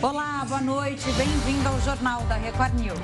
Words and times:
Olá, 0.00 0.44
boa 0.46 0.60
noite. 0.60 1.10
Bem-vindo 1.12 1.68
ao 1.68 1.80
Jornal 1.80 2.22
da 2.24 2.36
Record 2.36 2.74
News. 2.74 2.98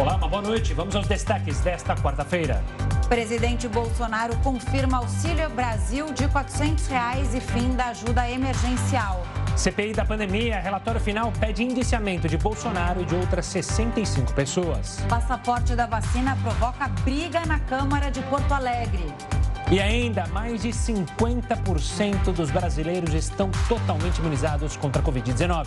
Olá, 0.00 0.16
uma 0.16 0.28
boa 0.28 0.40
noite. 0.40 0.72
Vamos 0.72 0.96
aos 0.96 1.06
destaques 1.06 1.60
desta 1.60 1.94
quarta-feira. 1.94 2.64
Presidente 3.08 3.68
Bolsonaro 3.68 4.36
confirma 4.38 4.98
Auxílio 4.98 5.50
Brasil 5.50 6.12
de 6.12 6.26
400 6.28 6.86
reais 6.86 7.34
e 7.34 7.40
fim 7.40 7.74
da 7.74 7.86
ajuda 7.86 8.28
emergencial. 8.30 9.22
CPI 9.56 9.92
da 9.92 10.04
pandemia, 10.04 10.60
relatório 10.60 11.00
final 11.00 11.32
pede 11.32 11.64
indiciamento 11.64 12.28
de 12.28 12.38
Bolsonaro 12.38 13.02
e 13.02 13.04
de 13.04 13.14
outras 13.14 13.44
65 13.46 14.32
pessoas. 14.32 15.00
Passaporte 15.08 15.74
da 15.74 15.86
vacina 15.86 16.36
provoca 16.42 16.88
briga 17.02 17.44
na 17.44 17.58
Câmara 17.60 18.10
de 18.10 18.22
Porto 18.22 18.52
Alegre. 18.52 19.12
E 19.70 19.78
ainda, 19.80 20.26
mais 20.28 20.62
de 20.62 20.70
50% 20.70 22.32
dos 22.32 22.50
brasileiros 22.50 23.12
estão 23.12 23.50
totalmente 23.68 24.16
imunizados 24.16 24.78
contra 24.78 25.02
a 25.02 25.04
Covid-19. 25.04 25.66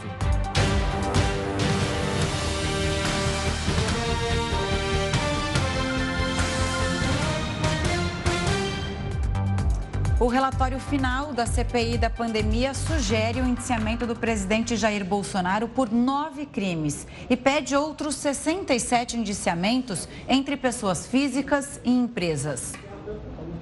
O 10.20 10.28
relatório 10.28 10.80
final 10.80 11.32
da 11.32 11.46
CPI 11.46 12.00
da 12.00 12.10
pandemia 12.10 12.74
sugere 12.74 13.40
o 13.40 13.46
indiciamento 13.46 14.08
do 14.08 14.16
presidente 14.16 14.76
Jair 14.76 15.06
Bolsonaro 15.06 15.68
por 15.68 15.92
nove 15.92 16.48
crimes 16.48 17.06
e 17.30 17.38
pede 17.38 17.76
outros 17.76 18.16
67 18.16 19.16
indiciamentos 19.18 20.10
entre 20.28 20.58
pessoas 20.58 21.06
físicas 21.06 21.80
e 21.84 21.92
empresas. 21.92 22.74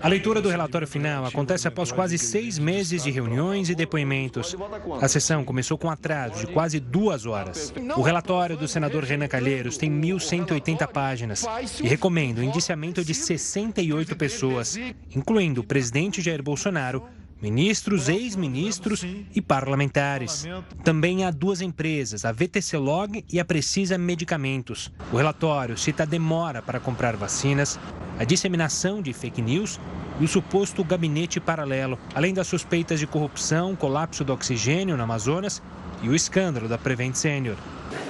A 0.02 0.08
leitura 0.08 0.42
do 0.42 0.50
relatório 0.50 0.88
final 0.88 1.26
acontece 1.26 1.68
após 1.68 1.92
quase 1.92 2.18
seis 2.18 2.58
meses 2.58 3.04
de 3.04 3.12
reuniões 3.12 3.70
e 3.70 3.76
depoimentos. 3.76 4.56
A 5.02 5.08
sessão 5.08 5.44
começou 5.44 5.78
com 5.78 5.90
atraso 5.90 6.46
de 6.46 6.54
quase 6.54 6.80
duas 6.80 7.26
horas. 7.26 7.74
O 7.98 8.02
relatório 8.02 8.56
do 8.56 8.68
senador 8.68 9.04
Renan 9.04 9.28
Calheiros 9.28 9.78
tem 9.78 9.92
1.180 9.92 10.88
páginas 10.88 11.46
e 11.84 11.88
recomenda 11.88 12.40
o 12.40 12.44
indiciamento 12.44 13.04
de 13.04 13.14
68 13.14 14.16
pessoas, 14.16 14.78
incluindo 15.14 15.62
o 15.62 15.66
presidente 15.66 16.22
Jair 16.22 16.42
Bolsonaro, 16.42 17.04
ministros, 17.42 18.10
ex-ministros 18.10 19.06
e 19.34 19.42
parlamentares. 19.42 20.46
Também 20.84 21.24
há 21.24 21.32
duas 21.32 21.62
empresas, 21.62 22.26
a 22.26 22.32
VTC 22.32 22.78
Log 22.78 23.24
e 23.32 23.40
a 23.40 23.46
Precisa 23.46 23.98
Medicamentos. 23.98 24.92
O 25.12 25.18
relatório 25.18 25.78
cita 25.78 26.04
a 26.04 26.06
demora 26.06 26.62
para 26.62 26.80
comprar 26.80 27.16
vacinas, 27.16 27.80
a 28.18 28.24
disseminação 28.24 29.02
de 29.02 29.14
fake 29.14 29.42
news 29.42 29.80
e 30.20 30.26
o 30.26 30.28
suposto 30.28 30.84
gabinete 30.84 31.40
paralelo, 31.40 31.98
além 32.14 32.34
das 32.34 32.48
suspeitas 32.48 33.00
de 33.00 33.08
corrupção, 33.08 33.76
colapso 33.76 34.24
do 34.24 34.34
oxigênio 34.34 34.98
no 34.98 35.04
Amazonas 35.04 35.62
e 36.02 36.10
o 36.10 36.16
escândalo 36.16 36.68
da 36.68 36.78
Prevent 36.78 37.16
Senior. 37.16 37.56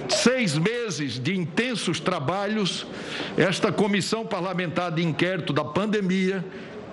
Seis 0.10 0.58
meses 0.58 1.20
de 1.20 1.38
intensos 1.38 2.00
trabalhos, 2.00 2.88
esta 3.38 3.72
comissão 3.72 4.26
parlamentar 4.26 4.92
de 4.92 5.04
inquérito 5.04 5.54
da 5.54 5.64
pandemia 5.64 6.44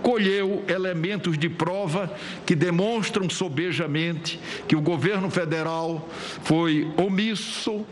colheu 0.02 0.64
elementos 0.68 1.38
de 1.38 1.48
prova 1.48 2.12
que 2.44 2.54
demonstram 2.54 3.28
sobejamente 3.28 4.38
que 4.68 4.76
o 4.76 4.80
governo 4.80 5.30
federal 5.30 6.08
foi 6.42 6.90
omisso 6.96 7.84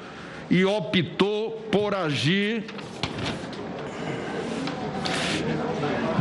e 0.51 0.65
optou 0.65 1.53
por 1.71 1.95
agir 1.95 2.65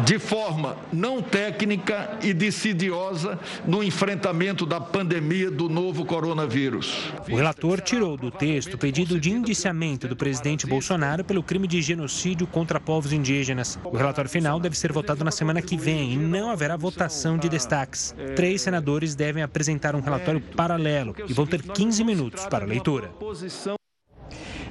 de 0.06 0.20
forma 0.20 0.76
não 0.92 1.22
técnica 1.22 2.18
e 2.22 2.34
decidiosa 2.34 3.40
no 3.66 3.84
enfrentamento 3.84 4.66
da 4.66 4.80
pandemia 4.80 5.50
do 5.50 5.70
novo 5.70 6.06
coronavírus. 6.06 7.12
O 7.30 7.36
relator 7.36 7.80
tirou 7.80 8.18
do 8.18 8.30
texto 8.30 8.74
o 8.74 8.78
pedido 8.78 9.20
de 9.20 9.32
indiciamento 9.32 10.08
do 10.08 10.16
presidente 10.16 10.68
Bolsonaro 10.68 11.24
pelo 11.24 11.42
crime 11.42 11.68
de 11.68 11.82
genocídio 11.82 12.46
contra 12.46 12.80
povos 12.80 13.14
indígenas. 13.14 13.80
O 13.84 13.96
relatório 13.96 14.30
final 14.30 14.60
deve 14.60 14.78
ser 14.78 14.92
votado 14.92 15.24
na 15.24 15.32
semana 15.32 15.62
que 15.62 15.78
vem 15.78 16.14
e 16.14 16.18
não 16.18 16.50
haverá 16.50 16.76
votação 16.76 17.38
de 17.38 17.48
destaques. 17.48 18.14
Três 18.36 18.62
senadores 18.62 19.16
devem 19.16 19.44
apresentar 19.44 19.96
um 19.96 20.02
relatório 20.02 20.42
paralelo 20.42 21.16
e 21.28 21.34
vão 21.34 21.46
ter 21.46 21.62
15 21.62 22.04
minutos 22.04 22.46
para 22.46 22.66
a 22.66 22.68
leitura. 22.68 23.12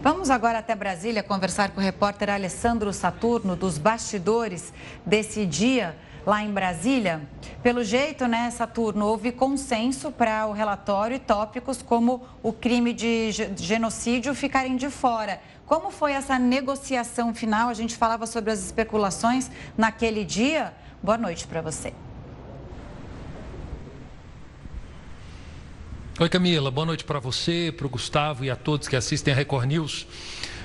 Vamos 0.02 0.30
agora 0.30 0.58
até 0.58 0.74
Brasília 0.74 1.22
conversar 1.22 1.70
com 1.70 1.80
o 1.80 1.82
repórter 1.82 2.28
Alessandro 2.28 2.92
Saturno 2.92 3.54
dos 3.54 3.78
bastidores 3.78 4.72
desse 5.06 5.46
dia 5.46 5.96
lá 6.26 6.42
em 6.42 6.50
Brasília. 6.50 7.22
Pelo 7.62 7.84
jeito, 7.84 8.26
né, 8.26 8.50
Saturno, 8.50 9.06
houve 9.06 9.30
consenso 9.30 10.10
para 10.10 10.44
o 10.48 10.52
relatório 10.52 11.14
e 11.14 11.20
tópicos 11.20 11.82
como 11.82 12.26
o 12.42 12.52
crime 12.52 12.92
de 12.92 13.30
genocídio 13.56 14.34
ficarem 14.34 14.74
de 14.74 14.90
fora. 14.90 15.40
Como 15.66 15.88
foi 15.92 16.14
essa 16.14 16.36
negociação 16.36 17.32
final? 17.32 17.68
A 17.68 17.74
gente 17.74 17.94
falava 17.96 18.26
sobre 18.26 18.50
as 18.50 18.58
especulações 18.58 19.52
naquele 19.78 20.24
dia. 20.24 20.74
Boa 21.00 21.16
noite 21.16 21.46
para 21.46 21.62
você. 21.62 21.94
Oi, 26.20 26.28
Camila. 26.28 26.70
Boa 26.70 26.84
noite 26.84 27.04
para 27.04 27.18
você, 27.18 27.72
para 27.74 27.86
o 27.86 27.90
Gustavo 27.90 28.44
e 28.44 28.50
a 28.50 28.54
todos 28.54 28.86
que 28.86 28.94
assistem 28.94 29.32
a 29.32 29.36
Record 29.36 29.66
News. 29.66 30.06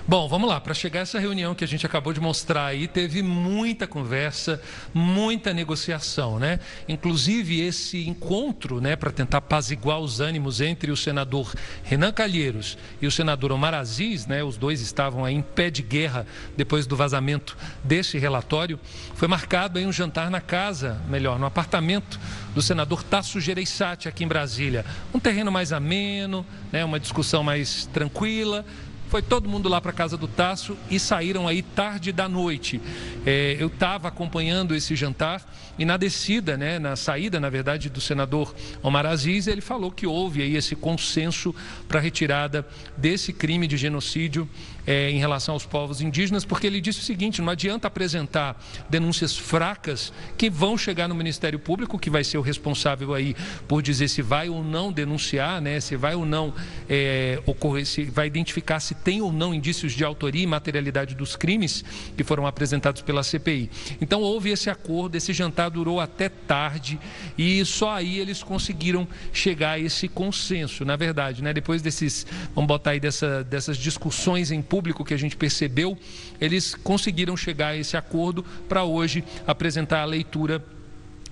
Bom, 0.10 0.26
vamos 0.26 0.48
lá. 0.48 0.62
Para 0.62 0.74
chegar 0.74 1.02
a 1.02 1.04
essa 1.04 1.20
reunião 1.20 1.54
que 1.54 1.66
a 1.66 1.68
gente 1.68 1.86
acabou 1.86 2.14
de 2.14 2.22
mostrar 2.22 2.68
aí, 2.68 2.88
teve 2.88 3.22
muita 3.22 3.86
conversa, 3.86 4.62
muita 4.94 5.54
negociação, 5.54 6.40
né? 6.40 6.62
Inclusive 6.88 7.60
esse 7.60 8.08
encontro, 8.08 8.80
né, 8.80 8.96
para 8.96 9.12
tentar 9.12 9.40
apaziguar 9.40 10.00
os 10.00 10.22
ânimos 10.22 10.62
entre 10.62 10.92
o 10.92 10.96
senador 10.96 11.54
Renan 11.84 12.14
Calheiros 12.14 12.78
e 13.02 13.06
o 13.06 13.12
senador 13.12 13.52
Omar 13.52 13.74
Aziz, 13.74 14.26
né? 14.26 14.42
Os 14.42 14.56
dois 14.56 14.80
estavam 14.80 15.26
aí 15.26 15.36
em 15.36 15.42
pé 15.42 15.70
de 15.70 15.82
guerra 15.82 16.26
depois 16.56 16.88
do 16.88 16.96
vazamento 16.96 17.58
desse 17.84 18.18
relatório. 18.18 18.80
Foi 19.14 19.28
marcado 19.28 19.78
aí 19.78 19.86
um 19.86 19.92
jantar 19.92 20.32
na 20.32 20.40
casa, 20.40 21.02
melhor, 21.10 21.38
no 21.38 21.46
apartamento 21.46 22.18
do 22.56 22.62
senador 22.62 23.04
Tasso 23.04 23.42
Gereissati 23.42 24.08
aqui 24.08 24.24
em 24.24 24.28
Brasília. 24.28 24.86
Um 25.14 25.20
terreno 25.20 25.52
mais 25.52 25.74
ameno, 25.74 26.46
né, 26.72 26.86
uma 26.86 26.98
discussão 26.98 27.44
mais 27.44 27.88
tranquila 27.88 28.66
foi 29.08 29.22
todo 29.22 29.48
mundo 29.48 29.70
lá 29.70 29.80
para 29.80 29.94
casa 29.94 30.18
do 30.18 30.28
Tasso 30.28 30.78
e 30.90 31.00
saíram 31.00 31.48
aí 31.48 31.62
tarde 31.62 32.12
da 32.12 32.28
noite. 32.28 32.82
É, 33.26 33.56
eu 33.60 33.68
estava 33.68 34.08
acompanhando 34.10 34.76
esse 34.76 34.96
jantar 34.96 35.46
e 35.78 35.86
na 35.86 35.96
descida, 35.96 36.58
né, 36.58 36.80
na 36.80 36.96
saída, 36.96 37.40
na 37.40 37.50
verdade, 37.50 37.90
do 37.90 38.02
senador 38.02 38.54
Omar 38.82 39.06
Aziz, 39.06 39.48
ele 39.48 39.62
falou 39.62 39.92
que 39.92 40.08
houve 40.08 40.42
aí 40.42 40.56
esse 40.56 40.76
consenso 40.76 41.54
para 41.88 42.00
a 42.00 42.02
retirada 42.02 42.68
desse 42.98 43.32
crime 43.32 43.68
de 43.68 43.78
genocídio 43.78 44.50
é, 44.88 45.12
em 45.12 45.20
relação 45.20 45.54
aos 45.54 45.66
povos 45.66 46.00
indígenas, 46.00 46.46
porque 46.46 46.66
ele 46.66 46.80
disse 46.80 47.02
o 47.02 47.04
seguinte: 47.04 47.42
não 47.42 47.52
adianta 47.52 47.90
apresentar 47.90 48.58
denúncias 48.90 49.38
fracas 49.38 50.14
que 50.38 50.50
vão 50.50 50.78
chegar 50.78 51.10
no 51.10 51.14
Ministério 51.14 51.60
Público, 51.60 52.00
que 52.00 52.10
vai 52.10 52.24
ser 52.24 52.38
o 52.38 52.42
responsável 52.42 53.14
aí 53.14 53.36
por 53.68 53.82
dizer 53.82 54.08
se 54.08 54.22
vai 54.22 54.48
ou 54.48 54.64
não 54.64 54.92
denunciar, 54.92 55.62
né, 55.62 55.82
se 55.82 55.98
vai 55.98 56.16
ou 56.16 56.26
não 56.26 56.54
é, 56.90 57.42
ocorrer, 57.46 57.86
se 57.86 58.06
vai 58.06 58.28
identificar 58.28 58.80
se 58.80 58.96
tem 58.96 59.22
ou 59.22 59.34
não 59.34 59.54
indícios 59.54 59.92
de 59.92 60.06
autoria 60.06 60.44
e 60.44 60.48
materialidade 60.48 61.14
dos 61.14 61.36
crimes 61.36 61.84
que 62.16 62.24
foram 62.24 62.48
apresentados 62.48 63.02
pela 63.02 63.24
CPI. 63.24 63.70
Então 64.00 64.22
houve 64.22 64.52
esse 64.52 64.70
acordo, 64.70 65.16
esse 65.16 65.34
jantar 65.34 65.70
durou 65.70 66.00
até 66.00 66.30
tarde 66.30 66.98
e 67.38 67.66
só 67.66 67.92
aí 67.92 68.20
eles 68.20 68.42
conseguiram 68.42 69.06
chegar 69.34 69.72
a 69.72 69.80
esse 69.80 70.08
consenso, 70.08 70.86
na 70.86 70.96
verdade, 70.96 71.44
né? 71.44 71.54
Depois 71.54 71.82
desses, 71.82 72.26
vamos 72.56 72.68
botar 72.70 72.92
aí 72.92 73.00
dessa, 73.00 73.44
dessas 73.44 73.78
discussões 73.78 74.50
em 74.50 74.62
público 74.62 74.77
público 74.78 75.04
que 75.04 75.14
a 75.16 75.18
gente 75.18 75.36
percebeu, 75.36 75.98
eles 76.40 76.76
conseguiram 76.76 77.36
chegar 77.36 77.70
a 77.70 77.76
esse 77.76 77.98
acordo 77.98 78.46
para 78.70 78.84
hoje 78.84 79.24
apresentar 79.48 80.02
a 80.02 80.06
leitura 80.06 80.64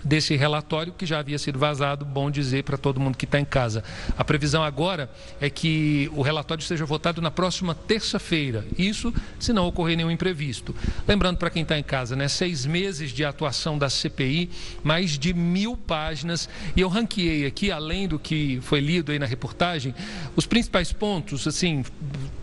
desse 0.05 0.35
relatório 0.35 0.93
que 0.93 1.05
já 1.05 1.17
havia 1.17 1.39
sido 1.39 1.57
vazado, 1.57 2.05
bom 2.05 2.29
dizer 2.29 2.63
para 2.63 2.77
todo 2.77 2.99
mundo 2.99 3.17
que 3.17 3.25
está 3.25 3.39
em 3.39 3.45
casa. 3.45 3.83
A 4.15 4.23
previsão 4.23 4.63
agora 4.63 5.09
é 5.41 5.49
que 5.49 6.09
o 6.13 6.21
relatório 6.21 6.63
seja 6.63 6.85
votado 6.85 7.21
na 7.21 7.31
próxima 7.31 7.73
terça-feira, 7.73 8.63
isso 8.77 9.11
se 9.39 9.51
não 9.51 9.65
ocorrer 9.65 9.97
nenhum 9.97 10.11
imprevisto. 10.11 10.75
Lembrando 11.07 11.37
para 11.37 11.49
quem 11.49 11.63
está 11.63 11.77
em 11.77 11.83
casa, 11.83 12.15
né, 12.15 12.27
seis 12.27 12.65
meses 12.65 13.11
de 13.11 13.25
atuação 13.25 13.77
da 13.79 13.89
CPI, 13.89 14.51
mais 14.83 15.17
de 15.17 15.33
mil 15.33 15.75
páginas, 15.75 16.47
e 16.75 16.81
eu 16.81 16.87
ranqueei 16.87 17.47
aqui, 17.47 17.71
além 17.71 18.07
do 18.07 18.19
que 18.19 18.59
foi 18.61 18.79
lido 18.79 19.11
aí 19.11 19.17
na 19.17 19.25
reportagem, 19.25 19.95
os 20.35 20.45
principais 20.45 20.93
pontos, 20.93 21.47
assim, 21.47 21.83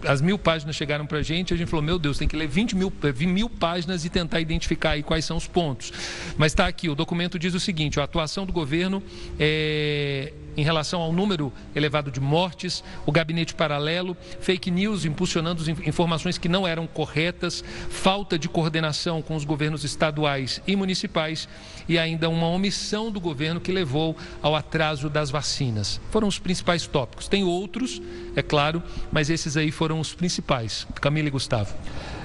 as 0.04 0.20
mil 0.20 0.36
páginas 0.36 0.74
chegaram 0.74 1.06
para 1.06 1.18
a 1.18 1.22
gente, 1.22 1.54
a 1.54 1.56
gente 1.56 1.68
falou, 1.68 1.84
meu 1.84 1.98
Deus, 1.98 2.18
tem 2.18 2.26
que 2.26 2.36
ler 2.36 2.48
20 2.48 2.74
mil, 2.74 2.92
mil 3.20 3.48
páginas 3.48 4.04
e 4.04 4.10
tentar 4.10 4.40
identificar 4.40 4.90
aí 4.90 5.02
quais 5.02 5.24
são 5.24 5.36
os 5.36 5.46
pontos. 5.46 5.92
Mas 6.36 6.52
está 6.52 6.66
aqui, 6.66 6.88
o 6.88 6.94
documento 6.94 7.38
diz 7.38 7.51
diz 7.52 7.62
o 7.62 7.64
seguinte: 7.64 8.00
a 8.00 8.04
atuação 8.04 8.46
do 8.46 8.52
governo 8.52 9.02
é, 9.38 10.32
em 10.56 10.62
relação 10.62 11.00
ao 11.00 11.12
número 11.12 11.52
elevado 11.74 12.10
de 12.10 12.20
mortes, 12.20 12.82
o 13.06 13.12
gabinete 13.12 13.54
paralelo, 13.54 14.16
fake 14.40 14.70
news 14.70 15.04
impulsionando 15.04 15.62
informações 15.86 16.38
que 16.38 16.48
não 16.48 16.66
eram 16.66 16.86
corretas, 16.86 17.62
falta 17.88 18.38
de 18.38 18.48
coordenação 18.48 19.22
com 19.22 19.36
os 19.36 19.44
governos 19.44 19.84
estaduais 19.84 20.60
e 20.66 20.74
municipais 20.74 21.48
e 21.88 21.98
ainda 21.98 22.28
uma 22.28 22.46
omissão 22.48 23.10
do 23.10 23.20
governo 23.20 23.60
que 23.60 23.72
levou 23.72 24.16
ao 24.40 24.54
atraso 24.54 25.08
das 25.08 25.30
vacinas. 25.30 26.00
Foram 26.10 26.28
os 26.28 26.38
principais 26.38 26.86
tópicos. 26.86 27.28
Tem 27.28 27.44
outros, 27.44 28.00
é 28.36 28.42
claro, 28.42 28.82
mas 29.10 29.30
esses 29.30 29.56
aí 29.56 29.70
foram 29.70 30.00
os 30.00 30.14
principais. 30.14 30.86
Camila 31.00 31.28
e 31.28 31.30
Gustavo. 31.30 31.74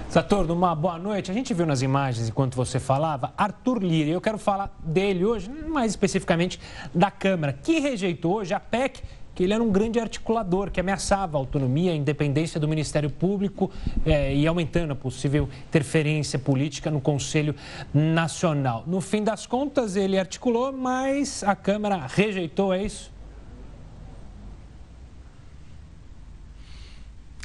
Saturno, 0.09 0.53
uma 0.53 0.73
boa 0.73 0.97
noite. 0.97 1.29
A 1.29 1.33
gente 1.33 1.53
viu 1.53 1.65
nas 1.65 1.81
imagens, 1.81 2.29
enquanto 2.29 2.55
você 2.55 2.79
falava, 2.79 3.33
Arthur 3.37 3.83
Lira. 3.83 4.09
Eu 4.09 4.21
quero 4.21 4.37
falar 4.37 4.73
dele 4.81 5.25
hoje, 5.25 5.49
mais 5.49 5.91
especificamente 5.91 6.59
da 6.95 7.11
Câmara, 7.11 7.51
que 7.51 7.79
rejeitou 7.79 8.35
hoje 8.35 8.53
a 8.53 8.59
PEC 8.59 9.03
que 9.35 9.43
ele 9.43 9.53
era 9.53 9.61
um 9.61 9.69
grande 9.69 9.99
articulador 9.99 10.71
que 10.71 10.79
ameaçava 10.79 11.37
a 11.37 11.39
autonomia, 11.39 11.91
a 11.91 11.95
independência 11.95 12.59
do 12.59 12.67
Ministério 12.67 13.07
Público 13.07 13.69
eh, 14.03 14.33
e 14.33 14.47
aumentando 14.47 14.93
a 14.93 14.95
possível 14.95 15.47
interferência 15.67 16.39
política 16.39 16.89
no 16.89 16.99
Conselho 16.99 17.53
Nacional. 17.93 18.83
No 18.87 18.99
fim 18.99 19.23
das 19.23 19.45
contas, 19.45 19.95
ele 19.95 20.17
articulou, 20.17 20.73
mas 20.73 21.43
a 21.43 21.55
Câmara 21.55 22.07
rejeitou, 22.07 22.73
é 22.73 22.81
isso? 22.81 23.11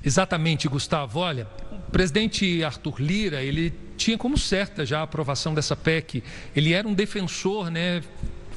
Exatamente, 0.04 0.68
Gustavo. 0.68 1.20
Olha, 1.20 1.46
o 1.70 1.90
presidente 1.90 2.62
Arthur 2.64 3.00
Lira, 3.00 3.42
ele 3.42 3.72
tinha 3.96 4.18
como 4.18 4.36
certa 4.36 4.84
já 4.84 5.00
a 5.00 5.02
aprovação 5.02 5.54
dessa 5.54 5.76
PEC. 5.76 6.22
Ele 6.56 6.72
era 6.72 6.86
um 6.86 6.94
defensor, 6.94 7.70
né, 7.70 8.02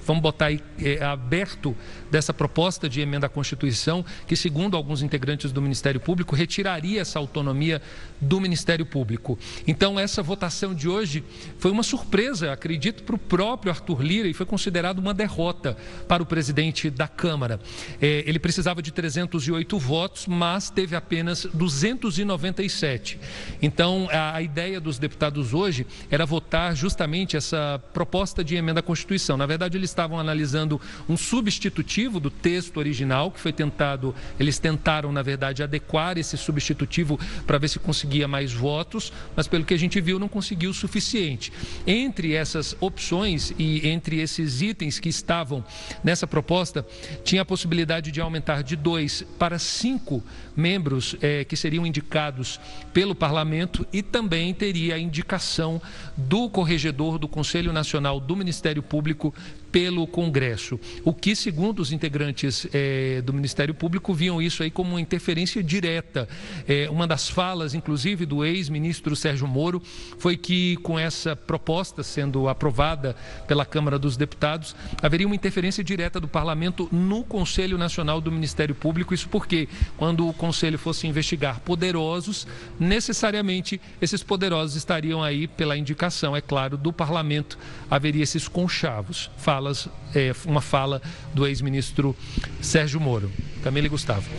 vamos 0.06 0.22
botar 0.22 0.48
aí, 0.48 0.60
é, 0.82 1.04
aberto 1.04 1.76
dessa 2.16 2.34
proposta 2.34 2.88
de 2.88 3.02
emenda 3.02 3.26
à 3.26 3.30
Constituição, 3.30 4.06
que, 4.26 4.38
segundo 4.38 4.78
alguns 4.78 5.02
integrantes 5.02 5.52
do 5.52 5.62
Ministério 5.62 6.00
Público, 6.00 6.34
retiraria 6.34 7.02
essa 7.02 7.20
autonomia 7.20 7.82
do 8.22 8.40
Ministério 8.40 8.86
Público. 8.86 9.38
Então, 9.68 10.00
essa 10.00 10.24
votação 10.24 10.74
de 10.74 10.88
hoje 10.88 11.26
foi 11.60 11.72
uma 11.72 11.84
surpresa, 11.84 12.54
acredito, 12.54 13.04
para 13.04 13.16
o 13.16 13.20
próprio 13.20 13.70
Arthur 13.70 14.02
Lira 14.02 14.30
e 14.30 14.34
foi 14.34 14.46
considerado 14.46 15.00
uma 15.00 15.14
derrota 15.14 15.76
para 16.08 16.24
o 16.24 16.26
presidente 16.26 16.90
da 16.90 17.06
Câmara. 17.06 17.60
É, 18.02 18.24
ele 18.26 18.40
precisava 18.40 18.82
de 18.82 18.94
308 18.94 19.78
votos, 19.78 20.26
mas 20.26 20.70
teve 20.70 20.96
apenas 20.96 21.46
297. 21.54 23.20
Então, 23.62 24.08
a, 24.10 24.38
a 24.38 24.42
ideia 24.42 24.80
dos 24.80 24.98
deputados 24.98 25.54
hoje 25.54 25.86
era 26.10 26.26
votar 26.26 26.74
justamente 26.78 27.36
essa 27.36 27.78
proposta 27.94 28.42
de 28.42 28.56
emenda 28.56 28.80
à 28.80 28.84
Constituição. 28.84 29.36
Na 29.36 29.46
verdade, 29.46 29.78
eles 29.78 29.90
estavam 29.90 30.18
analisando 30.18 30.80
um 31.10 31.18
substitutivo 31.18 32.05
do 32.06 32.30
texto 32.30 32.78
original, 32.78 33.32
que 33.32 33.40
foi 33.40 33.52
tentado, 33.52 34.14
eles 34.40 34.60
tentaram, 34.60 35.12
na 35.12 35.22
verdade, 35.22 35.64
adequar 35.64 36.18
esse 36.18 36.38
substitutivo 36.38 37.20
para 37.46 37.58
ver 37.58 37.68
se 37.68 37.80
conseguia 37.80 38.28
mais 38.28 38.54
votos, 38.54 39.12
mas 39.36 39.48
pelo 39.48 39.66
que 39.66 39.74
a 39.74 39.78
gente 39.78 40.00
viu, 40.00 40.20
não 40.20 40.28
conseguiu 40.28 40.70
o 40.70 40.74
suficiente. 40.74 41.52
Entre 41.86 42.34
essas 42.34 42.76
opções 42.80 43.54
e 43.58 43.88
entre 43.88 44.20
esses 44.20 44.62
itens 44.62 45.00
que 45.00 45.10
estavam 45.10 45.64
nessa 46.04 46.28
proposta, 46.28 46.86
tinha 47.24 47.42
a 47.42 47.46
possibilidade 47.46 48.12
de 48.12 48.22
aumentar 48.22 48.64
de 48.64 48.76
dois 48.76 49.26
para 49.38 49.60
cinco 49.60 50.24
membros 50.56 51.16
eh, 51.22 51.44
que 51.44 51.58
seriam 51.58 51.86
indicados 51.86 52.60
pelo 52.94 53.14
parlamento 53.14 53.86
e 53.92 54.02
também 54.02 54.54
teria 54.54 54.96
a 54.96 55.00
indicação 55.00 55.82
do 56.16 56.50
corregedor 56.50 57.18
do 57.18 57.28
Conselho 57.28 57.74
Nacional 57.74 58.20
do 58.20 58.36
Ministério 58.36 58.82
Público 58.82 59.34
pelo 59.76 60.08
Congresso. 60.08 60.80
O 61.04 61.14
que, 61.14 61.36
segundo 61.36 61.82
os 61.82 61.92
integrantes 61.92 62.66
é, 62.74 63.22
do 63.22 63.34
Ministério 63.34 63.74
Público, 63.74 64.14
viam 64.14 64.42
isso 64.42 64.64
aí 64.64 64.72
como 64.72 64.92
uma 64.92 65.02
interferência 65.02 65.62
direta. 65.62 66.30
É, 66.66 66.90
uma 66.90 67.06
das 67.06 67.28
falas, 67.28 67.74
inclusive, 67.74 68.26
do 68.26 68.46
ex-ministro 68.46 69.18
Sérgio 69.18 69.46
Moro 69.46 69.84
foi 70.18 70.38
que, 70.38 70.78
com 70.78 70.98
essa 70.98 71.36
proposta 71.36 72.04
sendo 72.04 72.48
aprovada 72.48 73.18
pela 73.50 73.66
Câmara 73.66 74.00
dos 74.00 74.16
Deputados, 74.16 74.74
haveria 75.02 75.28
uma 75.28 75.36
interferência 75.36 75.84
direta 75.84 76.22
do 76.22 76.28
Parlamento 76.30 76.88
no 76.90 77.26
Conselho 77.26 77.78
Nacional 77.78 78.22
do 78.22 78.32
Ministério 78.32 78.76
Público. 78.76 79.14
Isso 79.14 79.28
porque, 79.28 79.68
quando 79.98 80.26
o 80.26 80.34
Conselho 80.34 80.80
fosse 80.80 81.06
investigar 81.06 81.60
poderosos, 81.60 82.48
necessariamente 82.80 83.82
esses 84.02 84.24
poderosos 84.24 84.78
estariam 84.78 85.22
aí 85.22 85.50
pela 85.50 85.76
indicação, 85.76 86.34
é 86.34 86.40
claro, 86.40 86.78
do 86.78 86.94
Parlamento. 86.94 87.58
Haveria 87.92 88.24
esses 88.24 88.48
conchavos. 88.48 89.30
Fala 89.36 89.65
falas, 89.66 89.90
é, 90.14 90.32
uma 90.46 90.62
fala 90.62 91.02
do 91.34 91.48
ex-ministro 91.48 92.16
Sérgio 92.62 93.00
Moro. 93.00 93.32
Camila 93.64 93.88
e 93.88 93.90
Gustavo. 93.90 94.30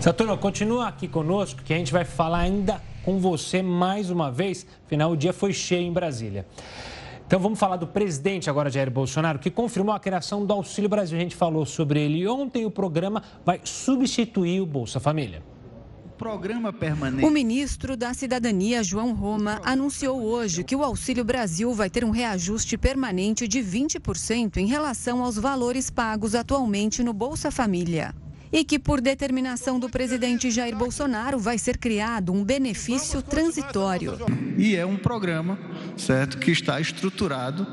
Saturno, 0.00 0.38
continua 0.38 0.88
aqui 0.88 1.08
conosco 1.08 1.62
que 1.62 1.74
a 1.74 1.76
gente 1.76 1.92
vai 1.92 2.04
falar 2.04 2.38
ainda 2.38 2.80
com 3.02 3.18
você 3.18 3.60
mais 3.60 4.10
uma 4.10 4.30
vez. 4.30 4.66
Afinal, 4.86 5.10
o 5.10 5.16
dia 5.16 5.32
foi 5.32 5.52
cheio 5.52 5.86
em 5.86 5.92
Brasília. 5.92 6.46
Então 7.26 7.40
vamos 7.40 7.58
falar 7.58 7.76
do 7.76 7.86
presidente 7.86 8.48
agora, 8.48 8.70
Jair 8.70 8.90
Bolsonaro, 8.90 9.38
que 9.38 9.50
confirmou 9.50 9.94
a 9.94 10.00
criação 10.00 10.46
do 10.46 10.52
Auxílio 10.52 10.88
Brasil. 10.88 11.18
A 11.18 11.20
gente 11.20 11.36
falou 11.36 11.66
sobre 11.66 12.00
ele 12.00 12.26
ontem. 12.26 12.64
O 12.64 12.70
programa 12.70 13.22
vai 13.44 13.60
substituir 13.64 14.60
o 14.60 14.66
Bolsa 14.66 15.00
Família 15.00 15.42
programa 16.18 16.72
permanente. 16.72 17.24
O 17.24 17.30
ministro 17.30 17.96
da 17.96 18.12
Cidadania, 18.12 18.82
João 18.82 19.14
Roma, 19.14 19.60
anunciou 19.64 20.20
hoje 20.20 20.64
que 20.64 20.74
o 20.74 20.82
Auxílio 20.82 21.24
Brasil 21.24 21.72
vai 21.72 21.88
ter 21.88 22.04
um 22.04 22.10
reajuste 22.10 22.76
permanente 22.76 23.46
de 23.46 23.60
20% 23.60 24.56
em 24.56 24.66
relação 24.66 25.22
aos 25.22 25.36
valores 25.38 25.88
pagos 25.88 26.34
atualmente 26.34 27.04
no 27.04 27.12
Bolsa 27.12 27.52
Família. 27.52 28.12
E 28.50 28.64
que, 28.64 28.78
por 28.78 29.00
determinação 29.00 29.78
do 29.78 29.90
presidente 29.90 30.50
Jair 30.50 30.74
Bolsonaro, 30.74 31.38
vai 31.38 31.58
ser 31.58 31.76
criado 31.76 32.32
um 32.32 32.42
benefício 32.42 33.22
transitório. 33.22 34.16
E 34.56 34.74
é 34.74 34.84
um 34.84 34.96
programa, 34.96 35.58
certo, 35.96 36.38
que 36.38 36.50
está 36.50 36.80
estruturado 36.80 37.66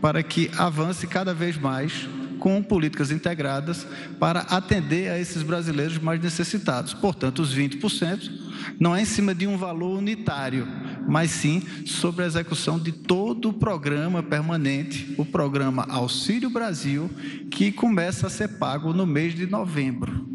para 0.00 0.22
que 0.22 0.50
avance 0.56 1.06
cada 1.06 1.34
vez 1.34 1.56
mais 1.56 2.06
com 2.40 2.62
políticas 2.62 3.12
integradas 3.12 3.86
para 4.18 4.40
atender 4.40 5.12
a 5.12 5.18
esses 5.18 5.42
brasileiros 5.42 5.98
mais 5.98 6.20
necessitados. 6.20 6.94
Portanto, 6.94 7.40
os 7.40 7.54
20% 7.54 8.40
não 8.80 8.96
é 8.96 9.02
em 9.02 9.04
cima 9.04 9.34
de 9.34 9.46
um 9.46 9.56
valor 9.56 9.98
unitário, 9.98 10.66
mas 11.06 11.30
sim 11.30 11.62
sobre 11.86 12.24
a 12.24 12.26
execução 12.26 12.78
de 12.78 12.90
todo 12.90 13.50
o 13.50 13.52
programa 13.52 14.22
permanente, 14.22 15.14
o 15.18 15.24
programa 15.24 15.86
Auxílio 15.88 16.50
Brasil, 16.50 17.10
que 17.50 17.70
começa 17.70 18.26
a 18.26 18.30
ser 18.30 18.48
pago 18.48 18.92
no 18.92 19.06
mês 19.06 19.34
de 19.34 19.46
novembro. 19.46 20.26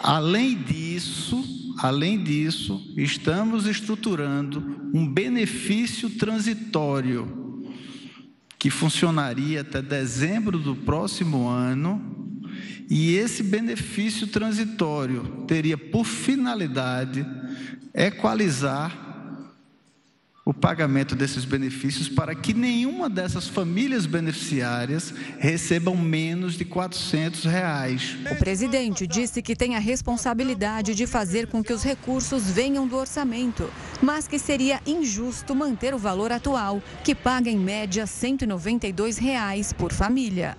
Além 0.00 0.56
disso, 0.56 1.74
além 1.78 2.22
disso, 2.22 2.92
estamos 2.96 3.66
estruturando 3.66 4.90
um 4.92 5.06
benefício 5.06 6.10
transitório 6.10 7.44
que 8.64 8.70
funcionaria 8.70 9.60
até 9.60 9.82
dezembro 9.82 10.58
do 10.58 10.74
próximo 10.74 11.46
ano, 11.46 12.40
e 12.88 13.14
esse 13.14 13.42
benefício 13.42 14.26
transitório 14.26 15.44
teria 15.46 15.76
por 15.76 16.06
finalidade 16.06 17.26
equalizar 17.92 19.04
o 20.46 20.54
pagamento 20.54 21.14
desses 21.14 21.44
benefícios 21.44 22.08
para 22.08 22.34
que 22.34 22.54
nenhuma 22.54 23.10
dessas 23.10 23.46
famílias 23.46 24.06
beneficiárias 24.06 25.12
recebam 25.38 25.94
menos 25.94 26.54
de 26.54 26.64
400 26.64 27.44
reais. 27.44 28.16
O 28.30 28.36
presidente 28.36 29.06
disse 29.06 29.42
que 29.42 29.54
tem 29.54 29.74
a 29.74 29.78
responsabilidade 29.78 30.94
de 30.94 31.06
fazer 31.06 31.48
com 31.48 31.62
que 31.62 31.72
os 31.72 31.82
recursos 31.82 32.50
venham 32.50 32.88
do 32.88 32.96
orçamento, 32.96 33.70
mas 34.00 34.28
que 34.28 34.38
seria 34.38 34.80
injusto 34.86 35.54
manter 35.54 35.94
o 35.94 35.98
valor 35.98 36.32
atual, 36.32 36.82
que 37.02 37.14
paga 37.14 37.50
em 37.50 37.58
média 37.58 38.06
192 38.06 39.18
reais 39.18 39.72
por 39.72 39.92
família. 39.92 40.56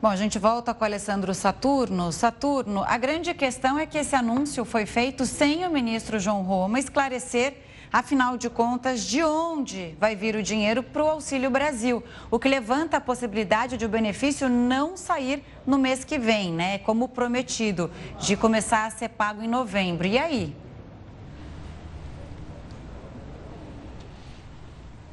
Bom, 0.00 0.08
a 0.08 0.16
gente 0.16 0.38
volta 0.38 0.74
com 0.74 0.84
Alessandro 0.84 1.32
Saturno. 1.34 2.12
Saturno, 2.12 2.84
a 2.86 2.98
grande 2.98 3.32
questão 3.32 3.78
é 3.78 3.86
que 3.86 3.96
esse 3.96 4.14
anúncio 4.14 4.64
foi 4.64 4.84
feito 4.84 5.24
sem 5.24 5.66
o 5.66 5.70
ministro 5.70 6.18
João 6.18 6.42
Roma 6.42 6.78
esclarecer 6.78 7.54
Afinal 7.94 8.36
de 8.36 8.50
contas, 8.50 9.04
de 9.04 9.22
onde 9.22 9.94
vai 10.00 10.16
vir 10.16 10.34
o 10.34 10.42
dinheiro 10.42 10.82
para 10.82 11.04
o 11.04 11.08
Auxílio 11.08 11.48
Brasil? 11.48 12.02
O 12.28 12.40
que 12.40 12.48
levanta 12.48 12.96
a 12.96 13.00
possibilidade 13.00 13.76
de 13.76 13.86
o 13.86 13.88
benefício 13.88 14.48
não 14.48 14.96
sair 14.96 15.44
no 15.64 15.78
mês 15.78 16.04
que 16.04 16.18
vem, 16.18 16.52
né? 16.52 16.78
Como 16.78 17.08
prometido, 17.08 17.88
de 18.18 18.36
começar 18.36 18.86
a 18.86 18.90
ser 18.90 19.10
pago 19.10 19.44
em 19.44 19.46
novembro. 19.46 20.08
E 20.08 20.18
aí? 20.18 20.56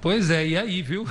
Pois 0.02 0.32
é, 0.32 0.48
e 0.48 0.58
aí, 0.58 0.82
viu? 0.82 1.08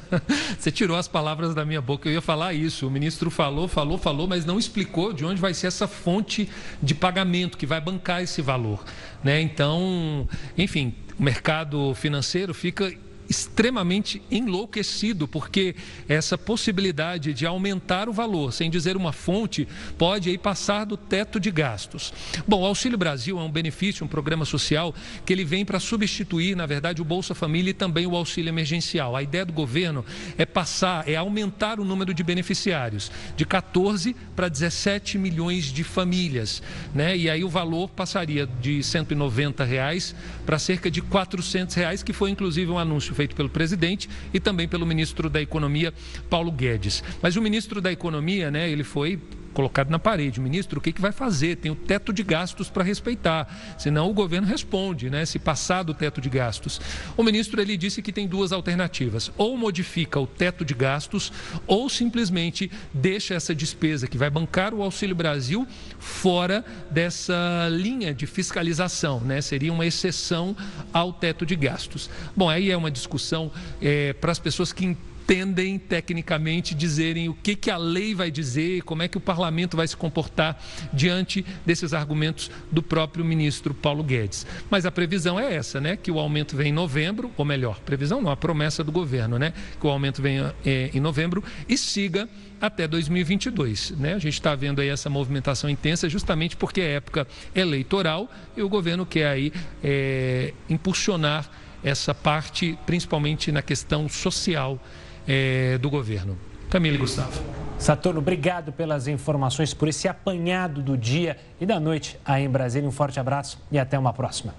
Você 0.60 0.70
tirou 0.70 0.98
as 0.98 1.08
palavras 1.08 1.54
da 1.54 1.64
minha 1.64 1.80
boca, 1.80 2.06
eu 2.06 2.12
ia 2.12 2.20
falar 2.20 2.52
isso. 2.52 2.86
O 2.86 2.90
ministro 2.90 3.30
falou, 3.30 3.66
falou, 3.66 3.96
falou, 3.96 4.28
mas 4.28 4.44
não 4.44 4.58
explicou 4.58 5.10
de 5.14 5.24
onde 5.24 5.40
vai 5.40 5.54
ser 5.54 5.68
essa 5.68 5.88
fonte 5.88 6.46
de 6.82 6.94
pagamento 6.94 7.56
que 7.56 7.64
vai 7.64 7.80
bancar 7.80 8.22
esse 8.22 8.42
valor. 8.42 8.84
Né? 9.24 9.40
Então, 9.40 10.28
enfim, 10.56 10.94
o 11.18 11.22
mercado 11.22 11.94
financeiro 11.94 12.52
fica 12.52 12.92
extremamente 13.28 14.22
enlouquecido, 14.30 15.26
porque 15.26 15.74
essa 16.08 16.36
possibilidade 16.38 17.32
de 17.32 17.46
aumentar 17.46 18.08
o 18.08 18.12
valor, 18.12 18.52
sem 18.52 18.70
dizer 18.70 18.96
uma 18.96 19.12
fonte, 19.12 19.66
pode 19.98 20.28
aí 20.28 20.38
passar 20.38 20.84
do 20.84 20.96
teto 20.96 21.40
de 21.40 21.50
gastos. 21.50 22.12
Bom, 22.46 22.62
o 22.62 22.66
Auxílio 22.66 22.98
Brasil 22.98 23.38
é 23.38 23.42
um 23.42 23.50
benefício, 23.50 24.04
um 24.04 24.08
programa 24.08 24.44
social 24.44 24.94
que 25.24 25.32
ele 25.32 25.44
vem 25.44 25.64
para 25.64 25.80
substituir, 25.80 26.56
na 26.56 26.66
verdade, 26.66 27.02
o 27.02 27.04
Bolsa 27.04 27.34
Família 27.34 27.70
e 27.70 27.74
também 27.74 28.06
o 28.06 28.16
auxílio 28.16 28.48
emergencial. 28.48 29.16
A 29.16 29.22
ideia 29.22 29.44
do 29.44 29.52
governo 29.52 30.04
é 30.38 30.46
passar, 30.46 31.08
é 31.08 31.16
aumentar 31.16 31.80
o 31.80 31.84
número 31.84 32.14
de 32.14 32.22
beneficiários 32.22 33.10
de 33.36 33.44
14 33.44 34.14
para 34.34 34.48
17 34.48 35.18
milhões 35.18 35.64
de 35.64 35.82
famílias, 35.82 36.62
né? 36.94 37.16
E 37.16 37.28
aí 37.30 37.42
o 37.42 37.48
valor 37.48 37.88
passaria 37.88 38.46
de 38.60 38.82
190 38.82 39.64
reais 39.64 40.14
para 40.44 40.58
cerca 40.58 40.90
de 40.90 41.00
400 41.00 41.74
reais, 41.74 42.02
que 42.02 42.12
foi 42.12 42.30
inclusive 42.30 42.70
um 42.70 42.78
anúncio 42.78 43.14
feito 43.16 43.34
pelo 43.34 43.48
presidente 43.48 44.08
e 44.32 44.38
também 44.38 44.68
pelo 44.68 44.86
ministro 44.86 45.28
da 45.28 45.40
Economia, 45.40 45.92
Paulo 46.30 46.52
Guedes. 46.52 47.02
Mas 47.20 47.34
o 47.36 47.42
ministro 47.42 47.80
da 47.80 47.90
Economia, 47.90 48.50
né, 48.50 48.70
ele 48.70 48.84
foi 48.84 49.18
colocado 49.56 49.88
na 49.88 49.98
parede. 49.98 50.38
Ministro, 50.38 50.78
o 50.78 50.82
que, 50.82 50.92
que 50.92 51.00
vai 51.00 51.12
fazer? 51.12 51.56
Tem 51.56 51.72
o 51.72 51.74
teto 51.74 52.12
de 52.12 52.22
gastos 52.22 52.68
para 52.68 52.84
respeitar. 52.84 53.48
Senão 53.78 54.10
o 54.10 54.12
governo 54.12 54.46
responde, 54.46 55.08
né? 55.08 55.24
Se 55.24 55.38
passar 55.38 55.82
do 55.82 55.94
teto 55.94 56.20
de 56.20 56.28
gastos. 56.28 56.78
O 57.16 57.22
ministro 57.22 57.58
ele 57.58 57.74
disse 57.74 58.02
que 58.02 58.12
tem 58.12 58.28
duas 58.28 58.52
alternativas: 58.52 59.32
ou 59.38 59.56
modifica 59.56 60.20
o 60.20 60.26
teto 60.26 60.62
de 60.62 60.74
gastos, 60.74 61.32
ou 61.66 61.88
simplesmente 61.88 62.70
deixa 62.92 63.32
essa 63.32 63.54
despesa 63.54 64.06
que 64.06 64.18
vai 64.18 64.28
bancar 64.28 64.74
o 64.74 64.82
Auxílio 64.82 65.16
Brasil 65.16 65.66
fora 65.98 66.62
dessa 66.90 67.68
linha 67.70 68.12
de 68.12 68.26
fiscalização, 68.26 69.20
né? 69.20 69.40
Seria 69.40 69.72
uma 69.72 69.86
exceção 69.86 70.54
ao 70.92 71.14
teto 71.14 71.46
de 71.46 71.56
gastos. 71.56 72.10
Bom, 72.36 72.50
aí 72.50 72.70
é 72.70 72.76
uma 72.76 72.90
discussão 72.90 73.50
é, 73.80 74.12
para 74.12 74.32
as 74.32 74.38
pessoas 74.38 74.70
que 74.70 74.94
tendem 75.26 75.78
tecnicamente 75.78 76.74
dizerem 76.74 77.28
o 77.28 77.34
que, 77.34 77.56
que 77.56 77.70
a 77.70 77.76
lei 77.76 78.14
vai 78.14 78.30
dizer, 78.30 78.82
como 78.82 79.02
é 79.02 79.08
que 79.08 79.18
o 79.18 79.20
parlamento 79.20 79.76
vai 79.76 79.86
se 79.86 79.96
comportar 79.96 80.62
diante 80.92 81.44
desses 81.64 81.92
argumentos 81.92 82.50
do 82.70 82.82
próprio 82.82 83.24
ministro 83.24 83.74
Paulo 83.74 84.04
Guedes. 84.04 84.46
Mas 84.70 84.86
a 84.86 84.90
previsão 84.90 85.38
é 85.38 85.54
essa, 85.54 85.80
né? 85.80 85.96
Que 85.96 86.10
o 86.10 86.18
aumento 86.18 86.56
vem 86.56 86.68
em 86.68 86.72
novembro, 86.72 87.30
ou 87.36 87.44
melhor, 87.44 87.80
previsão 87.80 88.22
não, 88.22 88.30
a 88.30 88.36
promessa 88.36 88.84
do 88.84 88.92
governo, 88.92 89.38
né? 89.38 89.52
Que 89.80 89.86
o 89.86 89.90
aumento 89.90 90.22
venha 90.22 90.54
é, 90.64 90.90
em 90.94 91.00
novembro 91.00 91.42
e 91.68 91.76
siga 91.76 92.28
até 92.60 92.86
2022. 92.86 93.92
Né? 93.92 94.14
A 94.14 94.18
gente 94.18 94.34
está 94.34 94.54
vendo 94.54 94.80
aí 94.80 94.88
essa 94.88 95.10
movimentação 95.10 95.68
intensa 95.68 96.08
justamente 96.08 96.56
porque 96.56 96.80
é 96.80 96.94
época 96.94 97.26
eleitoral 97.54 98.30
e 98.56 98.62
o 98.62 98.68
governo 98.68 99.04
quer 99.04 99.28
aí 99.28 99.52
é, 99.82 100.52
impulsionar 100.68 101.50
essa 101.84 102.14
parte, 102.14 102.78
principalmente 102.86 103.52
na 103.52 103.62
questão 103.62 104.08
social 104.08 104.80
é, 105.26 105.78
do 105.78 105.90
governo. 105.90 106.36
Camila 106.70 106.96
e 106.96 106.98
Gustavo. 106.98 107.42
Saturno, 107.78 108.20
obrigado 108.20 108.72
pelas 108.72 109.06
informações, 109.06 109.74
por 109.74 109.88
esse 109.88 110.08
apanhado 110.08 110.82
do 110.82 110.96
dia 110.96 111.36
e 111.60 111.66
da 111.66 111.78
noite 111.78 112.18
aí 112.24 112.44
em 112.44 112.48
Brasília. 112.48 112.88
Um 112.88 112.92
forte 112.92 113.20
abraço 113.20 113.58
e 113.70 113.78
até 113.78 113.98
uma 113.98 114.12
próxima. 114.12 114.54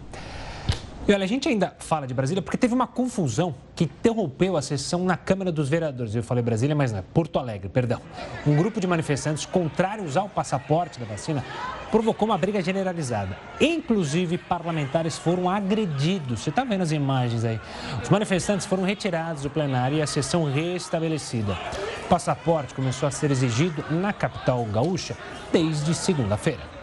E 1.07 1.13
olha, 1.13 1.23
a 1.23 1.27
gente 1.27 1.47
ainda 1.47 1.73
fala 1.79 2.05
de 2.05 2.13
Brasília 2.13 2.41
porque 2.41 2.57
teve 2.57 2.73
uma 2.73 2.85
confusão 2.85 3.55
que 3.73 3.85
interrompeu 3.85 4.57
a 4.57 4.61
sessão 4.61 5.05
na 5.05 5.15
Câmara 5.15 5.53
dos 5.53 5.69
Vereadores. 5.69 6.13
Eu 6.13 6.21
falei 6.21 6.43
Brasília, 6.43 6.75
mas 6.75 6.91
não 6.91 6.99
é 6.99 7.01
Porto 7.01 7.39
Alegre, 7.39 7.69
perdão. 7.69 8.01
Um 8.45 8.57
grupo 8.57 8.81
de 8.81 8.87
manifestantes 8.87 9.45
contrários 9.45 10.17
ao 10.17 10.27
passaporte 10.27 10.99
da 10.99 11.05
vacina 11.05 11.45
provocou 11.89 12.27
uma 12.27 12.37
briga 12.37 12.61
generalizada. 12.61 13.37
Inclusive, 13.61 14.37
parlamentares 14.37 15.17
foram 15.17 15.49
agredidos. 15.49 16.41
Você 16.41 16.49
está 16.49 16.65
vendo 16.65 16.81
as 16.81 16.91
imagens 16.91 17.45
aí? 17.45 17.57
Os 18.03 18.09
manifestantes 18.09 18.65
foram 18.65 18.83
retirados 18.83 19.43
do 19.43 19.49
plenário 19.49 19.99
e 19.99 20.01
a 20.01 20.07
sessão 20.07 20.43
restabelecida. 20.43 21.57
O 22.03 22.09
passaporte 22.09 22.73
começou 22.73 23.07
a 23.07 23.11
ser 23.11 23.31
exigido 23.31 23.81
na 23.89 24.11
capital 24.11 24.65
gaúcha 24.65 25.15
desde 25.53 25.95
segunda-feira. 25.95 26.76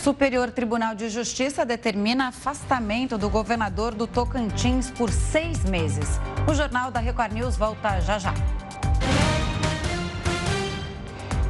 Superior 0.00 0.50
Tribunal 0.50 0.94
de 0.94 1.10
Justiça 1.10 1.62
determina 1.62 2.28
afastamento 2.28 3.18
do 3.18 3.28
governador 3.28 3.94
do 3.94 4.06
Tocantins 4.06 4.90
por 4.90 5.10
seis 5.10 5.62
meses. 5.62 6.18
O 6.50 6.54
Jornal 6.54 6.90
da 6.90 7.00
Record 7.00 7.34
News 7.34 7.54
volta 7.54 8.00
já 8.00 8.18
já. 8.18 8.32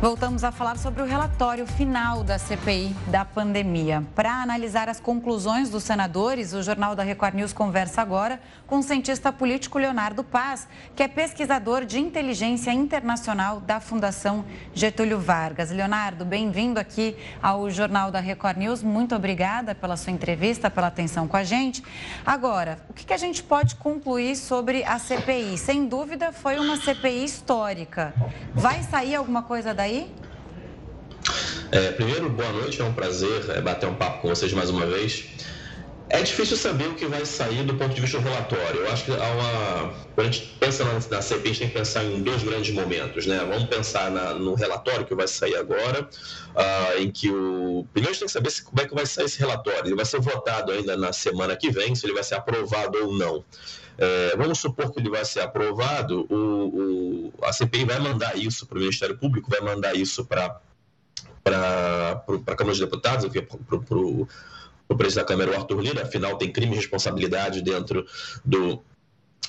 Voltamos 0.01 0.45
a 0.45 0.51
falar 0.51 0.79
sobre 0.79 1.03
o 1.03 1.05
relatório 1.05 1.67
final 1.67 2.25
da 2.25 2.39
CPI 2.39 2.97
da 3.09 3.23
pandemia. 3.23 4.03
Para 4.15 4.33
analisar 4.43 4.89
as 4.89 4.99
conclusões 4.99 5.69
dos 5.69 5.83
senadores, 5.83 6.55
o 6.55 6.63
Jornal 6.63 6.97
da 6.97 7.03
Record 7.03 7.35
News 7.35 7.53
conversa 7.53 8.01
agora 8.01 8.41
com 8.67 8.79
o 8.79 8.83
cientista 8.83 9.31
político 9.31 9.79
Leonardo 9.79 10.25
Paz, 10.25 10.67
que 10.97 11.03
é 11.03 11.09
pesquisador 11.09 11.85
de 11.85 12.01
inteligência 12.01 12.73
internacional 12.73 13.61
da 13.61 13.79
Fundação 13.79 14.43
Getúlio 14.73 15.21
Vargas. 15.21 15.71
Leonardo, 15.71 16.25
bem-vindo 16.25 16.81
aqui 16.81 17.15
ao 17.43 17.69
Jornal 17.69 18.11
da 18.11 18.21
Record 18.21 18.57
News. 18.57 18.83
Muito 18.83 19.15
obrigada 19.15 19.75
pela 19.75 19.99
sua 19.99 20.15
entrevista, 20.15 20.71
pela 20.71 20.87
atenção 20.87 21.29
com 21.29 21.37
a 21.37 21.45
gente. 21.45 21.85
Agora, 22.25 22.79
o 22.89 22.95
que 22.95 23.13
a 23.13 23.19
gente 23.19 23.43
pode 23.43 23.75
concluir 23.75 24.35
sobre 24.35 24.83
a 24.83 24.99
CPI? 24.99 25.59
Sem 25.59 25.87
dúvida, 25.87 26.33
foi 26.33 26.59
uma 26.59 26.79
CPI 26.79 27.23
histórica. 27.23 28.15
Vai 28.55 28.83
sair 28.83 29.15
alguma 29.15 29.43
coisa 29.43 29.75
daí? 29.75 29.90
Aí? 29.91 30.11
É, 31.73 31.93
primeiro, 31.93 32.29
boa 32.31 32.51
noite, 32.53 32.81
é 32.81 32.85
um 32.85 32.93
prazer 32.93 33.51
é, 33.51 33.61
bater 33.61 33.89
um 33.89 33.95
papo 33.95 34.23
com 34.23 34.29
vocês 34.29 34.53
mais 34.53 34.71
uma 34.71 34.87
vez. 34.87 35.25
É 36.13 36.21
difícil 36.23 36.57
saber 36.57 36.89
o 36.89 36.95
que 36.97 37.07
vai 37.07 37.25
sair 37.25 37.63
do 37.63 37.75
ponto 37.75 37.95
de 37.95 38.01
vista 38.01 38.19
do 38.19 38.25
relatório. 38.25 38.81
Eu 38.81 38.91
acho 38.91 39.05
que 39.05 39.13
há 39.13 39.15
uma. 39.15 39.95
Quando 40.17 40.27
a 40.27 40.31
gente 40.33 40.57
pensa 40.59 40.85
na, 40.85 41.23
CPI, 41.23 41.43
a 41.43 41.47
gente 41.47 41.59
tem 41.61 41.69
que 41.69 41.75
pensar 41.75 42.05
em 42.05 42.21
dois 42.21 42.43
grandes 42.43 42.75
momentos. 42.75 43.27
Né? 43.27 43.39
Vamos 43.39 43.65
pensar 43.69 44.11
na, 44.11 44.35
no 44.35 44.55
relatório 44.55 45.07
que 45.07 45.15
vai 45.15 45.29
sair 45.29 45.55
agora, 45.55 46.03
uh, 46.03 47.01
em 47.01 47.13
que 47.13 47.31
o. 47.31 47.87
Primeiro 47.93 48.11
a 48.11 48.13
gente 48.13 48.19
tem 48.19 48.27
que 48.27 48.33
saber 48.33 48.51
se, 48.51 48.65
como 48.65 48.83
é 48.83 48.89
que 48.89 48.95
vai 48.95 49.07
sair 49.07 49.27
esse 49.27 49.39
relatório. 49.39 49.87
Ele 49.87 49.95
vai 49.95 50.05
ser 50.05 50.21
votado 50.21 50.73
ainda 50.73 50.97
na 50.97 51.13
semana 51.13 51.55
que 51.55 51.71
vem, 51.71 51.95
se 51.95 52.05
ele 52.07 52.15
vai 52.15 52.25
ser 52.25 52.35
aprovado 52.35 52.99
ou 52.99 53.17
não. 53.17 53.45
É, 54.03 54.35
vamos 54.35 54.59
supor 54.59 54.91
que 54.91 54.99
ele 54.99 55.11
vai 55.11 55.23
ser 55.27 55.41
aprovado, 55.41 56.27
o, 56.31 57.29
o, 57.29 57.45
a 57.45 57.53
CPI 57.53 57.85
vai 57.85 57.99
mandar 57.99 58.35
isso 58.35 58.67
para 58.67 58.79
o 58.79 58.81
Ministério 58.81 59.19
Público, 59.19 59.51
vai 59.51 59.61
mandar 59.61 59.95
isso 59.95 60.25
para 60.25 60.59
a 61.45 62.23
Câmara 62.57 62.65
dos 62.65 62.79
Deputados, 62.79 63.31
para 63.31 63.99
o 63.99 64.97
presidente 64.97 65.23
da 65.23 65.25
Câmara, 65.25 65.51
o 65.51 65.55
Arthur 65.55 65.83
Lira, 65.83 66.03
afinal 66.03 66.39
tem 66.39 66.51
crime 66.51 66.73
e 66.73 66.77
responsabilidade 66.77 67.61
dentro 67.61 68.07
do, 68.43 68.83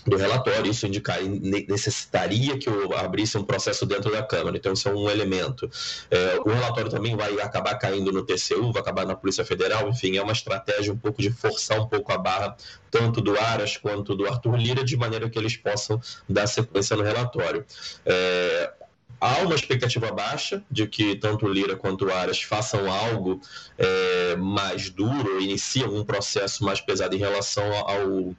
do 0.06 0.18
relatório, 0.18 0.72
isso 0.72 0.88
indicar, 0.88 1.22
necessitaria 1.22 2.58
que 2.58 2.68
eu 2.68 2.98
abrisse 2.98 3.38
um 3.38 3.44
processo 3.44 3.86
dentro 3.86 4.12
da 4.12 4.24
Câmara. 4.24 4.58
Então, 4.58 4.74
isso 4.74 4.90
é 4.90 4.94
um 4.94 5.10
elemento. 5.10 5.70
É, 6.10 6.40
o 6.44 6.50
relatório 6.50 6.90
também 6.90 7.16
vai 7.16 7.40
acabar 7.40 7.76
caindo 7.76 8.12
no 8.12 8.26
TCU, 8.26 8.72
vai 8.72 8.82
acabar 8.82 9.06
na 9.06 9.16
Polícia 9.16 9.46
Federal, 9.46 9.88
enfim, 9.90 10.18
é 10.18 10.22
uma 10.22 10.32
estratégia 10.32 10.92
um 10.92 10.98
pouco 10.98 11.22
de 11.22 11.30
forçar 11.30 11.80
um 11.80 11.88
pouco 11.88 12.12
a 12.12 12.18
barra, 12.18 12.56
tanto 12.90 13.22
do 13.22 13.38
Aras 13.38 13.78
quanto 13.78 14.16
do 14.16 14.26
Arthur 14.28 14.56
Lira, 14.56 14.84
de 14.84 14.98
maneira 14.98 15.30
que 15.30 15.38
eles 15.38 15.56
possam 15.56 16.02
dar 16.28 16.48
sequência 16.48 16.96
no 16.96 17.04
relatório. 17.04 17.64
É, 18.04 18.74
há 19.20 19.38
uma 19.44 19.54
expectativa 19.54 20.12
baixa 20.12 20.64
de 20.70 20.88
que 20.88 21.16
tanto 21.16 21.48
Lira 21.48 21.76
quanto 21.76 22.12
Aras 22.12 22.42
façam 22.42 22.92
algo 22.92 23.40
é, 23.78 24.36
mais 24.36 24.90
duro, 24.90 25.40
iniciem 25.40 25.86
um 25.86 26.04
processo 26.04 26.64
mais 26.66 26.82
pesado 26.82 27.16
em 27.16 27.20
relação 27.20 27.72
ao 27.88 28.36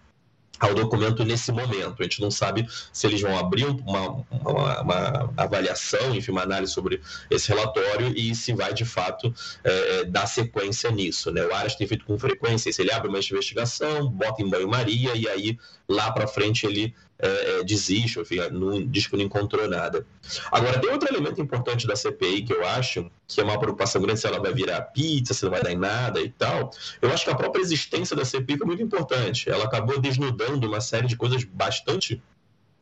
ao 0.62 0.74
documento 0.74 1.24
nesse 1.24 1.50
momento. 1.50 1.96
A 1.98 2.02
gente 2.04 2.20
não 2.20 2.30
sabe 2.30 2.68
se 2.92 3.06
eles 3.08 3.20
vão 3.20 3.36
abrir 3.36 3.66
uma, 3.66 4.24
uma, 4.30 4.80
uma 4.80 5.34
avaliação, 5.36 6.14
enfim, 6.14 6.30
uma 6.30 6.42
análise 6.42 6.72
sobre 6.72 7.00
esse 7.28 7.48
relatório 7.48 8.16
e 8.16 8.32
se 8.32 8.52
vai 8.54 8.72
de 8.72 8.84
fato 8.84 9.34
é, 9.64 10.00
é 10.00 10.04
dar 10.04 10.26
sequência 10.26 10.88
nisso. 10.92 11.32
Né? 11.32 11.44
O 11.44 11.52
Aras 11.52 11.74
tem 11.74 11.86
feito 11.86 12.04
com 12.04 12.16
frequência, 12.16 12.72
se 12.72 12.80
ele 12.80 12.92
abre 12.92 13.08
uma 13.08 13.18
investigação, 13.18 14.08
bota 14.08 14.40
em 14.40 14.48
banho-maria 14.48 15.16
e 15.16 15.28
aí 15.28 15.58
lá 15.88 16.12
para 16.12 16.28
frente 16.28 16.64
ele 16.64 16.94
é, 17.22 17.60
é, 17.60 17.64
desiste, 17.64 18.18
enfim, 18.18 18.40
não, 18.50 18.84
diz 18.84 19.06
que 19.06 19.16
não 19.16 19.24
encontrou 19.24 19.68
nada. 19.68 20.04
Agora, 20.50 20.80
tem 20.80 20.90
outro 20.90 21.08
elemento 21.08 21.40
importante 21.40 21.86
da 21.86 21.94
CPI 21.94 22.42
que 22.42 22.52
eu 22.52 22.66
acho, 22.66 23.08
que 23.28 23.40
é 23.40 23.44
uma 23.44 23.58
preocupação 23.58 24.02
grande 24.02 24.18
se 24.18 24.26
ela 24.26 24.40
vai 24.40 24.52
virar 24.52 24.80
pizza, 24.82 25.32
se 25.32 25.44
não 25.44 25.52
vai 25.52 25.62
dar 25.62 25.70
em 25.70 25.78
nada 25.78 26.20
e 26.20 26.28
tal. 26.28 26.70
Eu 27.00 27.10
acho 27.12 27.24
que 27.24 27.30
a 27.30 27.34
própria 27.36 27.62
existência 27.62 28.16
da 28.16 28.24
CPI 28.24 28.58
foi 28.58 28.66
muito 28.66 28.82
importante. 28.82 29.48
Ela 29.48 29.64
acabou 29.64 30.00
desnudando 30.00 30.66
uma 30.66 30.80
série 30.80 31.06
de 31.06 31.16
coisas 31.16 31.44
bastante 31.44 32.20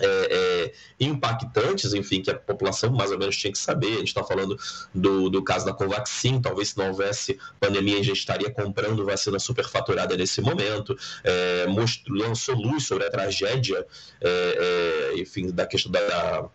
é, 0.01 0.29
é, 0.31 0.73
impactantes, 0.99 1.93
enfim, 1.95 2.23
que 2.23 2.31
a 2.31 2.35
população 2.35 2.91
mais 2.91 3.11
ou 3.11 3.19
menos 3.19 3.37
tinha 3.37 3.53
que 3.53 3.59
saber. 3.59 3.95
A 3.95 3.99
gente 3.99 4.09
está 4.09 4.25
falando 4.25 4.59
do, 4.95 5.29
do 5.29 5.43
caso 5.43 5.67
da 5.67 5.73
Covaxin, 5.73 6.41
talvez 6.41 6.71
se 6.71 6.79
não 6.79 6.89
houvesse 6.89 7.39
pandemia, 7.59 7.99
a 7.99 8.03
gente 8.03 8.19
estaria 8.19 8.51
comprando 8.51 9.05
vacina 9.05 9.39
superfaturada 9.39 10.17
nesse 10.17 10.41
momento. 10.41 10.97
É, 11.25 11.67
mostrou, 11.67 12.19
lançou 12.19 12.55
luz 12.55 12.87
sobre 12.87 13.07
a 13.07 13.11
tragédia, 13.11 13.87
é, 14.21 15.13
é, 15.15 15.21
enfim, 15.21 15.51
da 15.51 15.67
questão 15.67 15.93
da 15.93 16.49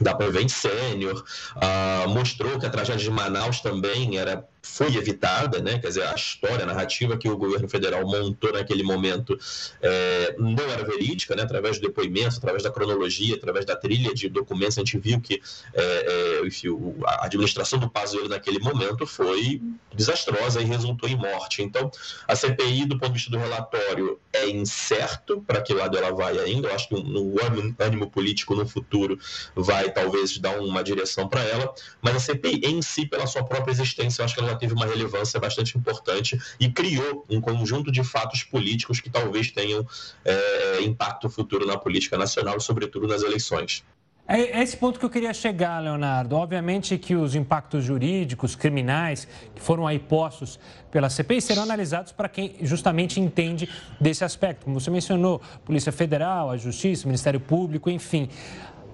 da 0.00 0.14
Prevent 0.14 0.48
Senior, 0.48 1.22
uh, 1.56 2.08
mostrou 2.08 2.58
que 2.58 2.66
a 2.66 2.70
tragédia 2.70 3.04
de 3.04 3.10
Manaus 3.10 3.60
também 3.60 4.18
era 4.18 4.48
foi 4.62 4.94
evitada, 4.96 5.60
né? 5.60 5.78
Quer 5.78 5.88
dizer, 5.88 6.04
a 6.04 6.14
história, 6.14 6.62
a 6.62 6.66
narrativa 6.66 7.16
que 7.16 7.28
o 7.28 7.36
governo 7.36 7.68
federal 7.68 8.06
montou 8.06 8.52
naquele 8.52 8.84
momento 8.84 9.38
é, 9.82 10.36
não 10.38 10.64
era 10.70 10.84
verídica, 10.84 11.34
né? 11.34 11.42
Através 11.42 11.78
do 11.78 11.88
depoimento, 11.88 12.36
através 12.38 12.62
da 12.62 12.70
cronologia, 12.70 13.34
através 13.34 13.66
da 13.66 13.74
trilha 13.74 14.14
de 14.14 14.28
documentos, 14.28 14.78
a 14.78 14.80
gente 14.80 14.98
viu 14.98 15.20
que 15.20 15.42
é, 15.74 15.82
é, 15.82 16.46
enfim, 16.46 16.68
a 17.04 17.26
administração 17.26 17.78
do 17.78 17.90
Pazuello 17.90 18.28
naquele 18.28 18.60
momento 18.60 19.04
foi 19.04 19.60
desastrosa 19.92 20.60
e 20.60 20.64
resultou 20.64 21.08
em 21.08 21.16
morte. 21.16 21.62
Então, 21.62 21.90
a 22.28 22.36
CPI, 22.36 22.86
do 22.86 22.98
ponto 22.98 23.08
de 23.08 23.14
vista 23.14 23.30
do 23.30 23.38
relatório, 23.38 24.20
é 24.32 24.48
incerto 24.48 25.42
para 25.46 25.60
que 25.60 25.74
lado 25.74 25.98
ela 25.98 26.12
vai 26.12 26.38
ainda. 26.38 26.68
Eu 26.68 26.74
acho 26.74 26.88
que 26.88 26.94
no 26.94 27.34
ânimo 27.78 28.08
político 28.10 28.54
no 28.54 28.66
futuro 28.66 29.18
vai 29.56 29.90
talvez 29.90 30.38
dar 30.38 30.60
uma 30.60 30.84
direção 30.84 31.28
para 31.28 31.42
ela, 31.42 31.74
mas 32.00 32.16
a 32.16 32.20
CPI 32.20 32.60
em 32.64 32.80
si, 32.80 33.06
pela 33.06 33.26
sua 33.26 33.44
própria 33.44 33.72
existência, 33.72 34.22
eu 34.22 34.24
acho 34.24 34.34
que 34.34 34.40
ela 34.40 34.51
já 34.52 34.58
teve 34.58 34.74
uma 34.74 34.86
relevância 34.86 35.40
bastante 35.40 35.76
importante 35.76 36.40
e 36.60 36.70
criou 36.70 37.24
um 37.28 37.40
conjunto 37.40 37.90
de 37.90 38.04
fatos 38.04 38.44
políticos 38.44 39.00
que 39.00 39.10
talvez 39.10 39.50
tenham 39.50 39.86
é, 40.24 40.82
impacto 40.82 41.28
futuro 41.28 41.66
na 41.66 41.76
política 41.76 42.16
nacional 42.16 42.60
sobretudo, 42.60 43.06
nas 43.06 43.22
eleições. 43.22 43.84
É 44.28 44.62
esse 44.62 44.76
ponto 44.76 45.00
que 45.00 45.04
eu 45.04 45.10
queria 45.10 45.34
chegar, 45.34 45.80
Leonardo. 45.80 46.36
Obviamente 46.36 46.96
que 46.96 47.14
os 47.14 47.34
impactos 47.34 47.84
jurídicos, 47.84 48.54
criminais, 48.54 49.26
que 49.54 49.60
foram 49.60 49.84
aí 49.86 49.98
postos 49.98 50.60
pela 50.92 51.10
CPI, 51.10 51.42
serão 51.42 51.64
analisados 51.64 52.12
para 52.12 52.28
quem 52.28 52.54
justamente 52.62 53.20
entende 53.20 53.68
desse 54.00 54.24
aspecto. 54.24 54.64
Como 54.64 54.78
você 54.78 54.90
mencionou, 54.90 55.42
Polícia 55.64 55.90
Federal, 55.90 56.50
a 56.50 56.56
Justiça, 56.56 57.06
Ministério 57.06 57.40
Público, 57.40 57.90
enfim. 57.90 58.28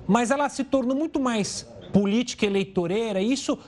Mas 0.06 0.30
ela 0.30 0.48
se 0.48 0.64
tornou 0.64 0.96
muito 0.96 1.20
mais 1.20 1.68
política 1.92 2.46
eleitoreira. 2.46 3.20
Isso 3.20 3.58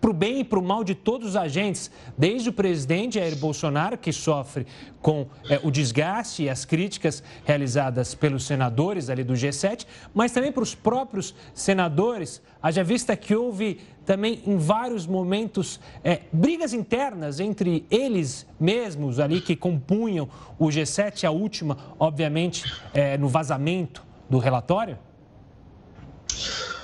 para 0.00 0.10
o 0.10 0.12
bem 0.12 0.40
e 0.40 0.44
para 0.44 0.58
o 0.58 0.62
mal 0.62 0.84
de 0.84 0.94
todos 0.94 1.30
os 1.30 1.36
agentes, 1.36 1.90
desde 2.16 2.48
o 2.48 2.52
presidente 2.52 3.18
Jair 3.18 3.36
Bolsonaro, 3.36 3.98
que 3.98 4.12
sofre 4.12 4.66
com 5.00 5.26
é, 5.48 5.60
o 5.62 5.70
desgaste 5.70 6.44
e 6.44 6.50
as 6.50 6.64
críticas 6.64 7.22
realizadas 7.44 8.14
pelos 8.14 8.44
senadores 8.44 9.10
ali 9.10 9.24
do 9.24 9.34
G7, 9.34 9.86
mas 10.14 10.32
também 10.32 10.52
para 10.52 10.62
os 10.62 10.74
próprios 10.74 11.34
senadores, 11.54 12.42
haja 12.62 12.82
vista 12.82 13.16
que 13.16 13.34
houve 13.34 13.80
também 14.04 14.42
em 14.46 14.56
vários 14.56 15.06
momentos 15.06 15.78
é, 16.02 16.22
brigas 16.32 16.72
internas 16.72 17.40
entre 17.40 17.84
eles 17.90 18.46
mesmos 18.58 19.20
ali 19.20 19.40
que 19.40 19.54
compunham 19.54 20.28
o 20.58 20.66
G7, 20.66 21.24
a 21.24 21.30
última, 21.30 21.76
obviamente, 21.98 22.64
é, 22.94 23.18
no 23.18 23.28
vazamento 23.28 24.02
do 24.28 24.38
relatório? 24.38 24.98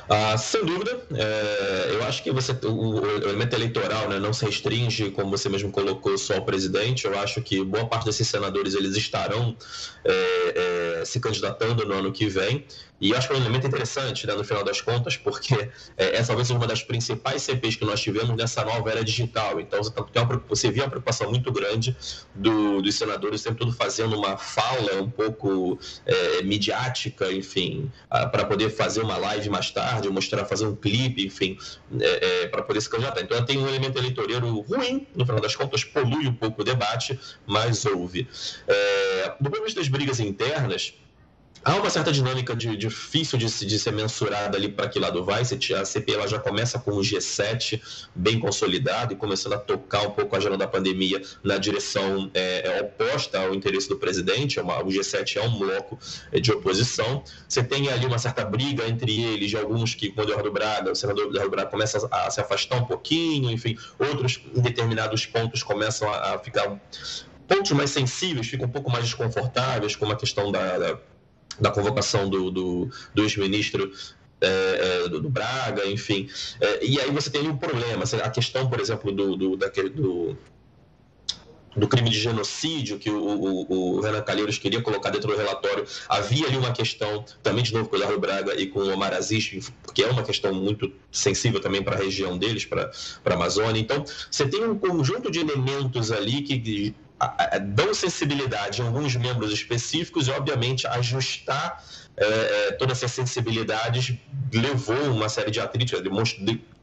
Ah, 0.08 0.36
sem 0.36 0.64
dúvida, 0.64 1.02
é, 1.14 1.94
eu 1.94 2.04
acho 2.04 2.22
que 2.22 2.30
você, 2.30 2.52
o, 2.64 3.00
o, 3.00 3.06
elemento 3.22 3.54
eleitoral 3.54 4.08
né, 4.08 4.18
não 4.18 4.32
se 4.32 4.44
restringe, 4.44 5.10
como 5.10 5.30
você 5.30 5.48
mesmo 5.48 5.70
colocou, 5.70 6.18
só 6.18 6.34
ao 6.34 6.44
presidente. 6.44 7.06
Eu 7.06 7.18
acho 7.18 7.40
que 7.40 7.64
boa 7.64 7.86
parte 7.86 8.04
desses 8.04 8.28
senadores 8.28 8.74
eles 8.74 8.96
estarão 8.96 9.56
é, 10.04 11.00
é, 11.00 11.04
se 11.04 11.18
candidatando 11.20 11.86
no 11.86 11.94
ano 11.94 12.12
que 12.12 12.26
vem. 12.26 12.66
E 13.04 13.14
acho 13.14 13.28
que 13.28 13.34
é 13.34 13.36
um 13.36 13.40
elemento 13.40 13.66
interessante, 13.66 14.26
né, 14.26 14.32
no 14.32 14.42
final 14.42 14.64
das 14.64 14.80
contas, 14.80 15.14
porque 15.14 15.68
é, 15.94 16.16
essa 16.16 16.28
talvez 16.28 16.48
seja 16.48 16.58
uma 16.58 16.66
das 16.66 16.82
principais 16.82 17.42
CPs 17.42 17.76
que 17.76 17.84
nós 17.84 18.00
tivemos 18.00 18.34
nessa 18.34 18.64
nova 18.64 18.90
era 18.90 19.04
digital. 19.04 19.60
Então, 19.60 19.82
você, 19.82 19.90
tem 20.10 20.22
uma, 20.22 20.42
você 20.48 20.70
via 20.70 20.84
uma 20.84 20.88
preocupação 20.88 21.28
muito 21.28 21.52
grande 21.52 21.94
do, 22.34 22.80
dos 22.80 22.94
senadores, 22.94 23.42
sempre 23.42 23.58
tudo 23.58 23.72
fazendo 23.72 24.16
uma 24.16 24.38
fala 24.38 25.02
um 25.02 25.10
pouco 25.10 25.78
é, 26.06 26.42
midiática, 26.44 27.30
enfim, 27.30 27.92
para 28.08 28.46
poder 28.46 28.70
fazer 28.70 29.02
uma 29.02 29.18
live 29.18 29.50
mais 29.50 29.70
tarde, 29.70 30.08
mostrar, 30.08 30.46
fazer 30.46 30.64
um 30.64 30.74
clipe, 30.74 31.26
enfim, 31.26 31.58
é, 32.00 32.44
é 32.44 32.46
para 32.46 32.62
poder 32.62 32.80
se 32.80 32.88
candidatar. 32.88 33.20
Então, 33.20 33.44
tem 33.44 33.58
um 33.58 33.68
elemento 33.68 33.98
eleitoreiro 33.98 34.60
ruim, 34.60 35.06
no 35.14 35.26
final 35.26 35.42
das 35.42 35.54
contas, 35.54 35.84
polui 35.84 36.26
um 36.26 36.34
pouco 36.34 36.62
o 36.62 36.64
debate, 36.64 37.20
mas 37.46 37.84
houve. 37.84 38.26
É, 38.66 39.34
do 39.38 39.50
ponto 39.50 39.58
de 39.58 39.64
vista 39.64 39.80
das 39.80 39.88
brigas 39.90 40.20
internas, 40.20 40.94
há 41.64 41.76
uma 41.76 41.88
certa 41.88 42.12
dinâmica 42.12 42.54
de, 42.54 42.76
difícil 42.76 43.38
de, 43.38 43.46
de, 43.46 43.78
ser 43.78 43.92
mensurada 43.92 44.56
ali 44.56 44.68
para 44.68 44.88
que 44.88 44.98
lado 44.98 45.24
vai. 45.24 45.42
A 45.42 45.84
CP 45.84 46.12
ela 46.12 46.28
já 46.28 46.38
começa 46.38 46.78
com 46.78 46.92
o 46.92 47.00
G7 47.00 47.80
bem 48.14 48.38
consolidado 48.38 49.14
e 49.14 49.16
começando 49.16 49.54
a 49.54 49.58
tocar 49.58 50.02
um 50.02 50.10
pouco 50.10 50.36
a 50.36 50.40
janela 50.40 50.58
da 50.58 50.68
pandemia 50.68 51.22
na 51.42 51.56
direção 51.56 52.30
é, 52.34 52.68
é, 52.68 52.82
oposta 52.82 53.38
ao 53.38 53.54
interesse 53.54 53.88
do 53.88 53.96
presidente. 53.96 54.58
É 54.58 54.62
uma, 54.62 54.82
o 54.82 54.88
G7 54.88 55.36
é 55.36 55.42
um 55.42 55.58
bloco 55.58 55.98
é, 56.30 56.38
de 56.38 56.52
oposição. 56.52 57.24
Você 57.48 57.62
tem 57.62 57.88
ali 57.88 58.04
uma 58.06 58.18
certa 58.18 58.44
briga 58.44 58.86
entre 58.86 59.22
eles, 59.22 59.50
de 59.50 59.56
alguns 59.56 59.94
que, 59.94 60.10
com 60.10 60.20
o 60.20 60.24
Eduardo 60.24 60.52
Braga, 60.52 60.92
o 60.92 60.94
senador 60.94 61.26
Eduardo 61.26 61.50
Braga 61.50 61.70
começa 61.70 62.06
a, 62.10 62.26
a 62.26 62.30
se 62.30 62.40
afastar 62.40 62.76
um 62.76 62.84
pouquinho, 62.84 63.50
enfim, 63.50 63.76
outros 63.98 64.40
em 64.54 64.60
determinados 64.60 65.24
pontos 65.26 65.62
começam 65.62 66.08
a, 66.12 66.34
a 66.34 66.38
ficar 66.38 66.78
pontos 67.46 67.70
mais 67.72 67.90
sensíveis, 67.90 68.46
ficam 68.46 68.66
um 68.66 68.70
pouco 68.70 68.90
mais 68.90 69.04
desconfortáveis, 69.04 69.96
como 69.96 70.12
a 70.12 70.16
questão 70.16 70.50
da, 70.50 70.78
da 70.78 70.98
da 71.60 71.70
convocação 71.70 72.28
do, 72.28 72.50
do, 72.50 72.90
do 73.14 73.22
ex-ministro 73.22 73.90
é, 74.40 75.04
é, 75.04 75.08
do, 75.08 75.20
do, 75.20 75.30
Braga, 75.30 75.86
enfim. 75.86 76.28
É, 76.60 76.84
e 76.84 77.00
aí 77.00 77.10
você 77.10 77.30
tem 77.30 77.48
um 77.48 77.56
problema. 77.56 78.04
A 78.22 78.30
questão, 78.30 78.68
por 78.68 78.80
exemplo, 78.80 79.12
do, 79.12 79.36
do, 79.36 79.56
daquele, 79.56 79.90
do, 79.90 80.36
do 81.76 81.88
crime 81.88 82.10
de 82.10 82.18
genocídio 82.18 82.98
que 82.98 83.10
o, 83.10 83.16
o, 83.16 83.96
o, 83.96 84.00
Renan 84.00 84.22
Calheiros 84.22 84.58
queria 84.58 84.80
colocar 84.80 85.10
dentro 85.10 85.28
do 85.28 85.36
relatório. 85.36 85.84
Havia 86.08 86.46
ali 86.46 86.56
uma 86.56 86.72
questão, 86.72 87.24
também 87.42 87.64
de 87.64 87.72
novo 87.72 87.88
com 87.88 87.96
o 87.96 87.98
Eduardo 87.98 88.20
Braga 88.20 88.60
e 88.60 88.66
com 88.66 88.80
o 88.80 88.92
Omar 88.92 89.14
Aziz, 89.14 89.72
que 89.92 90.02
é 90.02 90.10
uma 90.10 90.22
questão 90.22 90.52
muito 90.52 90.92
sensível 91.10 91.60
também 91.60 91.82
para 91.82 91.96
a 91.96 91.98
região 91.98 92.36
deles, 92.36 92.64
para 92.64 92.90
a 93.24 93.34
Amazônia. 93.34 93.80
Então, 93.80 94.04
você 94.30 94.46
tem 94.46 94.64
um 94.64 94.78
conjunto 94.78 95.30
de 95.30 95.40
elementos 95.40 96.12
ali 96.12 96.42
que 96.42 96.94
dão 97.62 97.94
sensibilidade 97.94 98.82
a 98.82 98.84
alguns 98.84 99.16
membros 99.16 99.52
específicos 99.52 100.28
e, 100.28 100.30
obviamente, 100.30 100.86
ajustar 100.86 101.82
é, 102.16 102.26
é, 102.68 102.72
todas 102.72 102.98
essas 102.98 103.12
sensibilidades 103.12 104.16
levou 104.52 105.10
uma 105.10 105.28
série 105.28 105.50
de 105.50 105.58
atritos, 105.58 106.00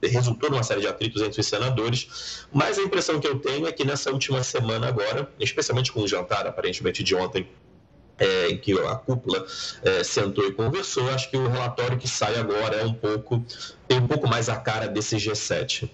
resultou 0.04 0.50
numa 0.50 0.64
série 0.64 0.82
de 0.82 0.88
atritos 0.88 1.22
entre 1.22 1.40
os 1.40 1.48
senadores, 1.48 2.46
mas 2.52 2.78
a 2.78 2.82
impressão 2.82 3.20
que 3.20 3.28
eu 3.28 3.40
tenho 3.40 3.66
é 3.66 3.72
que 3.72 3.86
nessa 3.86 4.12
última 4.12 4.44
semana 4.44 4.88
agora, 4.88 5.32
especialmente 5.40 5.92
com 5.92 6.02
o 6.02 6.08
jantar 6.08 6.46
aparentemente 6.46 7.02
de 7.02 7.16
ontem, 7.16 7.48
é, 8.20 8.50
em 8.50 8.58
que 8.58 8.78
a 8.78 8.96
cúpula 8.96 9.46
é, 9.84 10.04
sentou 10.04 10.46
e 10.46 10.52
conversou, 10.52 11.10
acho 11.10 11.30
que 11.30 11.38
o 11.38 11.48
relatório 11.48 11.98
que 11.98 12.08
sai 12.08 12.36
agora 12.36 12.76
é 12.76 12.84
um 12.84 12.94
pouco 12.94 13.44
tem 13.88 14.00
um 14.00 14.08
pouco 14.08 14.28
mais 14.28 14.50
a 14.50 14.58
cara 14.58 14.88
desse 14.88 15.16
G7. 15.16 15.90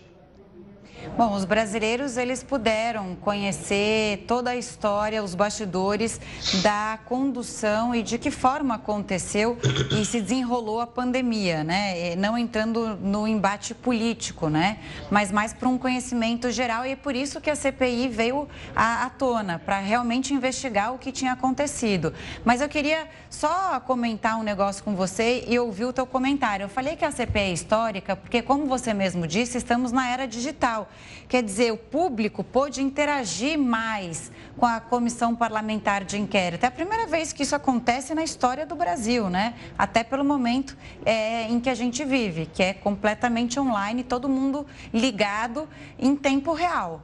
Bom, 1.15 1.33
os 1.33 1.45
brasileiros 1.45 2.17
eles 2.17 2.43
puderam 2.43 3.15
conhecer 3.15 4.25
toda 4.27 4.51
a 4.51 4.55
história, 4.55 5.23
os 5.23 5.33
bastidores 5.33 6.19
da 6.61 6.99
condução 7.05 7.95
e 7.95 8.03
de 8.03 8.17
que 8.17 8.29
forma 8.29 8.75
aconteceu 8.75 9.57
e 9.91 10.05
se 10.05 10.21
desenrolou 10.21 10.79
a 10.79 10.87
pandemia, 10.87 11.63
né? 11.63 12.15
Não 12.15 12.37
entrando 12.37 12.95
no 12.97 13.27
embate 13.27 13.73
político, 13.73 14.49
né? 14.49 14.79
Mas 15.09 15.31
mais 15.31 15.53
para 15.53 15.67
um 15.69 15.77
conhecimento 15.77 16.51
geral 16.51 16.85
e 16.85 16.91
é 16.91 16.95
por 16.95 17.15
isso 17.15 17.39
que 17.41 17.49
a 17.49 17.55
CPI 17.55 18.09
veio 18.09 18.47
à, 18.75 19.05
à 19.05 19.09
tona 19.09 19.59
para 19.59 19.79
realmente 19.79 20.33
investigar 20.33 20.93
o 20.93 20.97
que 20.97 21.11
tinha 21.11 21.33
acontecido. 21.33 22.13
Mas 22.43 22.61
eu 22.61 22.69
queria 22.69 23.07
só 23.29 23.79
comentar 23.79 24.37
um 24.37 24.43
negócio 24.43 24.83
com 24.83 24.95
você 24.95 25.45
e 25.47 25.57
ouvir 25.57 25.85
o 25.85 25.93
teu 25.93 26.05
comentário. 26.05 26.65
Eu 26.65 26.69
falei 26.69 26.95
que 26.95 27.05
a 27.05 27.11
CPI 27.11 27.39
é 27.39 27.53
histórica 27.53 28.15
porque, 28.15 28.41
como 28.41 28.65
você 28.65 28.93
mesmo 28.93 29.25
disse, 29.25 29.57
estamos 29.57 29.91
na 29.91 30.09
era 30.09 30.27
digital. 30.27 30.89
Quer 31.27 31.43
dizer, 31.43 31.71
o 31.73 31.77
público 31.77 32.43
pôde 32.43 32.81
interagir 32.81 33.57
mais 33.57 34.31
com 34.57 34.65
a 34.65 34.79
comissão 34.79 35.35
parlamentar 35.35 36.03
de 36.03 36.17
inquérito. 36.17 36.63
É 36.63 36.67
a 36.67 36.71
primeira 36.71 37.05
vez 37.05 37.33
que 37.33 37.43
isso 37.43 37.55
acontece 37.55 38.13
na 38.15 38.23
história 38.23 38.65
do 38.65 38.75
Brasil, 38.75 39.29
né? 39.29 39.53
Até 39.77 40.03
pelo 40.03 40.23
momento 40.23 40.77
é, 41.05 41.43
em 41.43 41.59
que 41.59 41.69
a 41.69 41.75
gente 41.75 42.03
vive, 42.05 42.45
que 42.45 42.63
é 42.63 42.73
completamente 42.73 43.59
online, 43.59 44.03
todo 44.03 44.29
mundo 44.29 44.65
ligado 44.93 45.67
em 45.99 46.15
tempo 46.15 46.53
real. 46.53 47.03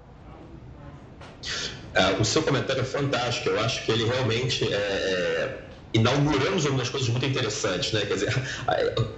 É, 1.93 2.19
o 2.19 2.25
seu 2.25 2.41
comentário 2.41 2.81
é 2.81 2.85
fantástico. 2.85 3.49
Eu 3.49 3.59
acho 3.59 3.85
que 3.85 3.91
ele 3.91 4.05
realmente 4.05 4.63
é, 4.73 4.77
é 4.77 5.62
inauguramos 5.93 6.65
algumas 6.65 6.89
coisas 6.89 7.07
muito 7.09 7.25
interessantes, 7.25 7.91
né? 7.91 8.01
Quer 8.01 8.13
dizer, 8.15 8.43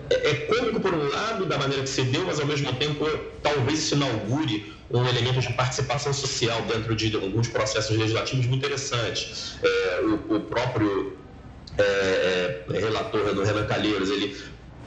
é, 0.09 0.29
é 0.29 0.33
cômico 0.47 0.79
por 0.79 0.93
um 0.93 1.07
lado 1.09 1.45
da 1.45 1.57
maneira 1.57 1.83
que 1.83 1.89
se 1.89 2.03
deu, 2.03 2.25
mas 2.25 2.39
ao 2.39 2.45
mesmo 2.45 2.71
tempo 2.73 3.07
talvez 3.41 3.79
isso 3.79 3.95
inaugure 3.95 4.73
um 4.91 5.05
elemento 5.07 5.39
de 5.39 5.53
participação 5.53 6.13
social 6.13 6.61
dentro 6.63 6.95
de 6.95 7.15
alguns 7.15 7.47
processos 7.47 7.97
legislativos 7.97 8.45
muito 8.45 8.65
interessantes. 8.65 9.55
É, 9.63 10.01
o, 10.01 10.35
o, 10.35 10.39
próprio 10.41 11.17
é, 11.77 12.63
é 12.71 12.79
relator 12.79 13.33
do 13.33 13.43
Renan 13.43 13.65
Calheiros, 13.65 14.09
ele 14.09 14.37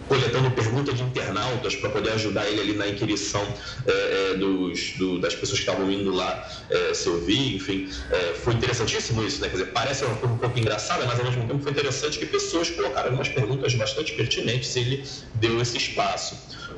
coletando 0.09 0.51
perguntas 0.51 0.97
de 0.97 1.03
internautas 1.03 1.77
para 1.77 1.91
poder 1.91 2.13
ajudar 2.13 2.49
ele 2.49 2.61
ali 2.61 2.75
na 2.75 2.89
inquirição 2.89 3.47
é, 3.87 4.33
é, 4.33 4.35
dos, 4.37 4.93
do, 4.97 5.19
das 5.21 5.35
pessoas 5.35 5.61
que 5.61 5.69
estavam 5.69 5.91
indo 5.91 6.11
lá 6.11 6.49
é, 6.71 6.95
se 6.95 7.09
ouvir, 7.09 7.57
enfim. 7.57 7.89
É, 8.11 8.35
foi 8.35 8.55
interessantíssimo 8.55 9.23
isso, 9.23 9.41
né? 9.41 9.49
Quer 9.49 9.59
dizer, 9.59 9.73
parece 9.73 10.05
uma 10.05 10.17
coisa 10.17 10.35
um 10.35 10.39
pouco 10.39 10.59
engraçada, 10.59 11.05
mas 11.07 11.19
ao 11.19 11.25
mesmo 11.27 11.47
tempo 11.47 11.63
foi 11.63 11.73
interessante 11.73 12.19
que 12.19 12.27
pessoas 12.27 12.71
colocaram 12.71 13.09
algumas 13.09 13.29
perguntas 13.29 13.75
bastante 13.75 14.13
pertinentes 14.15 14.75
e 14.77 14.81
ele 14.81 15.05
deu 15.35 15.61
esse 15.61 15.77
espaço. 15.77 16.37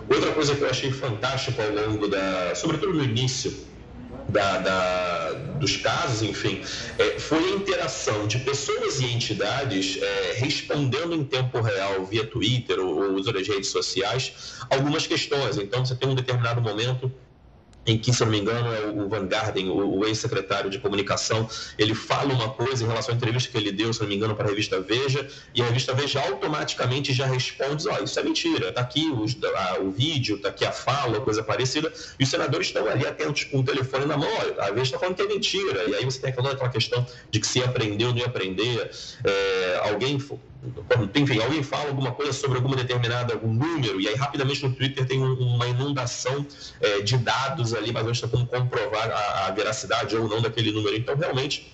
Outra 0.08 0.32
coisa 0.32 0.54
que 0.54 0.62
eu 0.62 0.68
achei 0.68 0.90
fantástico 0.90 1.62
ao 1.62 1.88
longo 1.88 2.08
da. 2.08 2.54
sobretudo 2.54 2.94
no 2.94 3.04
início 3.04 3.70
da, 4.28 4.58
da, 4.58 5.29
dos 5.60 5.76
casos, 5.76 6.22
enfim, 6.22 6.62
é, 6.98 7.18
foi 7.20 7.38
a 7.38 7.50
interação 7.56 8.26
de 8.26 8.38
pessoas 8.38 9.00
e 9.00 9.04
entidades 9.04 9.98
é, 10.02 10.32
respondendo 10.38 11.14
em 11.14 11.22
tempo 11.22 11.60
real 11.60 12.04
via 12.04 12.26
Twitter 12.26 12.80
ou, 12.80 13.14
ou 13.14 13.22
redes 13.22 13.68
sociais 13.68 14.32
algumas 14.68 15.06
questões. 15.06 15.56
Então, 15.58 15.84
você 15.84 15.94
tem 15.94 16.08
um 16.08 16.14
determinado 16.14 16.60
momento 16.60 17.12
em 17.86 17.98
que, 17.98 18.12
se 18.12 18.22
não 18.22 18.30
me 18.30 18.38
engano, 18.38 18.72
é 18.72 18.86
o 18.86 19.08
Van 19.08 19.26
Garden, 19.26 19.70
o, 19.70 20.04
ex-secretário 20.04 20.70
de 20.70 20.78
comunicação, 20.78 21.48
ele 21.78 21.94
fala 21.94 22.32
uma 22.32 22.50
coisa 22.50 22.84
em 22.84 22.86
relação 22.86 23.14
à 23.14 23.16
entrevista 23.16 23.50
que 23.50 23.56
ele 23.56 23.72
deu, 23.72 23.92
se 23.92 24.00
não 24.00 24.08
me 24.08 24.16
engano, 24.16 24.34
para 24.34 24.46
a 24.46 24.48
revista 24.48 24.80
Veja, 24.80 25.26
e 25.54 25.62
a 25.62 25.66
revista 25.66 25.94
Veja 25.94 26.20
automaticamente 26.20 27.12
já 27.12 27.26
responde: 27.26 27.88
oh, 27.88 28.04
isso 28.04 28.18
é 28.18 28.22
mentira, 28.22 28.68
está 28.68 28.80
aqui 28.82 29.10
os, 29.10 29.36
a, 29.42 29.78
o 29.80 29.90
vídeo, 29.90 30.36
está 30.36 30.50
aqui 30.50 30.64
a 30.64 30.72
fala, 30.72 31.20
coisa 31.20 31.42
parecida, 31.42 31.92
e 32.18 32.24
os 32.24 32.28
senadores 32.28 32.66
estão 32.66 32.86
ali 32.86 33.06
atentos 33.06 33.44
com 33.44 33.60
o 33.60 33.64
telefone 33.64 34.04
na 34.04 34.16
mão, 34.16 34.30
a 34.58 34.70
Veja 34.70 34.82
está 34.82 34.98
falando 34.98 35.16
que 35.16 35.22
é 35.22 35.26
mentira, 35.26 35.84
e 35.88 35.94
aí 35.94 36.04
você 36.04 36.20
tem 36.20 36.30
aquela 36.30 36.68
questão 36.68 37.06
de 37.30 37.40
que 37.40 37.46
se 37.46 37.62
aprendeu, 37.62 38.10
não 38.10 38.18
ia 38.18 38.26
aprender, 38.26 38.90
é, 39.24 39.80
alguém 39.84 40.18
enfim, 41.14 41.40
alguém 41.40 41.62
fala 41.62 41.88
alguma 41.88 42.12
coisa 42.12 42.32
sobre 42.32 42.56
alguma 42.58 42.76
determinada, 42.76 43.32
algum 43.32 43.52
número, 43.52 44.00
e 44.00 44.08
aí 44.08 44.14
rapidamente 44.14 44.62
no 44.62 44.72
Twitter 44.74 45.06
tem 45.06 45.20
um, 45.22 45.32
uma 45.32 45.66
inundação 45.66 46.46
é, 46.80 47.00
de 47.00 47.16
dados 47.16 47.72
ali, 47.72 47.92
mas 47.92 48.04
gente 48.06 48.16
está 48.16 48.28
como 48.28 48.46
comprovar 48.46 49.10
a, 49.10 49.46
a, 49.46 49.50
veracidade 49.52 50.14
ou 50.14 50.28
não 50.28 50.42
daquele 50.42 50.70
número. 50.70 50.94
Então, 50.96 51.16
realmente, 51.16 51.72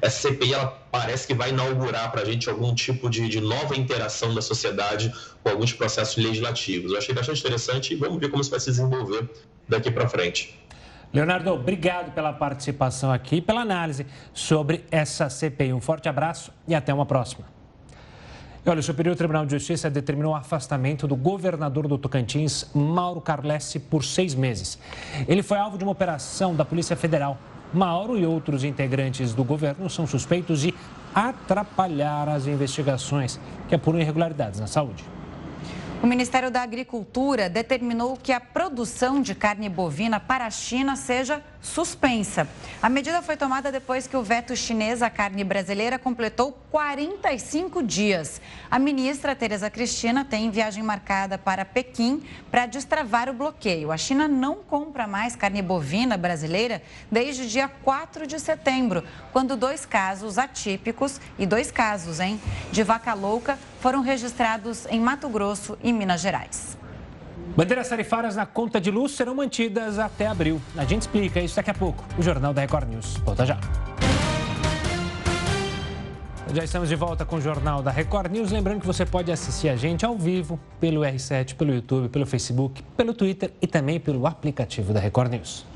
essa 0.00 0.28
CPI 0.28 0.54
ela 0.54 0.66
parece 0.90 1.26
que 1.26 1.34
vai 1.34 1.50
inaugurar 1.50 2.12
para 2.12 2.22
a 2.22 2.24
gente 2.24 2.48
algum 2.48 2.74
tipo 2.74 3.10
de, 3.10 3.28
de, 3.28 3.40
nova 3.40 3.76
interação 3.76 4.34
da 4.34 4.42
sociedade 4.42 5.12
com 5.42 5.50
alguns 5.50 5.72
processos 5.72 6.22
legislativos. 6.22 6.92
Eu 6.92 6.98
achei 6.98 7.14
bastante 7.14 7.40
interessante 7.40 7.92
e 7.92 7.96
vamos 7.96 8.20
ver 8.20 8.28
como 8.28 8.40
isso 8.40 8.50
vai 8.50 8.60
se 8.60 8.70
desenvolver 8.70 9.28
daqui 9.68 9.90
para 9.90 10.08
frente. 10.08 10.56
Leonardo, 11.12 11.50
obrigado 11.50 12.12
pela 12.12 12.32
participação 12.32 13.10
aqui, 13.10 13.40
pela 13.40 13.62
análise 13.62 14.06
sobre 14.32 14.84
essa 14.90 15.28
CPI. 15.28 15.72
Um 15.72 15.80
forte 15.80 16.08
abraço 16.08 16.52
e 16.68 16.74
até 16.74 16.92
uma 16.92 17.06
próxima. 17.06 17.55
Olha, 18.68 18.80
o 18.80 18.82
Superior 18.82 19.14
Tribunal 19.14 19.46
de 19.46 19.52
Justiça 19.52 19.88
determinou 19.88 20.32
o 20.32 20.34
afastamento 20.34 21.06
do 21.06 21.14
governador 21.14 21.86
do 21.86 21.96
Tocantins, 21.96 22.68
Mauro 22.74 23.20
Carlesse, 23.20 23.78
por 23.78 24.02
seis 24.02 24.34
meses. 24.34 24.76
Ele 25.28 25.40
foi 25.40 25.56
alvo 25.56 25.78
de 25.78 25.84
uma 25.84 25.92
operação 25.92 26.52
da 26.52 26.64
Polícia 26.64 26.96
Federal. 26.96 27.38
Mauro 27.72 28.18
e 28.18 28.26
outros 28.26 28.64
integrantes 28.64 29.32
do 29.32 29.44
governo 29.44 29.88
são 29.88 30.04
suspeitos 30.04 30.62
de 30.62 30.74
atrapalhar 31.14 32.28
as 32.28 32.48
investigações 32.48 33.38
que 33.68 33.74
apuram 33.76 34.00
irregularidades 34.00 34.58
na 34.58 34.66
saúde. 34.66 35.04
O 36.02 36.06
Ministério 36.08 36.50
da 36.50 36.60
Agricultura 36.60 37.48
determinou 37.48 38.16
que 38.20 38.32
a 38.32 38.40
produção 38.40 39.22
de 39.22 39.32
carne 39.32 39.68
bovina 39.68 40.18
para 40.18 40.44
a 40.44 40.50
China 40.50 40.96
seja 40.96 41.40
suspensa. 41.66 42.48
A 42.80 42.88
medida 42.88 43.20
foi 43.20 43.36
tomada 43.36 43.72
depois 43.72 44.06
que 44.06 44.16
o 44.16 44.22
veto 44.22 44.54
chinês 44.54 45.02
à 45.02 45.10
carne 45.10 45.42
brasileira 45.42 45.98
completou 45.98 46.52
45 46.70 47.82
dias. 47.82 48.40
A 48.70 48.78
ministra 48.78 49.34
Tereza 49.34 49.68
Cristina 49.68 50.24
tem 50.24 50.50
viagem 50.50 50.82
marcada 50.82 51.36
para 51.36 51.64
Pequim 51.64 52.22
para 52.50 52.66
destravar 52.66 53.28
o 53.28 53.34
bloqueio. 53.34 53.90
A 53.90 53.96
China 53.96 54.28
não 54.28 54.56
compra 54.56 55.06
mais 55.06 55.34
carne 55.34 55.60
bovina 55.60 56.16
brasileira 56.16 56.80
desde 57.10 57.42
o 57.42 57.46
dia 57.46 57.68
4 57.68 58.26
de 58.26 58.38
setembro, 58.38 59.02
quando 59.32 59.56
dois 59.56 59.84
casos 59.84 60.38
atípicos 60.38 61.20
e 61.38 61.44
dois 61.44 61.70
casos 61.70 62.20
hein, 62.20 62.40
de 62.70 62.82
vaca 62.82 63.12
louca 63.12 63.58
foram 63.80 64.00
registrados 64.00 64.86
em 64.86 65.00
Mato 65.00 65.28
Grosso 65.28 65.76
e 65.82 65.92
Minas 65.92 66.20
Gerais. 66.20 66.75
Bandeiras 67.54 67.88
tarifárias 67.88 68.36
na 68.36 68.46
conta 68.46 68.80
de 68.80 68.90
luz 68.90 69.12
serão 69.12 69.34
mantidas 69.34 69.98
até 69.98 70.26
abril. 70.26 70.60
A 70.76 70.84
gente 70.84 71.02
explica 71.02 71.40
isso 71.40 71.56
daqui 71.56 71.70
a 71.70 71.74
pouco. 71.74 72.04
O 72.18 72.22
Jornal 72.22 72.52
da 72.52 72.62
Record 72.62 72.88
News. 72.88 73.16
Volta 73.18 73.44
já. 73.44 73.58
Já 76.54 76.64
estamos 76.64 76.88
de 76.88 76.94
volta 76.94 77.24
com 77.24 77.36
o 77.36 77.40
Jornal 77.40 77.82
da 77.82 77.90
Record 77.90 78.32
News. 78.32 78.50
Lembrando 78.50 78.80
que 78.80 78.86
você 78.86 79.04
pode 79.04 79.30
assistir 79.30 79.68
a 79.68 79.76
gente 79.76 80.06
ao 80.06 80.16
vivo 80.16 80.58
pelo 80.80 81.02
R7, 81.02 81.54
pelo 81.54 81.74
YouTube, 81.74 82.08
pelo 82.08 82.24
Facebook, 82.24 82.82
pelo 82.96 83.12
Twitter 83.12 83.52
e 83.60 83.66
também 83.66 84.00
pelo 84.00 84.26
aplicativo 84.26 84.92
da 84.92 85.00
Record 85.00 85.32
News. 85.32 85.66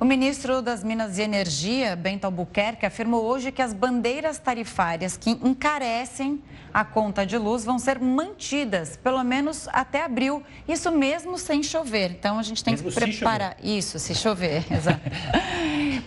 O 0.00 0.04
ministro 0.06 0.62
das 0.62 0.82
Minas 0.82 1.18
e 1.18 1.20
Energia, 1.20 1.94
Bento 1.94 2.24
Albuquerque, 2.24 2.86
afirmou 2.86 3.22
hoje 3.22 3.52
que 3.52 3.60
as 3.60 3.74
bandeiras 3.74 4.38
tarifárias 4.38 5.14
que 5.14 5.28
encarecem 5.28 6.42
a 6.72 6.82
conta 6.86 7.26
de 7.26 7.36
luz 7.36 7.66
vão 7.66 7.78
ser 7.78 8.00
mantidas, 8.00 8.96
pelo 8.96 9.22
menos 9.22 9.68
até 9.68 10.02
abril. 10.02 10.42
Isso 10.66 10.90
mesmo 10.90 11.36
sem 11.36 11.62
chover. 11.62 12.12
Então 12.12 12.38
a 12.38 12.42
gente 12.42 12.64
tem 12.64 12.72
mesmo 12.72 12.88
que 12.88 12.98
preparar. 12.98 13.58
Isso, 13.62 13.98
se 13.98 14.14
chover, 14.14 14.64
exato. 14.72 15.02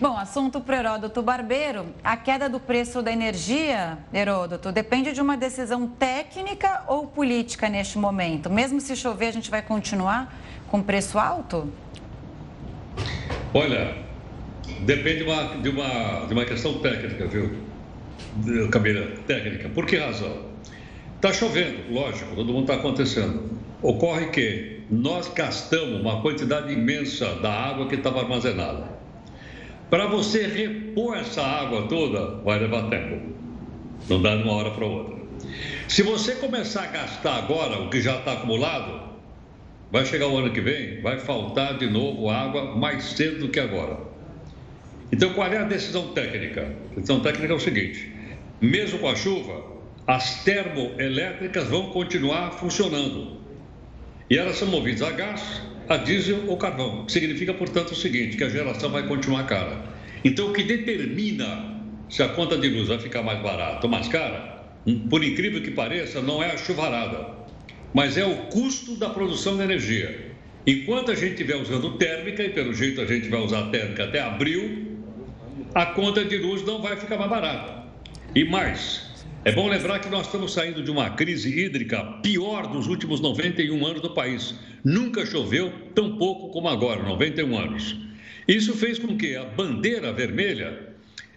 Bom, 0.00 0.16
assunto 0.16 0.60
para 0.60 0.78
Heródoto 0.78 1.22
Barbeiro. 1.22 1.86
A 2.02 2.16
queda 2.16 2.48
do 2.48 2.58
preço 2.58 3.00
da 3.00 3.12
energia, 3.12 3.96
Heródoto, 4.12 4.72
depende 4.72 5.12
de 5.12 5.20
uma 5.20 5.36
decisão 5.36 5.86
técnica 5.86 6.82
ou 6.88 7.06
política 7.06 7.68
neste 7.68 7.96
momento. 7.96 8.50
Mesmo 8.50 8.80
se 8.80 8.96
chover, 8.96 9.28
a 9.28 9.32
gente 9.32 9.52
vai 9.52 9.62
continuar 9.62 10.34
com 10.68 10.82
preço 10.82 11.16
alto? 11.16 11.72
Olha, 13.56 13.94
depende 14.80 15.18
de 15.18 15.22
uma, 15.22 15.44
de 15.62 15.68
uma, 15.68 16.26
de 16.26 16.34
uma 16.34 16.44
questão 16.44 16.74
técnica, 16.80 17.28
viu? 17.28 17.56
Camila, 18.68 19.06
técnica. 19.28 19.68
Por 19.68 19.86
que 19.86 19.96
razão? 19.96 20.46
Está 21.14 21.32
chovendo, 21.32 21.92
lógico, 21.92 22.34
todo 22.34 22.52
mundo 22.52 22.62
está 22.62 22.74
acontecendo. 22.74 23.48
Ocorre 23.80 24.26
que 24.30 24.80
nós 24.90 25.32
gastamos 25.32 26.00
uma 26.00 26.20
quantidade 26.20 26.72
imensa 26.72 27.36
da 27.36 27.52
água 27.52 27.86
que 27.86 27.94
estava 27.94 28.22
armazenada. 28.22 28.88
Para 29.88 30.08
você 30.08 30.48
repor 30.48 31.16
essa 31.16 31.42
água 31.42 31.86
toda, 31.86 32.42
vai 32.42 32.58
levar 32.58 32.90
tempo. 32.90 33.22
Não 34.08 34.20
dá 34.20 34.34
de 34.34 34.42
uma 34.42 34.54
hora 34.54 34.72
para 34.72 34.84
outra. 34.84 35.14
Se 35.86 36.02
você 36.02 36.34
começar 36.34 36.82
a 36.82 36.86
gastar 36.88 37.36
agora 37.36 37.80
o 37.82 37.88
que 37.88 38.00
já 38.00 38.16
está 38.18 38.32
acumulado, 38.32 39.13
vai 39.94 40.04
chegar 40.04 40.26
o 40.26 40.36
ano 40.36 40.50
que 40.50 40.60
vem, 40.60 41.00
vai 41.00 41.20
faltar 41.20 41.78
de 41.78 41.86
novo 41.86 42.28
água 42.28 42.74
mais 42.74 43.04
cedo 43.04 43.46
do 43.46 43.48
que 43.48 43.60
agora. 43.60 43.96
Então, 45.12 45.32
qual 45.34 45.46
é 45.46 45.56
a 45.56 45.62
decisão 45.62 46.08
técnica? 46.08 46.62
A 46.90 46.94
decisão 46.96 47.20
técnica 47.20 47.52
é 47.52 47.56
o 47.56 47.60
seguinte: 47.60 48.10
mesmo 48.60 48.98
com 48.98 49.08
a 49.08 49.14
chuva, 49.14 49.64
as 50.04 50.42
termoelétricas 50.42 51.68
vão 51.68 51.90
continuar 51.90 52.50
funcionando. 52.54 53.38
E 54.28 54.36
elas 54.36 54.56
são 54.56 54.66
movidas 54.66 55.02
a 55.02 55.12
gás, 55.12 55.62
a 55.88 55.96
diesel 55.96 56.40
ou 56.48 56.56
carvão. 56.56 57.08
Significa, 57.08 57.54
portanto, 57.54 57.92
o 57.92 57.94
seguinte, 57.94 58.36
que 58.36 58.42
a 58.42 58.48
geração 58.48 58.90
vai 58.90 59.06
continuar 59.06 59.44
cara. 59.44 59.80
Então, 60.24 60.48
o 60.48 60.52
que 60.52 60.64
determina 60.64 61.72
se 62.10 62.20
a 62.20 62.30
conta 62.30 62.58
de 62.58 62.68
luz 62.68 62.88
vai 62.88 62.98
ficar 62.98 63.22
mais 63.22 63.40
barata 63.40 63.86
ou 63.86 63.92
mais 63.92 64.08
cara, 64.08 64.60
por 65.08 65.22
incrível 65.22 65.62
que 65.62 65.70
pareça, 65.70 66.20
não 66.20 66.42
é 66.42 66.50
a 66.50 66.56
chuvarada, 66.56 67.43
mas 67.94 68.18
é 68.18 68.26
o 68.26 68.36
custo 68.48 68.96
da 68.96 69.08
produção 69.08 69.56
de 69.56 69.62
energia. 69.62 70.32
Enquanto 70.66 71.12
a 71.12 71.14
gente 71.14 71.32
estiver 71.32 71.56
usando 71.56 71.96
térmica, 71.96 72.42
e 72.42 72.48
pelo 72.48 72.74
jeito 72.74 73.00
a 73.00 73.06
gente 73.06 73.28
vai 73.28 73.40
usar 73.40 73.70
térmica 73.70 74.04
até 74.04 74.20
abril, 74.20 74.98
a 75.72 75.86
conta 75.86 76.24
de 76.24 76.36
luz 76.36 76.64
não 76.64 76.82
vai 76.82 76.96
ficar 76.96 77.16
mais 77.16 77.30
barata. 77.30 77.84
E 78.34 78.44
mais, 78.44 79.24
é 79.44 79.52
bom 79.52 79.68
lembrar 79.68 80.00
que 80.00 80.08
nós 80.08 80.26
estamos 80.26 80.52
saindo 80.52 80.82
de 80.82 80.90
uma 80.90 81.10
crise 81.10 81.56
hídrica 81.56 82.02
pior 82.22 82.66
dos 82.66 82.88
últimos 82.88 83.20
91 83.20 83.86
anos 83.86 84.02
do 84.02 84.10
país. 84.10 84.54
Nunca 84.82 85.24
choveu 85.24 85.72
tão 85.94 86.16
pouco 86.18 86.48
como 86.48 86.68
agora, 86.68 87.02
91 87.02 87.56
anos. 87.56 87.96
Isso 88.48 88.74
fez 88.74 88.98
com 88.98 89.16
que 89.16 89.36
a 89.36 89.44
bandeira 89.44 90.12
vermelha 90.12 90.94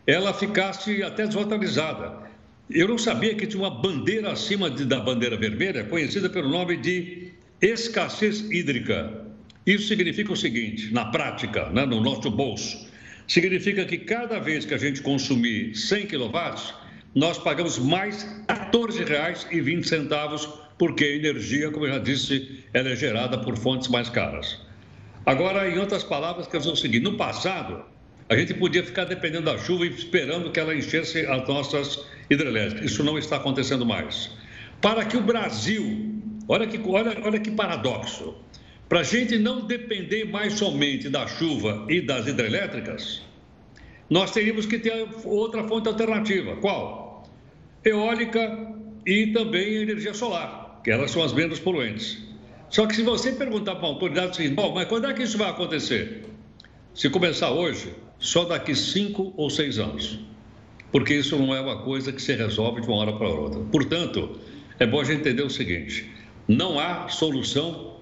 ela 0.07 0.33
ficasse 0.33 1.03
até 1.03 1.27
desatualizada. 1.27 2.26
Eu 2.69 2.87
não 2.87 2.97
sabia 2.97 3.33
que 3.33 3.47
tinha 3.47 3.63
uma 3.63 3.69
bandeira 3.69 4.31
acima 4.31 4.69
de, 4.69 4.83
da 4.83 4.99
bandeira 4.99 5.37
vermelha, 5.37 5.85
conhecida 5.85 6.29
pelo 6.29 6.49
nome 6.49 6.75
de 6.75 7.31
escassez 7.61 8.41
hídrica. 8.51 9.25
Isso 9.65 9.87
significa 9.87 10.33
o 10.33 10.35
seguinte, 10.35 10.93
na 10.93 11.05
prática, 11.05 11.69
né, 11.69 11.85
no 11.85 12.01
nosso 12.01 12.29
bolso, 12.29 12.85
significa 13.25 13.85
que 13.85 13.97
cada 13.97 14.39
vez 14.39 14.65
que 14.65 14.73
a 14.73 14.77
gente 14.77 15.01
consumir 15.01 15.75
100 15.75 16.07
quilowatts, 16.07 16.73
nós 17.15 17.37
pagamos 17.37 17.79
mais 17.79 18.23
R$ 18.49 18.55
14,20, 18.71 20.49
porque 20.77 21.05
a 21.05 21.15
energia, 21.15 21.71
como 21.71 21.85
eu 21.85 21.93
já 21.93 21.99
disse, 21.99 22.63
ela 22.73 22.89
é 22.89 22.95
gerada 22.95 23.37
por 23.37 23.57
fontes 23.57 23.87
mais 23.87 24.09
caras. 24.09 24.59
Agora, 25.25 25.69
em 25.69 25.77
outras 25.79 26.03
palavras, 26.03 26.47
quer 26.47 26.57
dizer 26.57 26.71
o 26.71 26.75
seguinte: 26.75 27.03
no 27.03 27.17
passado, 27.17 27.83
a 28.29 28.35
gente 28.37 28.53
podia 28.53 28.83
ficar 28.83 29.05
dependendo 29.05 29.45
da 29.45 29.57
chuva 29.57 29.85
e 29.85 29.89
esperando 29.89 30.51
que 30.51 30.59
ela 30.59 30.75
enchesse 30.75 31.25
as 31.25 31.47
nossas 31.47 32.05
hidrelétricas. 32.29 32.91
Isso 32.91 33.03
não 33.03 33.17
está 33.17 33.37
acontecendo 33.37 33.85
mais. 33.85 34.31
Para 34.81 35.05
que 35.05 35.17
o 35.17 35.21
Brasil, 35.21 36.21
olha 36.47 36.67
que, 36.67 36.79
olha, 36.87 37.17
olha 37.23 37.39
que 37.39 37.51
paradoxo, 37.51 38.35
para 38.87 39.01
a 39.01 39.03
gente 39.03 39.37
não 39.37 39.65
depender 39.65 40.25
mais 40.25 40.53
somente 40.53 41.09
da 41.09 41.27
chuva 41.27 41.85
e 41.89 42.01
das 42.01 42.27
hidrelétricas, 42.27 43.21
nós 44.09 44.31
teríamos 44.31 44.65
que 44.65 44.79
ter 44.79 45.07
outra 45.25 45.67
fonte 45.67 45.87
alternativa. 45.87 46.55
Qual? 46.57 47.07
eólica 47.87 48.75
e 49.05 49.27
também 49.27 49.75
energia 49.75 50.13
solar, 50.13 50.81
que 50.83 50.91
elas 50.91 51.11
são 51.11 51.23
as 51.23 51.33
menos 51.33 51.59
poluentes. 51.59 52.17
Só 52.69 52.85
que 52.85 52.95
se 52.95 53.01
você 53.01 53.31
perguntar 53.31 53.75
para 53.75 53.85
a 53.85 53.89
autoridade 53.89 54.31
assim, 54.31 54.53
bom, 54.53 54.73
mas 54.73 54.87
quando 54.87 55.07
é 55.07 55.13
que 55.13 55.23
isso 55.23 55.37
vai 55.37 55.49
acontecer? 55.49 56.25
Se 56.93 57.09
começar 57.09 57.51
hoje, 57.51 57.93
só 58.19 58.43
daqui 58.43 58.75
cinco 58.75 59.33
ou 59.37 59.49
seis 59.49 59.79
anos. 59.79 60.19
Porque 60.97 61.13
isso 61.13 61.37
não 61.37 61.53
é 61.53 61.61
uma 61.61 61.83
coisa 61.83 62.11
que 62.11 62.19
se 62.19 62.33
resolve 62.33 62.81
de 62.81 62.87
uma 62.87 62.97
hora 62.97 63.13
para 63.13 63.27
outra. 63.27 63.59
Portanto, 63.71 64.31
é 64.79 64.87
bom 64.87 64.99
a 64.99 65.03
gente 65.03 65.19
entender 65.19 65.43
o 65.43 65.49
seguinte: 65.49 66.09
não 66.47 66.79
há 66.79 67.07
solução 67.07 67.97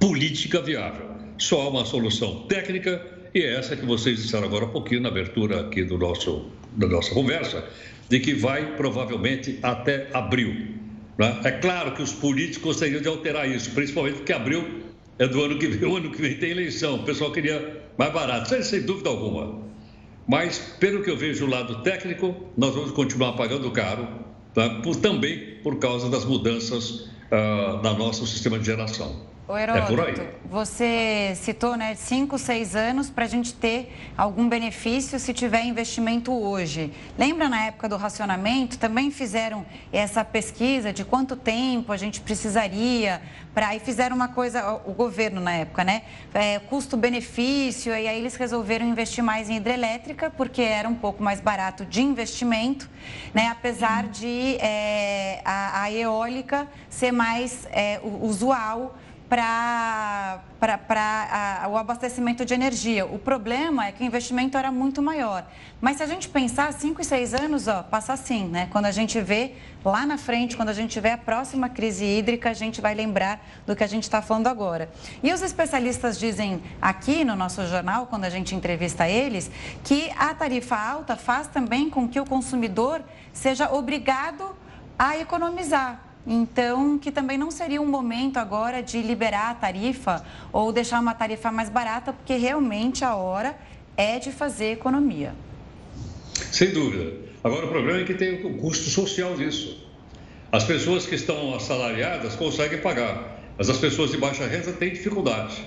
política 0.00 0.60
viável, 0.60 1.06
só 1.38 1.62
há 1.62 1.68
uma 1.68 1.84
solução 1.84 2.40
técnica 2.48 3.00
e 3.32 3.38
é 3.38 3.54
essa 3.54 3.76
que 3.76 3.86
vocês 3.86 4.20
disseram 4.20 4.48
agora 4.48 4.64
há 4.64 4.68
pouquinho 4.68 5.02
na 5.02 5.10
abertura 5.10 5.60
aqui 5.60 5.84
do 5.84 5.96
nosso, 5.96 6.50
da 6.72 6.88
nossa 6.88 7.14
conversa, 7.14 7.68
de 8.08 8.18
que 8.18 8.34
vai 8.34 8.74
provavelmente 8.74 9.60
até 9.62 10.08
abril. 10.12 10.74
Né? 11.16 11.40
É 11.44 11.52
claro 11.52 11.92
que 11.92 12.02
os 12.02 12.12
políticos 12.12 12.64
gostariam 12.64 13.00
de 13.00 13.06
alterar 13.06 13.48
isso, 13.48 13.70
principalmente 13.70 14.16
porque 14.16 14.32
abril 14.32 14.82
é 15.20 15.28
do 15.28 15.40
ano 15.40 15.56
que 15.56 15.68
vem, 15.68 15.88
o 15.88 15.96
ano 15.96 16.10
que 16.10 16.20
vem 16.20 16.36
tem 16.36 16.50
eleição, 16.50 16.96
o 16.96 17.04
pessoal 17.04 17.30
queria 17.30 17.80
mais 17.96 18.12
barato, 18.12 18.48
sem, 18.48 18.60
sem 18.60 18.82
dúvida 18.82 19.08
alguma. 19.08 19.62
Mas, 20.26 20.58
pelo 20.80 21.02
que 21.02 21.10
eu 21.10 21.16
vejo 21.16 21.44
do 21.44 21.50
lado 21.50 21.82
técnico, 21.82 22.34
nós 22.56 22.74
vamos 22.74 22.92
continuar 22.92 23.32
pagando 23.34 23.70
caro, 23.70 24.08
tá? 24.54 24.80
por, 24.82 24.96
também 24.96 25.56
por 25.62 25.78
causa 25.78 26.08
das 26.08 26.24
mudanças 26.24 27.10
uh, 27.30 27.82
da 27.82 27.92
nosso 27.92 28.26
sistema 28.26 28.58
de 28.58 28.64
geração. 28.64 29.33
O 29.46 29.58
Heródoto, 29.58 30.00
é 30.00 30.30
você 30.48 31.34
citou 31.36 31.76
né, 31.76 31.94
5, 31.94 32.38
6 32.38 32.74
anos 32.74 33.10
para 33.10 33.24
a 33.24 33.28
gente 33.28 33.52
ter 33.52 33.94
algum 34.16 34.48
benefício 34.48 35.18
se 35.18 35.34
tiver 35.34 35.64
investimento 35.64 36.32
hoje. 36.32 36.90
Lembra 37.18 37.46
na 37.46 37.66
época 37.66 37.86
do 37.86 37.96
racionamento, 37.98 38.78
também 38.78 39.10
fizeram 39.10 39.66
essa 39.92 40.24
pesquisa 40.24 40.94
de 40.94 41.04
quanto 41.04 41.36
tempo 41.36 41.92
a 41.92 41.96
gente 41.98 42.22
precisaria 42.22 43.20
para. 43.52 43.76
E 43.76 43.80
fizeram 43.80 44.16
uma 44.16 44.28
coisa, 44.28 44.80
o 44.86 44.94
governo 44.94 45.42
na 45.42 45.52
época, 45.52 45.84
né? 45.84 46.04
É, 46.32 46.58
Custo-benefício, 46.60 47.92
e 47.92 48.08
aí 48.08 48.18
eles 48.18 48.36
resolveram 48.36 48.86
investir 48.86 49.22
mais 49.22 49.50
em 49.50 49.56
hidrelétrica, 49.56 50.30
porque 50.30 50.62
era 50.62 50.88
um 50.88 50.94
pouco 50.94 51.22
mais 51.22 51.40
barato 51.40 51.84
de 51.84 52.00
investimento, 52.00 52.88
né? 53.34 53.48
Apesar 53.48 54.08
de 54.08 54.56
é, 54.56 55.42
a, 55.44 55.82
a, 55.82 55.92
eólica 55.92 56.66
ser 56.88 57.12
mais 57.12 57.66
é, 57.70 58.00
usual 58.22 58.96
para 59.34 60.38
o 61.68 61.76
abastecimento 61.76 62.44
de 62.44 62.54
energia. 62.54 63.04
O 63.04 63.18
problema 63.18 63.86
é 63.86 63.92
que 63.92 64.02
o 64.02 64.06
investimento 64.06 64.56
era 64.56 64.70
muito 64.70 65.02
maior. 65.02 65.44
Mas 65.80 65.96
se 65.96 66.04
a 66.04 66.06
gente 66.06 66.28
pensar, 66.28 66.72
5 66.72 67.00
e 67.00 67.04
6 67.04 67.34
anos, 67.34 67.66
ó, 67.66 67.82
passa 67.82 68.12
assim, 68.12 68.46
né? 68.46 68.68
Quando 68.70 68.86
a 68.86 68.92
gente 68.92 69.20
vê 69.20 69.54
lá 69.84 70.06
na 70.06 70.16
frente, 70.16 70.56
quando 70.56 70.68
a 70.68 70.72
gente 70.72 70.98
vê 71.00 71.10
a 71.10 71.18
próxima 71.18 71.68
crise 71.68 72.04
hídrica, 72.04 72.50
a 72.50 72.54
gente 72.54 72.80
vai 72.80 72.94
lembrar 72.94 73.44
do 73.66 73.74
que 73.74 73.82
a 73.82 73.88
gente 73.88 74.04
está 74.04 74.22
falando 74.22 74.46
agora. 74.46 74.88
E 75.22 75.32
os 75.32 75.42
especialistas 75.42 76.18
dizem 76.18 76.62
aqui 76.80 77.24
no 77.24 77.34
nosso 77.34 77.66
jornal, 77.66 78.06
quando 78.06 78.24
a 78.24 78.30
gente 78.30 78.54
entrevista 78.54 79.08
eles, 79.08 79.50
que 79.82 80.12
a 80.16 80.32
tarifa 80.32 80.76
alta 80.76 81.16
faz 81.16 81.48
também 81.48 81.90
com 81.90 82.08
que 82.08 82.20
o 82.20 82.24
consumidor 82.24 83.02
seja 83.32 83.72
obrigado 83.72 84.54
a 84.96 85.18
economizar. 85.18 86.03
Então, 86.26 86.98
que 86.98 87.12
também 87.12 87.36
não 87.36 87.50
seria 87.50 87.82
um 87.82 87.86
momento 87.86 88.38
agora 88.38 88.82
de 88.82 89.02
liberar 89.02 89.50
a 89.50 89.54
tarifa 89.54 90.24
ou 90.52 90.72
deixar 90.72 91.00
uma 91.00 91.14
tarifa 91.14 91.52
mais 91.52 91.68
barata, 91.68 92.12
porque 92.12 92.34
realmente 92.34 93.04
a 93.04 93.14
hora 93.14 93.56
é 93.96 94.18
de 94.18 94.32
fazer 94.32 94.72
economia. 94.72 95.34
Sem 96.50 96.70
dúvida. 96.70 97.12
Agora, 97.42 97.66
o 97.66 97.68
problema 97.68 98.00
é 98.00 98.04
que 98.04 98.14
tem 98.14 98.44
o 98.46 98.56
custo 98.56 98.88
social 98.88 99.36
disso. 99.36 99.86
As 100.50 100.64
pessoas 100.64 101.04
que 101.04 101.14
estão 101.14 101.54
assalariadas 101.54 102.34
conseguem 102.36 102.80
pagar, 102.80 103.38
mas 103.58 103.68
as 103.68 103.76
pessoas 103.76 104.10
de 104.10 104.16
baixa 104.16 104.46
renda 104.46 104.72
têm 104.72 104.92
dificuldade. 104.92 105.62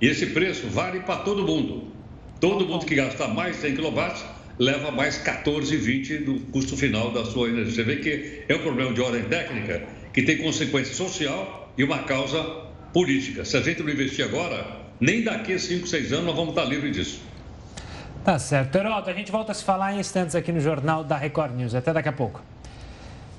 E 0.00 0.06
esse 0.08 0.26
preço 0.26 0.66
vale 0.68 1.00
para 1.00 1.20
todo 1.20 1.46
mundo. 1.46 1.90
Todo 2.38 2.66
mundo 2.66 2.84
que 2.84 2.94
gasta 2.94 3.28
mais 3.28 3.56
100 3.56 3.76
kW 3.76 4.42
leva 4.58 4.90
mais 4.90 5.16
14,20 5.22 6.24
do 6.24 6.40
custo 6.52 6.76
final 6.76 7.10
da 7.12 7.24
sua 7.24 7.48
energia. 7.48 7.72
Você 7.72 7.82
vê 7.82 7.96
que 7.96 8.44
é 8.48 8.54
um 8.54 8.58
problema 8.58 8.92
de 8.92 9.00
ordem 9.00 9.22
técnica 9.22 9.82
que 10.12 10.22
tem 10.22 10.38
consequência 10.38 10.94
social 10.94 11.70
e 11.76 11.84
uma 11.84 12.00
causa 12.00 12.42
política. 12.92 13.44
Se 13.44 13.56
a 13.56 13.60
gente 13.60 13.82
não 13.82 13.90
investir 13.90 14.24
agora, 14.24 14.82
nem 15.00 15.22
daqui 15.24 15.54
a 15.54 15.58
5, 15.58 15.86
6 15.86 16.12
anos 16.12 16.26
nós 16.26 16.36
vamos 16.36 16.50
estar 16.50 16.64
livres 16.64 16.94
disso. 16.94 17.20
Tá 18.24 18.38
certo. 18.38 18.76
Heroto, 18.76 19.10
a 19.10 19.12
gente 19.12 19.32
volta 19.32 19.50
a 19.50 19.54
se 19.54 19.64
falar 19.64 19.94
em 19.94 19.98
instantes 19.98 20.36
aqui 20.36 20.52
no 20.52 20.60
Jornal 20.60 21.02
da 21.02 21.16
Record 21.16 21.54
News. 21.56 21.74
Até 21.74 21.92
daqui 21.92 22.08
a 22.08 22.12
pouco. 22.12 22.42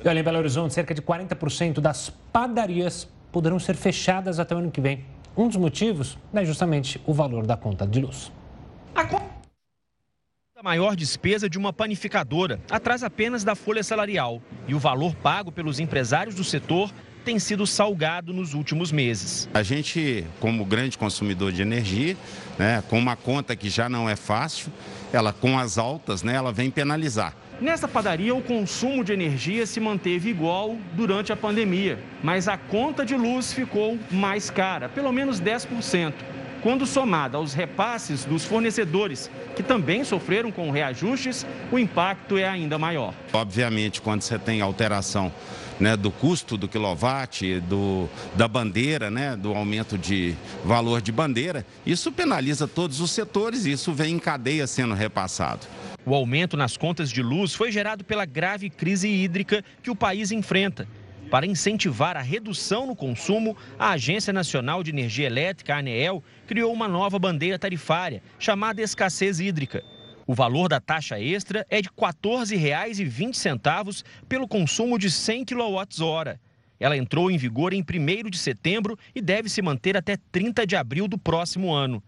E 0.04 0.08
olha, 0.10 0.20
em 0.20 0.24
Belo 0.24 0.40
Horizonte, 0.40 0.74
cerca 0.74 0.94
de 0.94 1.02
40% 1.02 1.80
das 1.80 2.10
padarias 2.10 3.08
poderão 3.32 3.60
ser 3.60 3.76
fechadas 3.76 4.40
até 4.40 4.54
o 4.54 4.58
ano 4.58 4.72
que 4.72 4.82
vem. 4.82 5.06
Um 5.38 5.48
dos 5.48 5.56
motivos 5.58 6.18
é 6.34 6.44
justamente 6.44 7.00
o 7.06 7.14
valor 7.14 7.46
da 7.46 7.56
conta 7.56 7.88
de 7.88 8.02
luz. 8.02 8.32
A 8.94 9.06
maior 10.64 10.96
despesa 10.96 11.50
de 11.50 11.58
uma 11.58 11.74
panificadora, 11.74 12.58
atrás 12.72 13.04
apenas 13.04 13.44
da 13.44 13.54
folha 13.54 13.84
salarial. 13.84 14.42
E 14.66 14.74
o 14.74 14.80
valor 14.80 15.14
pago 15.14 15.52
pelos 15.52 15.78
empresários 15.78 16.34
do 16.36 16.44
setor 16.44 16.90
tem 17.26 17.38
sido 17.38 17.68
salgado 17.68 18.32
nos 18.32 18.54
últimos 18.54 18.90
meses. 18.90 19.50
A 19.54 19.62
gente, 19.62 20.26
como 20.40 20.64
grande 20.64 20.98
consumidor 20.98 21.52
de 21.52 21.62
energia, 21.62 22.16
né, 22.58 22.82
com 22.90 22.98
uma 22.98 23.18
conta 23.18 23.58
que 23.58 23.70
já 23.70 23.90
não 23.90 24.10
é 24.10 24.16
fácil, 24.16 24.72
ela 25.12 25.34
com 25.34 25.60
as 25.60 25.78
altas, 25.78 26.24
né, 26.24 26.34
ela 26.36 26.54
vem 26.54 26.72
penalizar. 26.72 27.36
Nessa 27.60 27.88
padaria, 27.88 28.34
o 28.34 28.42
consumo 28.42 29.04
de 29.04 29.12
energia 29.12 29.66
se 29.66 29.82
manteve 29.82 30.30
igual 30.30 30.78
durante 30.94 31.34
a 31.34 31.36
pandemia, 31.36 32.00
mas 32.24 32.48
a 32.48 32.58
conta 32.58 33.06
de 33.06 33.16
luz 33.16 33.52
ficou 33.52 34.00
mais 34.10 34.50
cara, 34.50 34.88
pelo 34.88 35.12
menos 35.12 35.42
10% 35.42 36.14
quando 36.64 36.88
somada 36.88 37.38
aos 37.38 37.54
repasses 37.54 38.24
dos 38.24 38.46
fornecedores, 38.46 39.30
que 39.54 39.62
também 39.62 40.06
sofreram 40.06 40.50
com 40.50 40.72
reajustes, 40.72 41.46
o 41.70 41.78
impacto 41.78 42.38
é 42.38 42.48
ainda 42.48 42.80
maior. 42.80 43.14
Obviamente, 43.34 44.02
quando 44.02 44.22
você 44.22 44.40
tem 44.40 44.62
alteração 44.62 45.32
né, 45.78 45.98
do 45.98 46.10
custo 46.10 46.58
do 46.58 46.70
quilowatt, 46.70 47.60
do, 47.62 48.08
da 48.36 48.48
bandeira, 48.48 49.12
né, 49.12 49.36
do 49.36 49.54
aumento 49.54 49.98
de 49.98 50.36
valor 50.64 51.02
de 51.02 51.12
bandeira, 51.12 51.66
isso 51.86 52.14
penaliza 52.14 52.66
todos 52.66 53.02
os 53.02 53.12
setores 53.12 53.66
e 53.66 53.74
isso 53.74 53.92
vem 53.92 54.16
em 54.16 54.20
cadeia 54.20 54.66
sendo 54.66 54.94
repassado. 54.94 55.68
O 56.06 56.16
aumento 56.16 56.56
nas 56.56 56.78
contas 56.78 57.10
de 57.10 57.22
luz 57.22 57.54
foi 57.54 57.74
gerado 57.74 58.06
pela 58.06 58.26
grave 58.26 58.70
crise 58.70 59.10
hídrica 59.10 59.64
que 59.82 59.92
o 59.92 59.96
país 59.96 60.32
enfrenta 60.32 60.88
para 61.34 61.48
incentivar 61.48 62.16
a 62.16 62.22
redução 62.22 62.86
no 62.86 62.96
consumo, 62.96 63.58
a 63.80 63.94
Agência 63.94 64.32
Nacional 64.32 64.84
de 64.84 64.92
Energia 64.92 65.26
Elétrica, 65.26 65.76
ANEEL, 65.76 66.24
criou 66.46 66.72
uma 66.72 66.88
nova 66.88 67.18
bandeira 67.18 67.58
tarifária, 67.58 68.22
chamada 68.38 68.84
escassez 68.84 69.40
hídrica. 69.40 69.84
O 70.28 70.36
valor 70.36 70.70
da 70.70 70.80
taxa 70.80 71.20
extra 71.20 71.66
é 71.72 71.82
de 71.82 71.88
R$ 71.88 71.96
14,20 71.98 74.04
pelo 74.30 74.48
consumo 74.48 75.00
de 75.00 75.10
100 75.10 75.46
kWh. 75.46 76.38
Ela 76.80 76.96
entrou 76.96 77.32
em 77.32 77.38
vigor 77.40 77.74
em 77.74 77.82
1 77.82 78.30
de 78.30 78.38
setembro 78.38 78.96
e 79.16 79.20
deve 79.20 79.50
se 79.50 79.60
manter 79.60 79.98
até 79.98 80.16
30 80.32 80.68
de 80.68 80.76
abril 80.76 81.08
do 81.08 81.18
próximo 81.18 81.74
ano. 81.74 82.04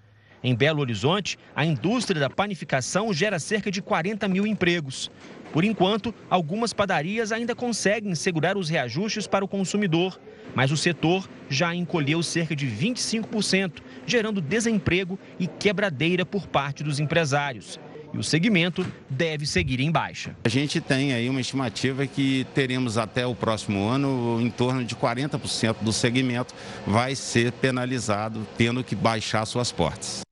Em 0.46 0.54
Belo 0.54 0.80
Horizonte, 0.80 1.40
a 1.56 1.66
indústria 1.66 2.22
da 2.22 2.30
panificação 2.30 3.12
gera 3.12 3.40
cerca 3.40 3.72
de 3.72 3.82
40 3.82 4.28
mil 4.28 4.46
empregos. 4.46 5.10
Por 5.52 5.64
enquanto, 5.64 6.14
algumas 6.30 6.72
padarias 6.72 7.32
ainda 7.32 7.56
conseguem 7.56 8.14
segurar 8.14 8.56
os 8.56 8.70
reajustes 8.70 9.26
para 9.26 9.44
o 9.44 9.48
consumidor, 9.48 10.22
mas 10.54 10.70
o 10.70 10.78
setor 10.78 11.28
já 11.50 11.74
encolheu 11.74 12.22
cerca 12.22 12.56
de 12.56 12.68
25%, 12.68 13.82
gerando 14.06 14.40
desemprego 14.40 15.18
e 15.40 15.48
quebradeira 15.48 16.24
por 16.24 16.46
parte 16.46 16.84
dos 16.84 17.00
empresários. 17.00 17.80
E 18.14 18.18
o 18.20 18.24
segmento 18.24 18.86
deve 19.10 19.48
seguir 19.48 19.80
em 19.80 19.92
baixa. 19.92 20.36
A 20.44 20.50
gente 20.50 20.80
tem 20.80 21.12
aí 21.12 21.28
uma 21.28 21.42
estimativa 21.42 22.06
que 22.06 22.46
teremos 22.54 23.00
até 23.00 23.26
o 23.26 23.34
próximo 23.34 23.88
ano 23.88 24.40
em 24.40 24.52
torno 24.52 24.86
de 24.86 24.96
40% 24.96 25.78
do 25.82 25.92
segmento 25.92 26.54
vai 26.86 27.16
ser 27.16 27.52
penalizado, 27.52 28.46
tendo 28.56 28.84
que 28.84 28.96
baixar 28.96 29.44
suas 29.46 29.72
portas. 29.72 30.25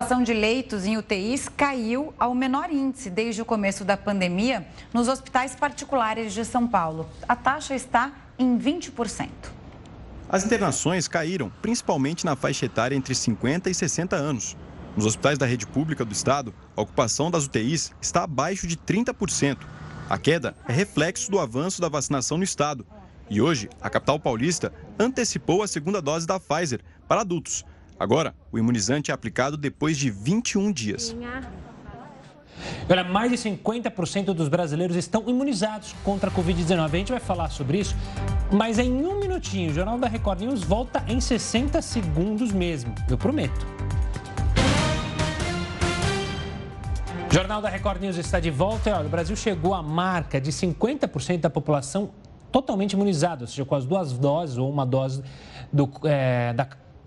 A 0.00 0.06
ocupação 0.06 0.24
de 0.24 0.34
leitos 0.34 0.84
em 0.84 0.96
UTIs 0.96 1.48
caiu 1.48 2.12
ao 2.18 2.34
menor 2.34 2.68
índice 2.68 3.08
desde 3.08 3.40
o 3.40 3.44
começo 3.44 3.84
da 3.84 3.96
pandemia 3.96 4.66
nos 4.92 5.06
hospitais 5.06 5.54
particulares 5.54 6.34
de 6.34 6.44
São 6.44 6.66
Paulo. 6.66 7.08
A 7.28 7.36
taxa 7.36 7.76
está 7.76 8.12
em 8.36 8.58
20%. 8.58 9.28
As 10.28 10.44
internações 10.44 11.06
caíram, 11.06 11.48
principalmente 11.62 12.26
na 12.26 12.34
faixa 12.34 12.66
etária 12.66 12.96
entre 12.96 13.14
50 13.14 13.70
e 13.70 13.74
60 13.74 14.16
anos. 14.16 14.56
Nos 14.96 15.06
hospitais 15.06 15.38
da 15.38 15.46
rede 15.46 15.64
pública 15.64 16.04
do 16.04 16.12
estado, 16.12 16.52
a 16.76 16.82
ocupação 16.82 17.30
das 17.30 17.46
UTIs 17.46 17.92
está 18.02 18.24
abaixo 18.24 18.66
de 18.66 18.76
30%. 18.76 19.58
A 20.10 20.18
queda 20.18 20.56
é 20.68 20.72
reflexo 20.72 21.30
do 21.30 21.38
avanço 21.38 21.80
da 21.80 21.88
vacinação 21.88 22.36
no 22.36 22.44
estado. 22.44 22.84
E 23.30 23.40
hoje, 23.40 23.70
a 23.80 23.88
capital 23.88 24.18
paulista 24.18 24.72
antecipou 24.98 25.62
a 25.62 25.68
segunda 25.68 26.02
dose 26.02 26.26
da 26.26 26.38
Pfizer 26.38 26.80
para 27.06 27.20
adultos 27.20 27.64
Agora, 27.98 28.34
o 28.50 28.58
imunizante 28.58 29.10
é 29.10 29.14
aplicado 29.14 29.56
depois 29.56 29.96
de 29.96 30.10
21 30.10 30.72
dias. 30.72 31.16
Olha, 32.88 33.04
mais 33.04 33.30
de 33.30 33.36
50% 33.36 34.26
dos 34.34 34.48
brasileiros 34.48 34.96
estão 34.96 35.24
imunizados 35.26 35.94
contra 36.04 36.30
a 36.30 36.32
Covid-19. 36.32 36.86
A 36.86 36.96
gente 36.96 37.12
vai 37.12 37.20
falar 37.20 37.50
sobre 37.50 37.78
isso, 37.78 37.96
mas 38.52 38.78
em 38.78 38.90
um 39.06 39.18
minutinho. 39.18 39.70
O 39.70 39.74
Jornal 39.74 39.98
da 39.98 40.08
Record 40.08 40.40
News 40.40 40.62
volta 40.62 41.04
em 41.08 41.20
60 41.20 41.80
segundos 41.80 42.52
mesmo, 42.52 42.94
eu 43.08 43.16
prometo. 43.16 43.66
Jornal 47.30 47.60
da 47.60 47.68
Record 47.68 48.00
News 48.00 48.16
está 48.16 48.38
de 48.38 48.50
volta. 48.50 48.96
Olha, 48.96 49.06
o 49.06 49.10
Brasil 49.10 49.34
chegou 49.34 49.74
à 49.74 49.82
marca 49.82 50.40
de 50.40 50.52
50% 50.52 51.40
da 51.40 51.50
população 51.50 52.10
totalmente 52.52 52.92
imunizada, 52.92 53.42
ou 53.42 53.48
seja, 53.48 53.64
com 53.64 53.74
as 53.74 53.84
duas 53.84 54.12
doses 54.12 54.56
ou 54.56 54.70
uma 54.70 54.86
dose 54.86 55.20
do, 55.72 55.90
é, 56.04 56.52
da 56.52 56.64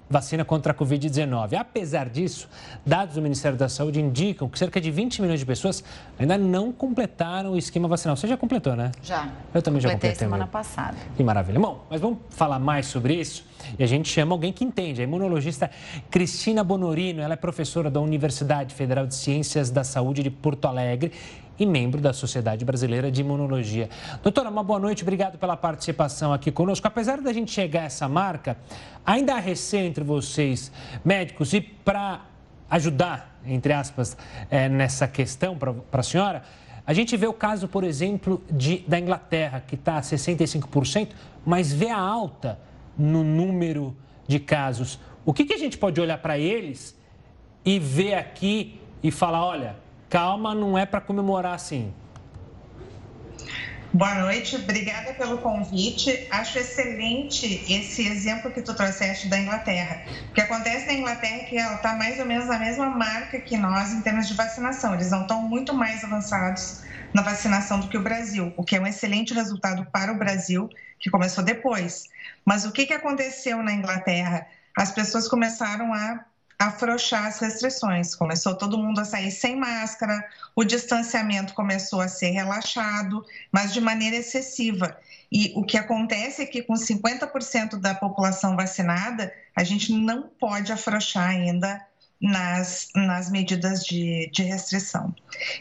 vacina 0.09 0.45
contra 0.45 0.71
a 0.71 0.75
Covid-19. 0.75 1.55
Apesar 1.55 2.09
disso, 2.09 2.49
dados 2.85 3.15
do 3.15 3.21
Ministério 3.21 3.57
da 3.57 3.69
Saúde 3.69 3.99
indicam 3.99 4.47
que 4.47 4.57
cerca 4.57 4.79
de 4.79 4.89
20 4.91 5.21
milhões 5.21 5.39
de 5.39 5.45
pessoas 5.45 5.83
ainda 6.17 6.37
não 6.37 6.71
completaram 6.71 7.51
o 7.51 7.57
esquema 7.57 7.87
vacinal. 7.87 8.15
Você 8.15 8.27
já 8.27 8.37
completou, 8.37 8.75
né? 8.75 8.91
Já. 9.01 9.29
Eu 9.53 9.61
também 9.61 9.81
já 9.81 9.89
completei. 9.89 10.17
semana 10.17 10.45
meu. 10.45 10.51
passada. 10.51 10.97
Que 11.15 11.23
maravilha. 11.23 11.59
Bom, 11.59 11.85
mas 11.89 12.01
vamos 12.01 12.19
falar 12.29 12.59
mais 12.59 12.87
sobre 12.87 13.15
isso 13.15 13.45
e 13.77 13.83
a 13.83 13.87
gente 13.87 14.09
chama 14.09 14.33
alguém 14.33 14.53
que 14.53 14.63
entende, 14.63 15.01
a 15.01 15.03
imunologista 15.03 15.69
Cristina 16.09 16.63
Bonorino. 16.63 17.21
Ela 17.21 17.33
é 17.33 17.37
professora 17.37 17.89
da 17.89 17.99
Universidade 17.99 18.73
Federal 18.73 19.07
de 19.07 19.15
Ciências 19.15 19.69
da 19.69 19.83
Saúde 19.83 20.23
de 20.23 20.29
Porto 20.29 20.65
Alegre 20.65 21.11
e 21.59 21.65
membro 21.65 21.99
da 21.99 22.13
Sociedade 22.13 22.63
Brasileira 22.63 23.11
de 23.11 23.21
Imunologia. 23.21 23.89
Doutora, 24.21 24.49
uma 24.49 24.63
boa 24.63 24.79
noite, 24.79 25.03
obrigado 25.03 25.37
pela 25.37 25.57
participação 25.57 26.31
aqui 26.33 26.51
conosco. 26.51 26.87
Apesar 26.87 27.21
da 27.21 27.33
gente 27.33 27.51
chegar 27.51 27.81
a 27.81 27.85
essa 27.85 28.07
marca, 28.07 28.57
ainda 29.05 29.35
há 29.35 29.39
receio 29.39 29.85
entre 29.85 30.03
vocês, 30.03 30.71
médicos, 31.03 31.53
e 31.53 31.61
para 31.61 32.25
ajudar, 32.69 33.39
entre 33.45 33.73
aspas, 33.73 34.17
é, 34.49 34.69
nessa 34.69 35.07
questão 35.07 35.57
para 35.57 35.73
a 35.91 36.03
senhora, 36.03 36.43
a 36.85 36.93
gente 36.93 37.17
vê 37.17 37.27
o 37.27 37.33
caso, 37.33 37.67
por 37.67 37.83
exemplo, 37.83 38.41
de, 38.49 38.79
da 38.87 38.99
Inglaterra, 38.99 39.61
que 39.65 39.75
está 39.75 39.97
a 39.97 40.01
65%, 40.01 41.09
mas 41.45 41.73
vê 41.73 41.89
a 41.89 41.99
alta 41.99 42.59
no 42.97 43.23
número 43.23 43.95
de 44.27 44.39
casos. 44.39 44.99
O 45.25 45.33
que, 45.33 45.43
que 45.43 45.53
a 45.53 45.57
gente 45.57 45.77
pode 45.77 45.99
olhar 45.99 46.17
para 46.19 46.37
eles 46.37 46.97
e 47.65 47.77
ver 47.77 48.13
aqui 48.13 48.79
e 49.03 49.11
falar, 49.11 49.45
olha, 49.45 49.75
calma, 50.09 50.53
não 50.53 50.77
é 50.77 50.85
para 50.85 51.01
comemorar 51.01 51.55
assim. 51.55 51.93
Boa 53.93 54.15
noite, 54.15 54.57
obrigada 54.57 55.13
pelo 55.13 55.37
convite. 55.37 56.27
Acho 56.29 56.59
excelente 56.59 57.65
esse 57.71 58.05
exemplo 58.05 58.51
que 58.51 58.61
tu 58.61 58.75
trouxeste 58.75 59.27
da 59.27 59.39
Inglaterra. 59.39 60.03
O 60.29 60.33
que 60.33 60.41
acontece 60.41 60.87
na 60.87 60.93
Inglaterra 60.93 61.37
é 61.37 61.43
que 61.45 61.57
ela 61.57 61.75
está 61.75 61.95
mais 61.95 62.19
ou 62.19 62.25
menos 62.25 62.47
na 62.47 62.59
mesma 62.59 62.89
marca 62.89 63.39
que 63.39 63.57
nós 63.57 63.93
em 63.93 64.01
termos 64.01 64.27
de 64.27 64.33
vacinação. 64.33 64.93
Eles 64.93 65.09
não 65.09 65.21
estão 65.21 65.41
muito 65.41 65.73
mais 65.73 66.03
avançados 66.03 66.83
na 67.13 67.21
vacinação 67.21 67.79
do 67.79 67.87
que 67.87 67.97
o 67.97 68.03
Brasil, 68.03 68.53
o 68.57 68.63
que 68.63 68.75
é 68.75 68.79
um 68.79 68.85
excelente 68.85 69.33
resultado 69.33 69.85
para 69.89 70.11
o 70.11 70.17
Brasil, 70.17 70.69
que 70.99 71.09
começou 71.09 71.43
depois. 71.43 72.09
Mas 72.45 72.65
o 72.65 72.71
que, 72.71 72.85
que 72.85 72.93
aconteceu 72.93 73.63
na 73.63 73.71
Inglaterra? 73.71 74.47
As 74.77 74.91
pessoas 74.91 75.27
começaram 75.27 75.93
a 75.93 76.25
afrouxar 76.59 77.25
as 77.25 77.39
restrições. 77.39 78.15
Começou 78.15 78.55
todo 78.55 78.77
mundo 78.77 78.99
a 78.99 79.05
sair 79.05 79.31
sem 79.31 79.55
máscara, 79.55 80.23
o 80.55 80.63
distanciamento 80.63 81.53
começou 81.53 82.01
a 82.01 82.07
ser 82.07 82.31
relaxado, 82.31 83.23
mas 83.51 83.73
de 83.73 83.81
maneira 83.81 84.15
excessiva. 84.15 84.97
E 85.31 85.53
o 85.55 85.63
que 85.63 85.77
acontece 85.77 86.41
é 86.41 86.45
que 86.45 86.63
com 86.63 86.73
50% 86.73 87.77
da 87.77 87.93
população 87.93 88.55
vacinada, 88.55 89.33
a 89.55 89.63
gente 89.63 89.93
não 89.93 90.23
pode 90.23 90.71
afrouxar 90.71 91.29
ainda 91.29 91.85
nas, 92.19 92.89
nas 92.95 93.29
medidas 93.29 93.85
de, 93.85 94.29
de 94.31 94.43
restrição. 94.43 95.13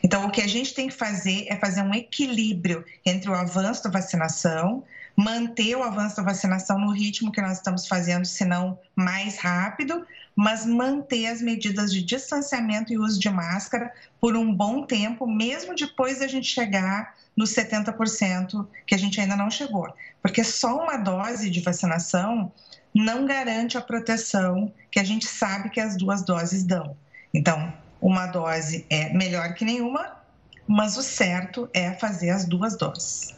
Então, 0.02 0.24
o 0.24 0.30
que 0.30 0.40
a 0.40 0.46
gente 0.46 0.72
tem 0.72 0.88
que 0.88 0.94
fazer 0.94 1.46
é 1.48 1.56
fazer 1.56 1.82
um 1.82 1.94
equilíbrio 1.94 2.84
entre 3.04 3.28
o 3.28 3.34
avanço 3.34 3.84
da 3.84 3.90
vacinação, 3.90 4.82
manter 5.16 5.74
o 5.74 5.82
avanço 5.82 6.16
da 6.16 6.22
vacinação 6.22 6.78
no 6.78 6.92
ritmo 6.92 7.32
que 7.32 7.40
nós 7.40 7.56
estamos 7.56 7.88
fazendo, 7.88 8.26
se 8.26 8.44
não 8.44 8.78
mais 8.94 9.38
rápido, 9.38 10.06
mas 10.34 10.66
manter 10.66 11.28
as 11.28 11.40
medidas 11.40 11.90
de 11.90 12.02
distanciamento 12.02 12.92
e 12.92 12.98
uso 12.98 13.18
de 13.18 13.30
máscara 13.30 13.90
por 14.20 14.36
um 14.36 14.54
bom 14.54 14.84
tempo, 14.84 15.26
mesmo 15.26 15.74
depois 15.74 16.18
da 16.18 16.28
gente 16.28 16.46
chegar 16.46 17.14
nos 17.34 17.50
70% 17.54 18.66
que 18.86 18.94
a 18.94 18.98
gente 18.98 19.18
ainda 19.18 19.34
não 19.34 19.50
chegou. 19.50 19.88
Porque 20.20 20.44
só 20.44 20.82
uma 20.82 20.98
dose 20.98 21.48
de 21.48 21.60
vacinação 21.60 22.52
não 22.94 23.24
garante 23.24 23.78
a 23.78 23.82
proteção 23.82 24.72
que 24.90 25.00
a 25.00 25.04
gente 25.04 25.26
sabe 25.26 25.70
que 25.70 25.80
as 25.80 25.96
duas 25.96 26.22
doses 26.22 26.62
dão. 26.62 26.96
Então, 27.32 27.72
uma 28.00 28.26
dose 28.26 28.86
é 28.90 29.12
melhor 29.12 29.54
que 29.54 29.64
nenhuma, 29.64 30.16
mas 30.66 30.96
o 30.96 31.02
certo 31.02 31.68
é 31.72 31.92
fazer 31.92 32.30
as 32.30 32.44
duas 32.44 32.76
doses. 32.76 33.35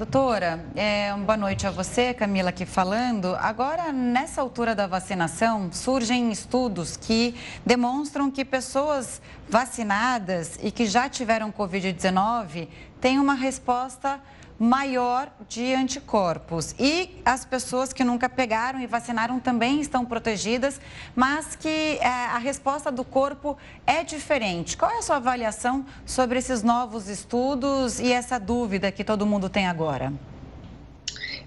Doutora, 0.00 0.64
é, 0.74 1.14
boa 1.14 1.36
noite 1.36 1.66
a 1.66 1.70
você, 1.70 2.14
Camila, 2.14 2.48
aqui 2.48 2.64
falando. 2.64 3.36
Agora, 3.38 3.92
nessa 3.92 4.40
altura 4.40 4.74
da 4.74 4.86
vacinação, 4.86 5.70
surgem 5.70 6.32
estudos 6.32 6.96
que 6.96 7.34
demonstram 7.66 8.30
que 8.30 8.42
pessoas 8.42 9.20
vacinadas 9.46 10.58
e 10.62 10.70
que 10.70 10.86
já 10.86 11.06
tiveram 11.06 11.52
Covid-19 11.52 12.66
têm 12.98 13.18
uma 13.18 13.34
resposta 13.34 14.18
maior 14.60 15.32
de 15.48 15.72
anticorpos. 15.74 16.74
E 16.78 17.18
as 17.24 17.46
pessoas 17.46 17.94
que 17.94 18.04
nunca 18.04 18.28
pegaram 18.28 18.78
e 18.78 18.86
vacinaram 18.86 19.40
também 19.40 19.80
estão 19.80 20.04
protegidas, 20.04 20.78
mas 21.16 21.56
que 21.56 21.96
é, 21.98 22.06
a 22.06 22.36
resposta 22.36 22.92
do 22.92 23.02
corpo 23.02 23.56
é 23.86 24.04
diferente. 24.04 24.76
Qual 24.76 24.90
é 24.90 24.98
a 24.98 25.02
sua 25.02 25.16
avaliação 25.16 25.86
sobre 26.04 26.38
esses 26.38 26.62
novos 26.62 27.08
estudos 27.08 27.98
e 27.98 28.12
essa 28.12 28.38
dúvida 28.38 28.92
que 28.92 29.02
todo 29.02 29.24
mundo 29.24 29.48
tem 29.48 29.66
agora? 29.66 30.12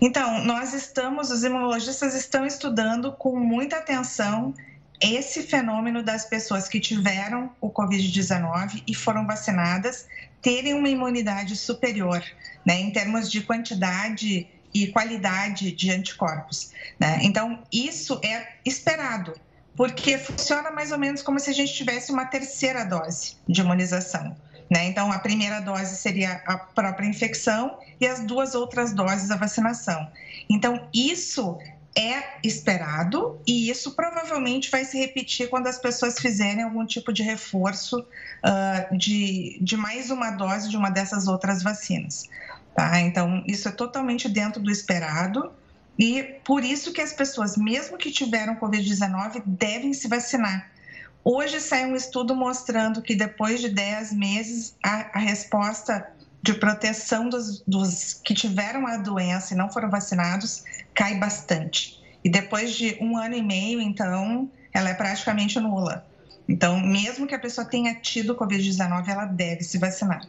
Então, 0.01 0.43
nós 0.43 0.73
estamos, 0.73 1.29
os 1.29 1.43
imunologistas 1.43 2.15
estão 2.15 2.47
estudando 2.47 3.11
com 3.11 3.39
muita 3.39 3.77
atenção 3.77 4.55
esse 5.03 5.43
fenômeno 5.43 6.01
das 6.01 6.25
pessoas 6.25 6.67
que 6.67 6.79
tiveram 6.79 7.51
o 7.59 7.69
Covid-19 7.69 8.83
e 8.87 8.95
foram 8.95 9.27
vacinadas 9.27 10.07
terem 10.41 10.73
uma 10.73 10.89
imunidade 10.89 11.55
superior, 11.55 12.23
né, 12.65 12.79
em 12.79 12.91
termos 12.91 13.29
de 13.29 13.41
quantidade 13.41 14.47
e 14.73 14.87
qualidade 14.87 15.71
de 15.71 15.91
anticorpos. 15.91 16.71
Né? 16.99 17.19
Então, 17.21 17.61
isso 17.71 18.19
é 18.23 18.47
esperado, 18.65 19.33
porque 19.75 20.17
funciona 20.17 20.71
mais 20.71 20.91
ou 20.91 20.97
menos 20.97 21.21
como 21.21 21.39
se 21.39 21.49
a 21.49 21.53
gente 21.53 21.73
tivesse 21.73 22.11
uma 22.11 22.25
terceira 22.25 22.83
dose 22.83 23.35
de 23.47 23.61
imunização. 23.61 24.35
Né? 24.69 24.85
Então, 24.85 25.11
a 25.11 25.19
primeira 25.19 25.59
dose 25.59 25.95
seria 25.97 26.41
a 26.45 26.57
própria 26.57 27.05
infecção 27.05 27.77
e 27.99 28.07
as 28.07 28.21
duas 28.21 28.55
outras 28.55 28.93
doses 28.93 29.29
a 29.29 29.35
vacinação. 29.35 30.09
Então, 30.49 30.87
isso 30.93 31.59
é 31.95 32.39
esperado 32.43 33.39
e 33.45 33.69
isso 33.69 33.91
provavelmente 33.91 34.69
vai 34.71 34.83
se 34.83 34.97
repetir 34.97 35.49
quando 35.49 35.67
as 35.67 35.77
pessoas 35.77 36.17
fizerem 36.17 36.63
algum 36.63 36.85
tipo 36.85 37.13
de 37.13 37.21
reforço 37.21 37.99
uh, 37.99 38.97
de, 38.97 39.59
de 39.61 39.77
mais 39.77 40.09
uma 40.09 40.31
dose 40.31 40.69
de 40.69 40.77
uma 40.77 40.89
dessas 40.89 41.27
outras 41.27 41.61
vacinas. 41.61 42.27
Tá? 42.75 42.99
Então, 42.99 43.43
isso 43.45 43.67
é 43.67 43.71
totalmente 43.71 44.27
dentro 44.27 44.61
do 44.61 44.71
esperado 44.71 45.51
e 45.97 46.23
por 46.43 46.63
isso 46.63 46.91
que 46.91 47.01
as 47.01 47.13
pessoas, 47.13 47.55
mesmo 47.55 47.97
que 47.97 48.11
tiveram 48.11 48.55
Covid-19, 48.55 49.43
devem 49.45 49.93
se 49.93 50.07
vacinar. 50.07 50.71
Hoje 51.23 51.61
saiu 51.61 51.89
um 51.89 51.95
estudo 51.95 52.35
mostrando 52.35 53.01
que 53.01 53.15
depois 53.15 53.61
de 53.61 53.69
10 53.69 54.13
meses, 54.13 54.75
a, 54.83 55.17
a 55.17 55.19
resposta 55.19 56.11
de 56.43 56.53
proteção 56.53 57.29
dos, 57.29 57.63
dos, 57.65 58.13
que 58.13 58.33
tiveram 58.33 58.85
a 58.85 58.97
doença 58.97 59.53
e 59.53 59.57
não 59.57 59.71
foram 59.71 59.89
vacinados 59.89 60.65
cai 60.93 61.17
bastante. 61.17 62.03
E 62.21 62.29
depois 62.29 62.75
de 62.75 62.97
um 62.99 63.17
ano 63.17 63.35
e 63.35 63.41
meio, 63.41 63.81
então, 63.81 64.51
ela 64.73 64.89
é 64.89 64.93
praticamente 64.93 65.57
nula. 65.59 66.05
Então, 66.47 66.79
mesmo 66.81 67.25
que 67.25 67.33
a 67.33 67.39
pessoa 67.39 67.65
tenha 67.65 67.95
tido 67.95 68.35
Covid-19, 68.35 69.07
ela 69.07 69.25
deve 69.25 69.63
se 69.63 69.77
vacinar. 69.77 70.21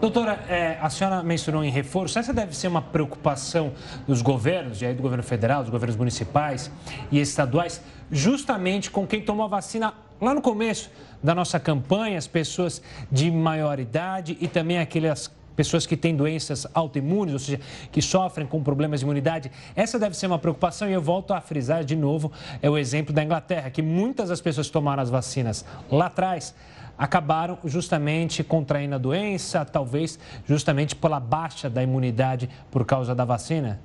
Doutora, 0.00 0.44
é, 0.48 0.78
a 0.80 0.88
senhora 0.90 1.22
mencionou 1.22 1.64
em 1.64 1.70
reforço, 1.70 2.18
essa 2.18 2.32
deve 2.32 2.54
ser 2.54 2.68
uma 2.68 2.82
preocupação 2.82 3.72
dos 4.06 4.22
governos, 4.22 4.82
aí 4.82 4.94
do 4.94 5.02
governo 5.02 5.24
federal, 5.24 5.62
dos 5.62 5.70
governos 5.70 5.96
municipais 5.96 6.70
e 7.10 7.18
estaduais, 7.18 7.80
justamente 8.12 8.90
com 8.90 9.06
quem 9.06 9.22
tomou 9.22 9.46
a 9.46 9.48
vacina 9.48 9.94
lá 10.20 10.34
no 10.34 10.42
começo 10.42 10.90
da 11.22 11.34
nossa 11.34 11.58
campanha, 11.58 12.18
as 12.18 12.26
pessoas 12.26 12.82
de 13.10 13.30
maior 13.30 13.78
idade 13.78 14.36
e 14.40 14.48
também 14.48 14.78
aquelas 14.78 15.30
pessoas 15.56 15.86
que 15.86 15.96
têm 15.96 16.14
doenças 16.14 16.66
autoimunes, 16.74 17.32
ou 17.32 17.38
seja, 17.38 17.60
que 17.90 18.02
sofrem 18.02 18.46
com 18.46 18.62
problemas 18.62 19.00
de 19.00 19.06
imunidade. 19.06 19.50
Essa 19.74 19.98
deve 19.98 20.16
ser 20.16 20.26
uma 20.26 20.38
preocupação 20.38 20.88
e 20.88 20.92
eu 20.92 21.00
volto 21.00 21.32
a 21.32 21.40
frisar 21.40 21.82
de 21.82 21.96
novo, 21.96 22.30
é 22.60 22.68
o 22.68 22.76
exemplo 22.76 23.12
da 23.12 23.24
Inglaterra, 23.24 23.70
que 23.70 23.80
muitas 23.80 24.28
das 24.28 24.40
pessoas 24.40 24.66
que 24.66 24.72
tomaram 24.72 25.02
as 25.02 25.08
vacinas 25.08 25.64
lá 25.90 26.06
atrás 26.06 26.54
acabaram 26.98 27.58
justamente 27.64 28.44
contraindo 28.44 28.94
a 28.94 28.98
doença, 28.98 29.64
talvez 29.64 30.18
justamente 30.46 30.94
pela 30.94 31.18
baixa 31.18 31.68
da 31.68 31.82
imunidade 31.82 32.48
por 32.70 32.84
causa 32.84 33.14
da 33.14 33.24
vacina? 33.24 33.80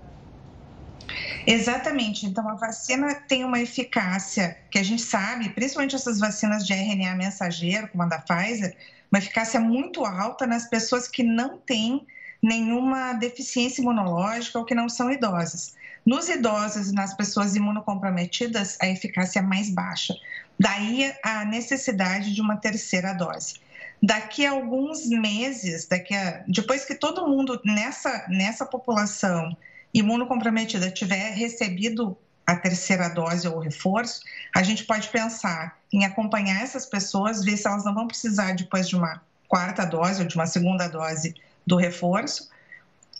Exatamente. 1.45 2.25
Então, 2.25 2.47
a 2.47 2.55
vacina 2.55 3.15
tem 3.27 3.43
uma 3.43 3.59
eficácia 3.59 4.57
que 4.69 4.79
a 4.79 4.83
gente 4.83 5.01
sabe, 5.01 5.49
principalmente 5.49 5.95
essas 5.95 6.19
vacinas 6.19 6.65
de 6.65 6.73
RNA 6.73 7.15
mensageiro, 7.15 7.87
como 7.87 8.03
a 8.03 8.07
da 8.07 8.19
Pfizer, 8.19 8.75
uma 9.11 9.19
eficácia 9.19 9.59
muito 9.59 10.05
alta 10.05 10.47
nas 10.47 10.69
pessoas 10.69 11.07
que 11.07 11.23
não 11.23 11.57
têm 11.57 12.05
nenhuma 12.41 13.13
deficiência 13.13 13.81
imunológica 13.81 14.57
ou 14.57 14.65
que 14.65 14.73
não 14.73 14.89
são 14.89 15.11
idosas. 15.11 15.75
Nos 16.05 16.29
idosos 16.29 16.89
e 16.89 16.93
nas 16.93 17.13
pessoas 17.13 17.55
imunocomprometidas, 17.55 18.77
a 18.81 18.87
eficácia 18.87 19.39
é 19.39 19.41
mais 19.43 19.69
baixa. 19.69 20.15
Daí 20.59 21.13
a 21.23 21.45
necessidade 21.45 22.33
de 22.33 22.41
uma 22.41 22.57
terceira 22.57 23.13
dose. 23.13 23.55
daqui 24.01 24.45
a 24.45 24.51
alguns 24.51 25.07
meses, 25.07 25.87
daqui 25.87 26.15
a, 26.15 26.43
depois 26.47 26.85
que 26.85 26.95
todo 26.95 27.27
mundo 27.27 27.61
nessa, 27.63 28.25
nessa 28.29 28.65
população 28.65 29.55
imunocomprometida 29.93 30.89
tiver 30.91 31.31
recebido 31.33 32.17
a 32.45 32.55
terceira 32.55 33.09
dose 33.09 33.47
ou 33.47 33.59
reforço, 33.59 34.21
a 34.55 34.63
gente 34.63 34.83
pode 34.85 35.07
pensar 35.09 35.77
em 35.91 36.05
acompanhar 36.05 36.61
essas 36.61 36.85
pessoas, 36.85 37.43
ver 37.43 37.57
se 37.57 37.67
elas 37.67 37.85
não 37.85 37.93
vão 37.93 38.07
precisar 38.07 38.53
depois 38.53 38.87
de 38.87 38.95
uma 38.95 39.21
quarta 39.47 39.85
dose 39.85 40.21
ou 40.21 40.27
de 40.27 40.35
uma 40.35 40.47
segunda 40.47 40.87
dose 40.87 41.35
do 41.65 41.75
reforço 41.75 42.49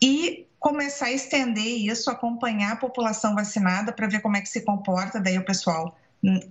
e 0.01 0.47
começar 0.59 1.07
a 1.07 1.11
estender 1.11 1.63
isso, 1.65 2.09
acompanhar 2.09 2.74
a 2.74 2.76
população 2.76 3.36
vacinada 3.36 3.91
para 3.91 4.07
ver 4.07 4.22
como 4.22 4.38
é 4.38 4.41
que 4.41 4.49
se 4.49 4.61
comporta 4.61 5.19
daí 5.19 5.38
o 5.38 5.45
pessoal 5.45 5.97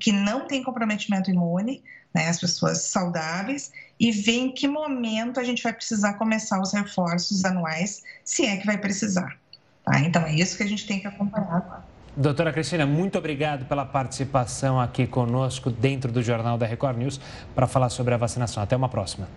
que 0.00 0.10
não 0.10 0.46
tem 0.46 0.62
comprometimento 0.62 1.30
imune, 1.30 1.82
né, 2.12 2.28
as 2.28 2.40
pessoas 2.40 2.82
saudáveis, 2.82 3.70
e 4.00 4.10
ver 4.10 4.32
em 4.32 4.52
que 4.52 4.66
momento 4.66 5.38
a 5.38 5.44
gente 5.44 5.62
vai 5.62 5.72
precisar 5.72 6.14
começar 6.14 6.60
os 6.60 6.72
reforços 6.72 7.44
anuais, 7.44 8.02
se 8.24 8.44
é 8.44 8.56
que 8.56 8.66
vai 8.66 8.78
precisar. 8.78 9.38
Tá? 9.84 10.00
Então 10.00 10.22
é 10.22 10.34
isso 10.34 10.56
que 10.56 10.62
a 10.62 10.66
gente 10.66 10.86
tem 10.86 11.00
que 11.00 11.06
acompanhar 11.06 11.56
agora. 11.56 11.84
Doutora 12.16 12.52
Cristina, 12.52 12.84
muito 12.84 13.16
obrigado 13.16 13.66
pela 13.66 13.84
participação 13.84 14.80
aqui 14.80 15.06
conosco 15.06 15.70
dentro 15.70 16.10
do 16.10 16.22
Jornal 16.22 16.58
da 16.58 16.66
Record 16.66 16.98
News 16.98 17.20
para 17.54 17.66
falar 17.66 17.88
sobre 17.88 18.12
a 18.12 18.16
vacinação. 18.16 18.62
Até 18.62 18.76
uma 18.76 18.88
próxima. 18.88 19.28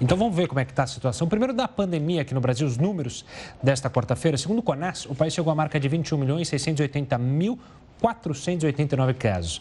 Então 0.00 0.16
vamos 0.16 0.34
ver 0.34 0.46
como 0.46 0.60
é 0.60 0.64
que 0.64 0.72
está 0.72 0.84
a 0.84 0.86
situação. 0.86 1.28
Primeiro 1.28 1.52
da 1.52 1.66
pandemia 1.68 2.22
aqui 2.22 2.32
no 2.32 2.40
Brasil, 2.40 2.66
os 2.66 2.78
números 2.78 3.24
desta 3.62 3.90
quarta-feira. 3.90 4.38
Segundo 4.38 4.60
o 4.60 4.62
CONAS, 4.62 5.06
o 5.06 5.14
país 5.14 5.34
chegou 5.34 5.52
à 5.52 5.54
marca 5.54 5.78
de 5.78 5.88
21 5.88 6.18
milhões 6.18 6.48
680 6.48 7.18
mil 7.18 7.58
489 8.00 9.14
casos. 9.14 9.60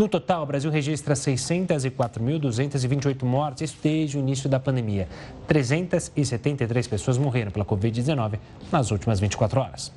No 0.00 0.08
total, 0.08 0.42
o 0.44 0.46
Brasil 0.46 0.70
registra 0.70 1.12
604.228 1.12 3.22
mortes, 3.22 3.76
desde 3.82 4.16
o 4.16 4.20
início 4.20 4.48
da 4.48 4.58
pandemia. 4.58 5.06
373 5.46 6.88
pessoas 6.88 7.18
morreram 7.18 7.50
pela 7.50 7.66
Covid-19 7.66 8.38
nas 8.72 8.90
últimas 8.90 9.20
24 9.20 9.60
horas. 9.60 9.92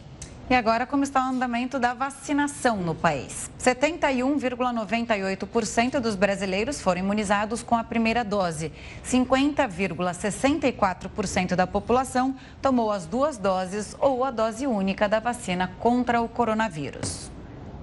E 0.49 0.55
agora, 0.55 0.85
como 0.85 1.05
está 1.05 1.25
o 1.25 1.29
andamento 1.29 1.79
da 1.79 1.93
vacinação 1.93 2.75
no 2.75 2.93
país? 2.93 3.49
71,98% 3.57 6.01
dos 6.01 6.17
brasileiros 6.17 6.81
foram 6.81 6.99
imunizados 6.99 7.63
com 7.63 7.75
a 7.75 7.83
primeira 7.85 8.25
dose. 8.25 8.73
50,64% 9.05 11.55
da 11.55 11.65
população 11.65 12.35
tomou 12.61 12.91
as 12.91 13.05
duas 13.05 13.37
doses 13.37 13.95
ou 14.01 14.25
a 14.25 14.31
dose 14.31 14.67
única 14.67 15.07
da 15.07 15.21
vacina 15.21 15.71
contra 15.79 16.19
o 16.19 16.27
coronavírus. 16.27 17.31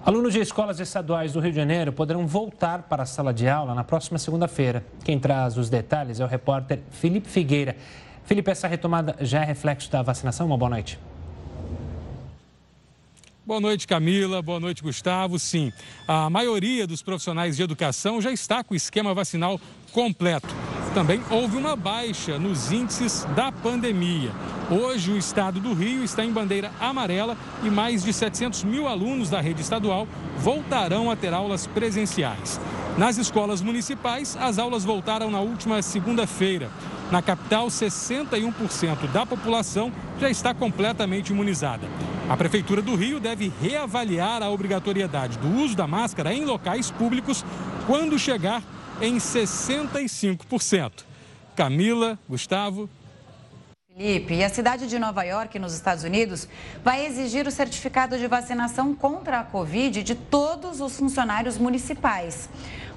Alunos 0.02 0.32
de 0.32 0.40
escolas 0.40 0.80
estaduais 0.80 1.34
do 1.34 1.40
Rio 1.40 1.50
de 1.50 1.56
Janeiro 1.56 1.92
poderão 1.92 2.26
voltar 2.26 2.84
para 2.84 3.02
a 3.02 3.06
sala 3.06 3.34
de 3.34 3.46
aula 3.46 3.74
na 3.74 3.84
próxima 3.84 4.18
segunda-feira. 4.18 4.82
Quem 5.04 5.18
traz 5.18 5.58
os 5.58 5.68
detalhes 5.68 6.20
é 6.20 6.24
o 6.24 6.26
repórter 6.26 6.80
Felipe 6.90 7.28
Figueira. 7.28 7.76
Felipe, 8.24 8.50
essa 8.50 8.66
retomada 8.66 9.14
já 9.20 9.42
é 9.42 9.44
reflexo 9.44 9.90
da 9.90 10.00
vacinação? 10.00 10.46
Uma 10.46 10.56
boa 10.56 10.70
noite. 10.70 10.98
Boa 13.44 13.60
noite, 13.60 13.86
Camila. 13.86 14.40
Boa 14.40 14.58
noite, 14.58 14.82
Gustavo. 14.82 15.38
Sim, 15.38 15.70
a 16.08 16.30
maioria 16.30 16.86
dos 16.86 17.02
profissionais 17.02 17.56
de 17.56 17.62
educação 17.62 18.22
já 18.22 18.32
está 18.32 18.64
com 18.64 18.72
o 18.72 18.76
esquema 18.76 19.12
vacinal 19.12 19.60
completo. 19.92 20.48
Também 20.94 21.20
houve 21.30 21.56
uma 21.56 21.76
baixa 21.76 22.38
nos 22.38 22.72
índices 22.72 23.24
da 23.36 23.52
pandemia. 23.52 24.32
Hoje, 24.68 25.12
o 25.12 25.16
estado 25.16 25.60
do 25.60 25.72
Rio 25.72 26.02
está 26.02 26.24
em 26.24 26.32
bandeira 26.32 26.72
amarela 26.80 27.36
e 27.62 27.70
mais 27.70 28.02
de 28.02 28.12
700 28.12 28.64
mil 28.64 28.88
alunos 28.88 29.30
da 29.30 29.40
rede 29.40 29.60
estadual 29.60 30.08
voltarão 30.38 31.10
a 31.10 31.14
ter 31.14 31.32
aulas 31.32 31.66
presenciais. 31.66 32.60
Nas 32.98 33.18
escolas 33.18 33.62
municipais, 33.62 34.36
as 34.40 34.58
aulas 34.58 34.84
voltaram 34.84 35.30
na 35.30 35.40
última 35.40 35.80
segunda-feira. 35.80 36.70
Na 37.10 37.22
capital, 37.22 37.68
61% 37.68 39.10
da 39.12 39.24
população 39.24 39.92
já 40.20 40.28
está 40.28 40.52
completamente 40.52 41.30
imunizada. 41.30 41.86
A 42.28 42.36
Prefeitura 42.36 42.82
do 42.82 42.94
Rio 42.94 43.18
deve 43.18 43.52
reavaliar 43.60 44.42
a 44.42 44.50
obrigatoriedade 44.50 45.38
do 45.38 45.48
uso 45.62 45.76
da 45.76 45.86
máscara 45.86 46.34
em 46.34 46.44
locais 46.44 46.90
públicos 46.90 47.44
quando 47.86 48.18
chegar 48.18 48.62
em 49.00 49.16
65%. 49.16 51.04
Camila, 51.56 52.18
Gustavo. 52.28 52.88
Felipe, 53.88 54.34
e 54.34 54.44
a 54.44 54.48
cidade 54.48 54.86
de 54.86 54.98
Nova 54.98 55.24
York, 55.24 55.58
nos 55.58 55.74
Estados 55.74 56.04
Unidos, 56.04 56.46
vai 56.84 57.06
exigir 57.06 57.46
o 57.46 57.50
certificado 57.50 58.18
de 58.18 58.26
vacinação 58.26 58.94
contra 58.94 59.40
a 59.40 59.44
Covid 59.44 60.02
de 60.02 60.14
todos 60.14 60.80
os 60.80 60.96
funcionários 60.96 61.58
municipais. 61.58 62.48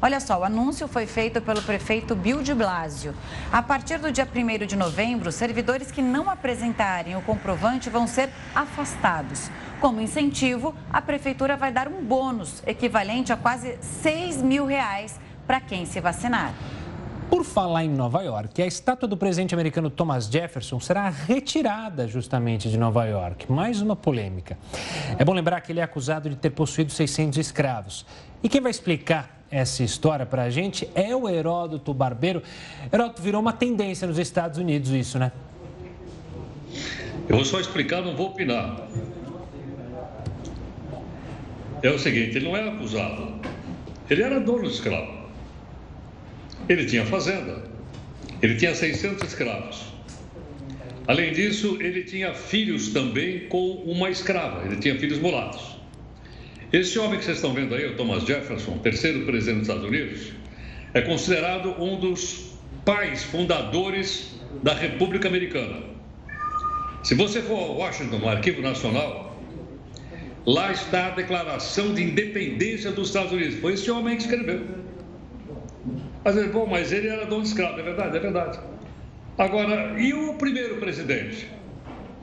Olha 0.01 0.19
só, 0.19 0.39
o 0.39 0.43
anúncio 0.43 0.87
foi 0.87 1.05
feito 1.05 1.41
pelo 1.41 1.61
prefeito 1.61 2.15
Bill 2.15 2.43
de 2.43 2.53
Blasio. 2.53 3.15
A 3.51 3.61
partir 3.61 3.97
do 3.97 4.11
dia 4.11 4.27
1 4.27 4.65
de 4.65 4.75
novembro, 4.75 5.31
servidores 5.31 5.91
que 5.91 6.01
não 6.01 6.29
apresentarem 6.29 7.15
o 7.15 7.21
comprovante 7.21 7.89
vão 7.89 8.05
ser 8.05 8.29
afastados. 8.53 9.49
Como 9.79 10.01
incentivo, 10.01 10.75
a 10.91 11.01
prefeitura 11.01 11.55
vai 11.55 11.71
dar 11.71 11.87
um 11.87 12.03
bônus 12.03 12.61
equivalente 12.67 13.31
a 13.31 13.37
quase 13.37 13.77
6 13.81 14.41
mil 14.41 14.65
reais 14.65 15.19
para 15.45 15.59
quem 15.61 15.85
se 15.85 15.99
vacinar. 15.99 16.53
Por 17.29 17.43
falar 17.43 17.83
em 17.83 17.89
Nova 17.89 18.21
York, 18.21 18.61
a 18.61 18.67
estátua 18.67 19.07
do 19.07 19.17
presidente 19.17 19.55
americano 19.55 19.89
Thomas 19.89 20.25
Jefferson 20.25 20.79
será 20.79 21.09
retirada 21.09 22.07
justamente 22.07 22.69
de 22.69 22.77
Nova 22.77 23.05
York. 23.05 23.51
Mais 23.51 23.81
uma 23.81 23.95
polêmica. 23.95 24.57
É 25.17 25.25
bom 25.25 25.33
lembrar 25.33 25.59
que 25.61 25.71
ele 25.71 25.79
é 25.79 25.83
acusado 25.83 26.29
de 26.29 26.35
ter 26.35 26.51
possuído 26.51 26.91
600 26.91 27.39
escravos. 27.39 28.05
E 28.43 28.49
quem 28.49 28.61
vai 28.61 28.69
explicar 28.69 29.41
essa 29.49 29.83
história 29.83 30.25
para 30.25 30.43
a 30.43 30.49
gente 30.49 30.87
é 30.93 31.15
o 31.15 31.27
Heródoto 31.27 31.93
Barbeiro. 31.93 32.43
Heródoto, 32.91 33.21
virou 33.21 33.41
uma 33.41 33.53
tendência 33.53 34.07
nos 34.07 34.19
Estados 34.19 34.59
Unidos 34.59 34.91
isso, 34.91 35.17
né? 35.17 35.31
Eu 37.27 37.37
vou 37.37 37.45
só 37.45 37.59
explicar, 37.59 38.01
não 38.01 38.15
vou 38.15 38.27
opinar. 38.27 38.87
É 41.81 41.89
o 41.89 41.97
seguinte, 41.97 42.37
ele 42.37 42.47
não 42.47 42.55
é 42.55 42.69
acusado. 42.69 43.41
Ele 44.09 44.21
era 44.21 44.39
dono 44.39 44.63
de 44.63 44.69
escravo. 44.69 45.22
Ele 46.70 46.86
tinha 46.86 47.05
fazenda. 47.05 47.64
Ele 48.41 48.55
tinha 48.55 48.74
600 48.74 49.28
escravos. 49.28 49.93
Além 51.07 51.34
disso, 51.34 51.78
ele 51.82 52.03
tinha 52.03 52.34
filhos 52.34 52.89
também 52.89 53.47
com 53.47 53.84
uma 53.86 54.09
escrava. 54.09 54.66
Ele 54.66 54.78
tinha 54.78 54.97
filhos 54.97 55.20
mulatos. 55.20 55.78
Esse 56.72 56.97
homem 56.97 57.20
que 57.20 57.26
vocês 57.26 57.38
estão 57.38 57.53
vendo 57.53 57.76
aí, 57.76 57.86
o 57.86 57.95
Thomas 57.95 58.24
Jefferson, 58.26 58.78
terceiro 58.80 59.26
presidente 59.26 59.59
dos 59.59 59.68
Estados 59.68 59.88
Unidos, 59.88 60.34
é 60.93 61.01
considerado 61.01 61.76
um 61.82 61.99
dos 61.99 62.53
pais 62.86 63.24
fundadores 63.24 64.39
da 64.64 64.74
República 64.74 65.28
Americana. 65.28 65.84
Se 67.03 67.16
você 67.16 67.41
for 67.41 67.59
a 67.59 67.72
Washington, 67.74 68.20
no 68.20 68.30
Arquivo 68.30 68.61
Nacional, 68.61 69.38
lá 70.45 70.72
está 70.72 71.07
a 71.07 71.09
Declaração 71.11 71.93
de 71.93 72.01
Independência 72.01 72.91
dos 72.91 73.09
Estados 73.09 73.34
Unidos. 73.34 73.59
Foi 73.59 73.74
esse 73.74 73.91
homem 73.91 74.16
que 74.16 74.24
escreveu. 74.24 74.66
Mas, 76.24 76.51
bom, 76.51 76.65
mas 76.65 76.91
ele 76.91 77.07
era 77.07 77.26
dono 77.26 77.41
de 77.41 77.49
escravo, 77.49 77.80
é 77.80 77.84
verdade, 77.84 78.17
é 78.17 78.19
verdade. 78.19 78.59
Agora, 79.38 79.99
e 79.99 80.13
o 80.13 80.36
primeiro 80.36 80.78
presidente? 80.78 81.49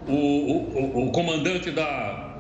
O, 0.09 0.15
o, 0.15 1.09
o 1.09 1.13
comandante 1.13 1.71
da 1.71 2.31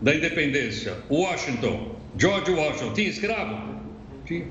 da 0.00 0.14
independência, 0.14 0.96
Washington, 1.10 1.94
George 2.16 2.50
Washington, 2.52 2.92
tinha 2.94 3.08
escravo? 3.08 3.74
Tinha. 4.24 4.46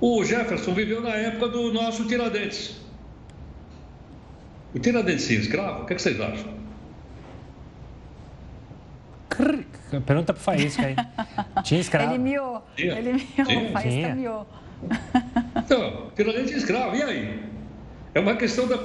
O 0.00 0.24
Jefferson 0.24 0.72
viveu 0.72 1.00
na 1.00 1.14
época 1.14 1.48
do 1.48 1.72
nosso 1.72 2.06
Tiradentes. 2.06 2.80
O 4.74 4.78
Tiradentes 4.78 5.26
tinha 5.26 5.40
escravo? 5.40 5.82
O 5.82 5.86
que, 5.86 5.92
é 5.92 5.96
que 5.96 6.02
vocês 6.02 6.20
acham? 6.20 6.56
Pergunta 10.06 10.32
pro 10.32 10.42
Faísca 10.42 10.86
aí. 10.86 10.96
Tinha 11.62 11.80
escravo? 11.80 12.14
Ele 12.14 12.22
miou. 12.22 12.62
Tinha. 12.74 12.98
Ele 12.98 13.12
miou. 13.12 13.46
Tinha. 13.46 13.70
Faísca 13.70 13.90
tinha. 13.90 14.14
miou. 14.14 14.46
Então, 15.56 16.10
Tiradentes 16.14 16.48
tinha 16.48 16.58
escravo. 16.58 16.96
E 16.96 17.02
aí? 17.02 17.40
É 18.14 18.20
uma 18.20 18.36
questão 18.36 18.66
da 18.66 18.78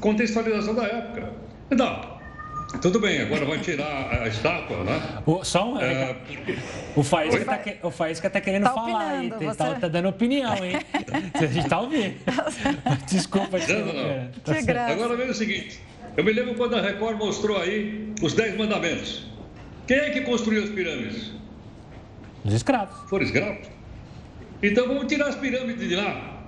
contextualização 0.00 0.74
da 0.74 0.84
época. 0.84 1.32
Então, 1.70 2.16
tudo 2.80 2.98
bem, 2.98 3.22
agora 3.22 3.44
vai 3.44 3.58
tirar 3.60 4.22
a 4.22 4.26
estátua, 4.28 4.82
né? 4.82 5.00
O, 5.24 5.44
só 5.44 5.72
um. 5.72 5.80
É. 5.80 6.16
O 6.96 7.02
Faísca 7.02 7.40
está 7.40 7.58
que, 7.58 7.76
o 7.82 7.90
Faísca 7.90 8.28
tá 8.28 8.40
querendo 8.40 8.64
tá 8.64 8.74
falar 8.74 9.08
aí, 9.10 9.30
tá, 9.30 9.36
você... 9.38 9.56
tá, 9.56 9.74
tá, 9.74 9.88
dando 9.88 10.08
opinião, 10.08 10.54
hein? 10.64 10.78
a 11.34 11.46
gente 11.46 11.68
tá 11.68 11.80
ouvindo. 11.80 12.16
Desculpa, 13.08 13.58
não, 13.58 13.78
não, 13.78 13.94
não. 13.94 14.54
Que 14.54 14.62
graça. 14.62 14.92
Agora 14.92 15.16
veja 15.16 15.30
o 15.30 15.34
seguinte: 15.34 15.80
eu 16.16 16.24
me 16.24 16.32
lembro 16.32 16.54
quando 16.54 16.76
a 16.76 16.80
Record 16.80 17.18
mostrou 17.18 17.60
aí 17.60 18.12
os 18.20 18.34
Dez 18.34 18.56
Mandamentos. 18.56 19.26
Quem 19.86 19.98
é 19.98 20.10
que 20.10 20.22
construiu 20.22 20.64
as 20.64 20.70
pirâmides? 20.70 21.32
Os 22.44 22.52
escravos. 22.52 23.08
Foram 23.08 23.24
escravos? 23.24 23.75
Então 24.62 24.88
vamos 24.88 25.06
tirar 25.06 25.28
as 25.28 25.36
pirâmides 25.36 25.88
de 25.88 25.96
lá. 25.96 26.42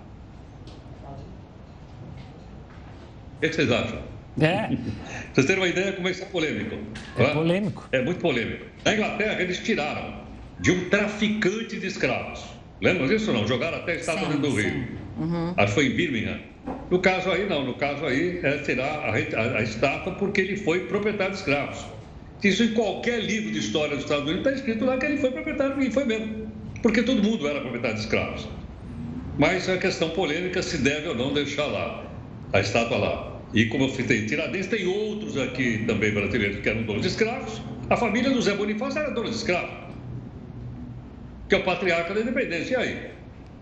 O 3.36 3.40
que 3.40 3.52
vocês 3.52 3.70
acham? 3.70 4.02
É. 4.40 4.76
Vocês 5.32 5.46
terem 5.46 5.62
uma 5.62 5.68
ideia 5.68 5.92
como 5.92 6.08
é 6.08 6.10
isso 6.10 6.22
é 6.22 6.26
polêmico. 6.26 6.76
É, 7.16 7.22
é 7.22 7.30
polêmico. 7.30 7.88
É 7.92 8.02
muito 8.02 8.20
polêmico. 8.20 8.66
Na 8.84 8.94
Inglaterra, 8.94 9.40
eles 9.40 9.58
tiraram 9.58 10.22
de 10.60 10.70
um 10.70 10.88
traficante 10.88 11.78
de 11.78 11.86
escravos. 11.86 12.44
Lembra 12.80 13.08
disso 13.08 13.30
ou 13.30 13.38
não? 13.38 13.46
Jogaram 13.46 13.78
até 13.78 13.92
a 13.92 13.96
estátua 13.96 14.28
dentro 14.28 14.50
do 14.50 14.54
rio. 14.56 14.88
Uhum. 15.18 15.54
Acho 15.56 15.66
que 15.66 15.74
foi 15.74 15.86
em 15.86 15.96
Birmingham. 15.96 16.38
No 16.90 17.00
caso 17.00 17.30
aí, 17.30 17.48
não. 17.48 17.64
No 17.64 17.74
caso 17.74 18.04
aí, 18.06 18.40
é 18.42 18.58
tirar 18.58 18.84
a, 18.84 19.10
a, 19.10 19.58
a 19.58 19.62
estátua 19.62 20.14
porque 20.14 20.40
ele 20.40 20.56
foi 20.56 20.86
proprietário 20.86 21.32
de 21.32 21.38
escravos. 21.38 21.84
Isso 22.42 22.62
em 22.62 22.72
qualquer 22.72 23.20
livro 23.20 23.50
de 23.50 23.58
história 23.58 23.96
dos 23.96 24.04
Estados 24.04 24.24
Unidos 24.24 24.46
está 24.46 24.52
escrito 24.52 24.84
lá 24.84 24.96
que 24.96 25.06
ele 25.06 25.16
foi 25.16 25.32
proprietário, 25.32 25.80
e 25.82 25.90
foi 25.90 26.04
mesmo. 26.04 26.47
Porque 26.82 27.02
todo 27.02 27.22
mundo 27.22 27.46
era 27.48 27.60
proprietário 27.60 27.96
de 27.96 28.02
escravos. 28.02 28.48
Mas 29.38 29.68
a 29.68 29.76
questão 29.78 30.10
polêmica 30.10 30.62
se 30.62 30.78
deve 30.78 31.08
ou 31.08 31.14
não 31.14 31.32
deixar 31.32 31.66
lá, 31.66 32.04
a 32.52 32.60
estátua 32.60 32.98
lá. 32.98 33.40
E 33.54 33.66
como 33.66 33.84
eu 33.84 33.88
citei, 33.90 34.26
Tiradentes 34.26 34.68
tem 34.68 34.86
outros 34.86 35.36
aqui 35.38 35.84
também 35.86 36.12
brasileiros 36.12 36.60
que 36.60 36.68
eram 36.68 36.82
donos 36.82 37.02
de 37.02 37.08
escravos. 37.08 37.60
A 37.88 37.96
família 37.96 38.30
do 38.30 38.42
Zé 38.42 38.54
Bonifácio 38.54 39.00
era 39.00 39.10
dona 39.10 39.30
de 39.30 39.36
escravos. 39.36 39.70
Que 41.48 41.54
é 41.54 41.58
o 41.58 41.64
patriarca 41.64 42.12
da 42.12 42.20
independência. 42.20 42.74
E 42.74 42.76
aí? 42.76 43.10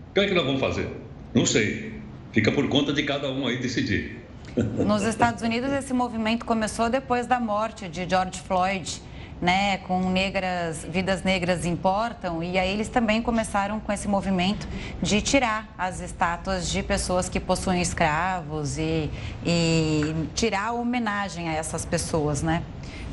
O 0.09 0.13
que 0.13 0.19
é 0.19 0.27
que 0.27 0.33
nós 0.33 0.45
vamos 0.45 0.59
fazer? 0.59 0.89
Não 1.33 1.45
sei. 1.45 1.93
Fica 2.33 2.51
por 2.51 2.67
conta 2.67 2.91
de 2.91 3.03
cada 3.03 3.31
um 3.31 3.47
aí 3.47 3.57
decidir. 3.57 4.17
Nos 4.55 5.03
Estados 5.03 5.43
Unidos, 5.43 5.71
esse 5.71 5.93
movimento 5.93 6.43
começou 6.43 6.89
depois 6.89 7.27
da 7.27 7.39
morte 7.39 7.87
de 7.87 8.09
George 8.09 8.41
Floyd, 8.41 9.01
né, 9.41 9.77
com 9.79 10.09
negras, 10.09 10.85
vidas 10.89 11.23
negras 11.23 11.65
importam, 11.65 12.43
e 12.43 12.57
aí 12.57 12.71
eles 12.71 12.89
também 12.89 13.21
começaram 13.21 13.79
com 13.79 13.91
esse 13.91 14.07
movimento 14.07 14.67
de 15.01 15.21
tirar 15.21 15.73
as 15.77 15.99
estátuas 15.99 16.69
de 16.69 16.81
pessoas 16.81 17.29
que 17.29 17.39
possuem 17.39 17.81
escravos 17.81 18.77
e, 18.77 19.09
e 19.45 20.27
tirar 20.33 20.67
a 20.67 20.71
homenagem 20.71 21.49
a 21.49 21.53
essas 21.53 21.85
pessoas, 21.85 22.41
né? 22.41 22.63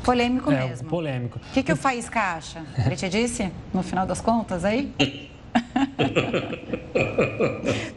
Polêmico 0.03 0.51
é, 0.51 0.67
mesmo. 0.67 0.87
Polêmico. 0.87 1.39
O 1.39 1.53
que, 1.53 1.63
que 1.63 1.71
o 1.71 1.75
Faísca 1.75 2.19
acha? 2.19 2.63
Ele 2.85 2.95
te 2.95 3.09
disse, 3.09 3.51
no 3.73 3.81
final 3.81 4.05
das 4.05 4.21
contas, 4.21 4.63
aí? 4.63 4.93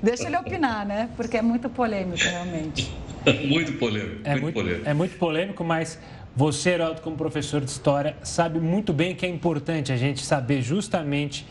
Deixa 0.02 0.26
ele 0.26 0.36
opinar, 0.36 0.86
né? 0.86 1.10
Porque 1.16 1.36
é 1.36 1.42
muito 1.42 1.68
polêmico, 1.68 2.16
realmente. 2.16 2.90
muito 3.46 3.72
polêmico. 3.74 4.20
É 4.24 4.30
muito, 4.30 4.42
muito, 4.42 4.54
polêmico. 4.54 4.88
É 4.88 4.94
muito 4.94 5.18
polêmico, 5.18 5.64
mas 5.64 5.98
você, 6.38 6.70
Heraldo, 6.70 7.00
como 7.00 7.16
professor 7.16 7.60
de 7.60 7.68
história, 7.68 8.16
sabe 8.22 8.60
muito 8.60 8.92
bem 8.92 9.12
que 9.12 9.26
é 9.26 9.28
importante 9.28 9.90
a 9.90 9.96
gente 9.96 10.24
saber 10.24 10.62
justamente 10.62 11.44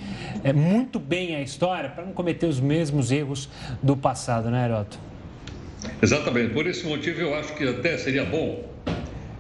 é, 0.46 0.54
muito 0.54 0.98
bem 0.98 1.36
a 1.36 1.42
história 1.42 1.90
para 1.90 2.06
não 2.06 2.14
cometer 2.14 2.46
os 2.46 2.62
mesmos 2.62 3.12
erros 3.12 3.50
do 3.84 3.98
passado, 3.98 4.50
né, 4.50 4.64
Heraldo? 4.64 4.96
Exatamente. 6.02 6.54
Por 6.54 6.66
esse 6.68 6.88
motivo, 6.88 7.20
eu 7.20 7.36
acho 7.36 7.54
que 7.56 7.68
até 7.68 7.98
seria 7.98 8.24
bom 8.24 8.64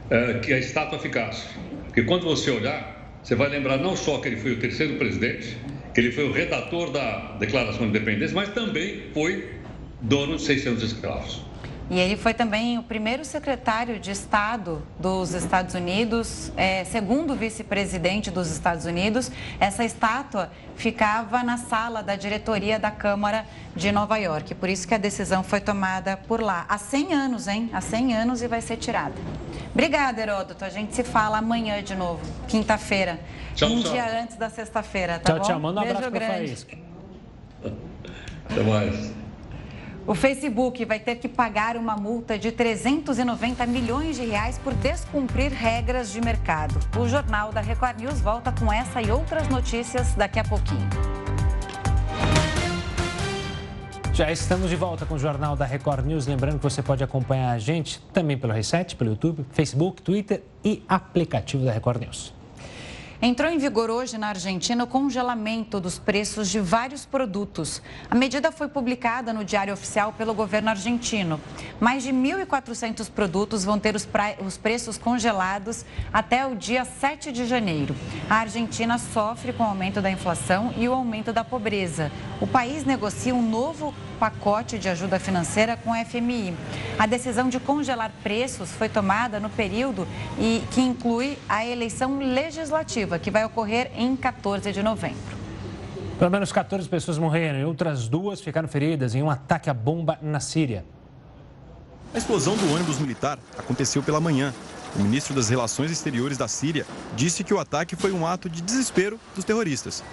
é, 0.09 0.33
que 0.39 0.51
a 0.51 0.59
estátua 0.59 0.99
ficasse. 0.99 1.47
Porque 1.85 2.03
quando 2.03 2.25
você 2.25 2.51
olhar, 2.51 3.17
você 3.23 3.33
vai 3.33 3.47
lembrar 3.47 3.77
não 3.77 3.95
só 3.95 4.17
que 4.17 4.27
ele 4.27 4.35
foi 4.35 4.51
o 4.51 4.59
terceiro 4.59 4.97
presidente, 4.97 5.57
que 5.93 6.01
ele 6.01 6.11
foi 6.11 6.27
o 6.27 6.33
redator 6.33 6.91
da 6.91 7.37
Declaração 7.39 7.83
de 7.83 7.97
Independência, 7.97 8.35
mas 8.35 8.49
também 8.49 9.03
foi 9.13 9.47
dono 10.01 10.35
de 10.35 10.41
600 10.41 10.83
escravos. 10.83 11.46
E 11.89 11.99
ele 11.99 12.17
foi 12.17 12.33
também 12.33 12.77
o 12.77 12.83
primeiro 12.83 13.23
secretário 13.23 13.97
de 13.97 14.11
Estado 14.11 14.85
dos 14.99 15.33
Estados 15.33 15.73
Unidos, 15.73 16.51
é, 16.57 16.83
segundo 16.83 17.33
vice-presidente 17.33 18.29
dos 18.29 18.51
Estados 18.51 18.85
Unidos. 18.85 19.31
Essa 19.57 19.85
estátua 19.85 20.51
ficava 20.75 21.41
na 21.43 21.57
sala 21.57 22.03
da 22.03 22.17
diretoria 22.17 22.77
da 22.77 22.91
Câmara 22.91 23.45
de 23.73 23.89
Nova 23.91 24.17
York. 24.17 24.53
Por 24.55 24.67
isso 24.67 24.85
que 24.85 24.93
a 24.93 24.97
decisão 24.97 25.43
foi 25.43 25.61
tomada 25.61 26.17
por 26.17 26.41
lá. 26.41 26.65
Há 26.67 26.77
100 26.77 27.13
anos, 27.13 27.47
hein? 27.47 27.69
Há 27.71 27.79
100 27.79 28.15
anos 28.15 28.41
e 28.41 28.47
vai 28.49 28.59
ser 28.59 28.75
tirada. 28.75 29.15
Obrigada, 29.71 30.21
Heródoto. 30.21 30.65
A 30.65 30.69
gente 30.69 30.93
se 30.93 31.03
fala 31.05 31.37
amanhã 31.37 31.81
de 31.81 31.95
novo, 31.95 32.19
quinta-feira. 32.49 33.17
Um 33.53 33.81
tchau. 33.81 33.91
dia 33.91 34.21
antes 34.21 34.35
da 34.35 34.49
sexta-feira, 34.49 35.19
tá 35.19 35.33
tchau, 35.33 35.39
bom? 35.39 35.45
Tchau, 35.45 35.59
Manda 35.59 35.79
um 35.79 35.83
Beijo 35.83 35.97
abraço 35.97 36.11
grande. 36.11 36.67
Até 38.49 38.63
mais. 38.63 39.26
O 40.07 40.15
Facebook 40.15 40.85
vai 40.85 41.01
ter 41.01 41.17
que 41.17 41.27
pagar 41.27 41.75
uma 41.75 41.97
multa 41.97 42.39
de 42.39 42.49
390 42.49 43.65
milhões 43.65 44.15
de 44.15 44.25
reais 44.25 44.57
por 44.57 44.73
descumprir 44.73 45.51
regras 45.51 46.13
de 46.13 46.21
mercado. 46.21 46.79
O 46.97 47.09
Jornal 47.09 47.51
da 47.51 47.59
Record 47.59 47.99
News 47.99 48.21
volta 48.21 48.53
com 48.53 48.71
essa 48.71 49.01
e 49.01 49.11
outras 49.11 49.49
notícias 49.49 50.13
daqui 50.15 50.39
a 50.39 50.45
pouquinho. 50.45 50.87
Já 54.13 54.31
estamos 54.31 54.69
de 54.69 54.77
volta 54.77 55.05
com 55.05 55.15
o 55.15 55.19
Jornal 55.19 55.57
da 55.57 55.65
Record 55.65 56.05
News. 56.05 56.25
Lembrando 56.25 56.55
que 56.55 56.63
você 56.63 56.81
pode 56.81 57.03
acompanhar 57.03 57.51
a 57.51 57.59
gente 57.59 58.01
também 58.13 58.37
pelo 58.37 58.53
Reset, 58.53 58.95
pelo 58.95 59.09
YouTube, 59.09 59.45
Facebook, 59.51 60.01
Twitter 60.01 60.41
e 60.63 60.85
aplicativo 60.87 61.65
da 61.65 61.73
Record 61.73 62.01
News. 62.01 62.36
Entrou 63.19 63.49
em 63.49 63.57
vigor 63.57 63.89
hoje 63.89 64.15
na 64.15 64.27
Argentina 64.27 64.83
o 64.83 64.87
congelamento 64.87 65.79
dos 65.79 65.97
preços 65.97 66.51
de 66.51 66.59
vários 66.59 67.03
produtos. 67.03 67.81
A 68.11 68.13
medida 68.13 68.51
foi 68.51 68.67
publicada 68.67 69.33
no 69.33 69.43
Diário 69.43 69.73
Oficial 69.73 70.13
pelo 70.13 70.35
governo 70.35 70.69
argentino. 70.69 71.41
Mais 71.79 72.03
de 72.03 72.11
1.400 72.11 73.09
produtos 73.09 73.65
vão 73.65 73.79
ter 73.79 73.95
os, 73.95 74.05
pra... 74.05 74.35
os 74.45 74.55
preços 74.55 74.99
congelados 74.99 75.83
até 76.13 76.45
o 76.45 76.55
dia 76.55 76.85
7 76.85 77.31
de 77.31 77.47
janeiro. 77.47 77.95
A 78.29 78.35
Argentina 78.35 78.99
sofre 78.99 79.51
com 79.51 79.63
o 79.63 79.67
aumento 79.67 79.99
da 79.99 80.11
inflação 80.11 80.71
e 80.77 80.87
o 80.87 80.93
aumento 80.93 81.33
da 81.33 81.43
pobreza. 81.43 82.11
O 82.39 82.45
país 82.45 82.85
negocia 82.85 83.33
um 83.33 83.41
novo 83.41 83.95
pacote 84.17 84.77
de 84.77 84.89
ajuda 84.89 85.19
financeira 85.19 85.77
com 85.77 85.93
a 85.93 86.03
FMI. 86.03 86.53
A 86.97 87.05
decisão 87.05 87.49
de 87.49 87.59
congelar 87.59 88.11
preços 88.23 88.71
foi 88.71 88.89
tomada 88.89 89.39
no 89.39 89.49
período 89.49 90.07
e 90.39 90.63
que 90.71 90.81
inclui 90.81 91.37
a 91.47 91.65
eleição 91.65 92.17
legislativa, 92.17 93.06
que 93.19 93.31
vai 93.31 93.45
ocorrer 93.45 93.91
em 93.95 94.15
14 94.15 94.71
de 94.71 94.81
novembro. 94.81 95.37
Pelo 96.17 96.31
menos 96.31 96.51
14 96.51 96.89
pessoas 96.89 97.17
morreram 97.17 97.59
e 97.59 97.63
outras 97.63 98.07
duas 98.07 98.41
ficaram 98.41 98.67
feridas 98.67 99.13
em 99.13 99.21
um 99.21 99.29
ataque 99.29 99.69
à 99.69 99.73
bomba 99.73 100.17
na 100.21 100.39
Síria. 100.39 100.83
A 102.13 102.17
explosão 102.17 102.57
do 102.57 102.73
ônibus 102.73 102.97
militar 102.99 103.37
aconteceu 103.57 104.01
pela 104.01 104.19
manhã. 104.19 104.53
O 104.95 104.99
ministro 104.99 105.35
das 105.35 105.49
Relações 105.49 105.91
Exteriores 105.91 106.37
da 106.37 106.47
Síria 106.47 106.85
disse 107.15 107.43
que 107.43 107.53
o 107.53 107.59
ataque 107.59 107.95
foi 107.95 108.11
um 108.11 108.25
ato 108.25 108.49
de 108.49 108.61
desespero 108.61 109.19
dos 109.35 109.45
terroristas. 109.45 110.03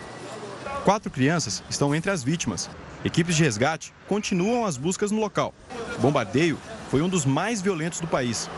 Quatro 0.84 1.10
crianças 1.10 1.62
estão 1.70 1.94
entre 1.94 2.10
as 2.10 2.22
vítimas 2.22 2.68
Equipes 3.04 3.36
de 3.36 3.44
resgate 3.44 3.92
continuam 4.08 4.64
as 4.64 4.78
buscas 4.78 5.10
no 5.10 5.20
local. 5.20 5.52
O 5.98 6.00
bombardeio 6.00 6.58
foi 6.90 7.02
um 7.02 7.08
dos 7.08 7.26
mais 7.26 7.60
violentos 7.60 8.00
do 8.00 8.06
país. 8.06 8.48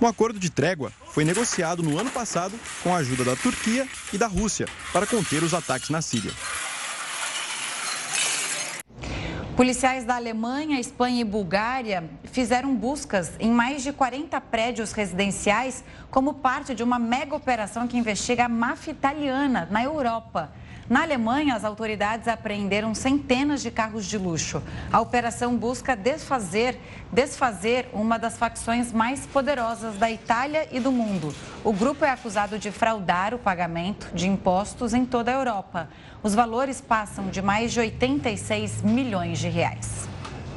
Um 0.00 0.06
acordo 0.06 0.38
de 0.38 0.50
trégua 0.50 0.92
foi 1.12 1.24
negociado 1.24 1.82
no 1.82 1.98
ano 1.98 2.10
passado 2.10 2.58
com 2.82 2.94
a 2.94 2.98
ajuda 2.98 3.24
da 3.24 3.36
Turquia 3.36 3.86
e 4.12 4.18
da 4.18 4.26
Rússia 4.26 4.66
para 4.92 5.06
conter 5.06 5.42
os 5.42 5.54
ataques 5.54 5.90
na 5.90 6.02
Síria. 6.02 6.32
Policiais 9.56 10.04
da 10.04 10.16
Alemanha, 10.16 10.80
Espanha 10.80 11.20
e 11.20 11.24
Bulgária 11.24 12.10
fizeram 12.24 12.74
buscas 12.74 13.34
em 13.38 13.52
mais 13.52 13.84
de 13.84 13.92
40 13.92 14.40
prédios 14.40 14.90
residenciais 14.90 15.84
como 16.10 16.34
parte 16.34 16.74
de 16.74 16.82
uma 16.82 16.98
mega 16.98 17.36
operação 17.36 17.86
que 17.86 17.96
investiga 17.96 18.46
a 18.46 18.48
máfia 18.48 18.90
italiana 18.90 19.68
na 19.70 19.84
Europa. 19.84 20.52
Na 20.88 21.02
Alemanha, 21.02 21.54
as 21.54 21.64
autoridades 21.64 22.28
apreenderam 22.28 22.94
centenas 22.94 23.62
de 23.62 23.70
carros 23.70 24.04
de 24.04 24.18
luxo. 24.18 24.62
A 24.92 25.00
operação 25.00 25.56
busca 25.56 25.96
desfazer, 25.96 26.78
desfazer 27.10 27.88
uma 27.92 28.18
das 28.18 28.36
facções 28.36 28.92
mais 28.92 29.26
poderosas 29.26 29.96
da 29.96 30.10
Itália 30.10 30.68
e 30.70 30.78
do 30.78 30.92
mundo. 30.92 31.34
O 31.64 31.72
grupo 31.72 32.04
é 32.04 32.10
acusado 32.10 32.58
de 32.58 32.70
fraudar 32.70 33.32
o 33.32 33.38
pagamento 33.38 34.10
de 34.12 34.28
impostos 34.28 34.92
em 34.92 35.06
toda 35.06 35.30
a 35.30 35.34
Europa. 35.34 35.88
Os 36.22 36.34
valores 36.34 36.82
passam 36.82 37.28
de 37.28 37.40
mais 37.40 37.72
de 37.72 37.80
86 37.80 38.82
milhões 38.82 39.38
de 39.38 39.48
reais. 39.48 40.06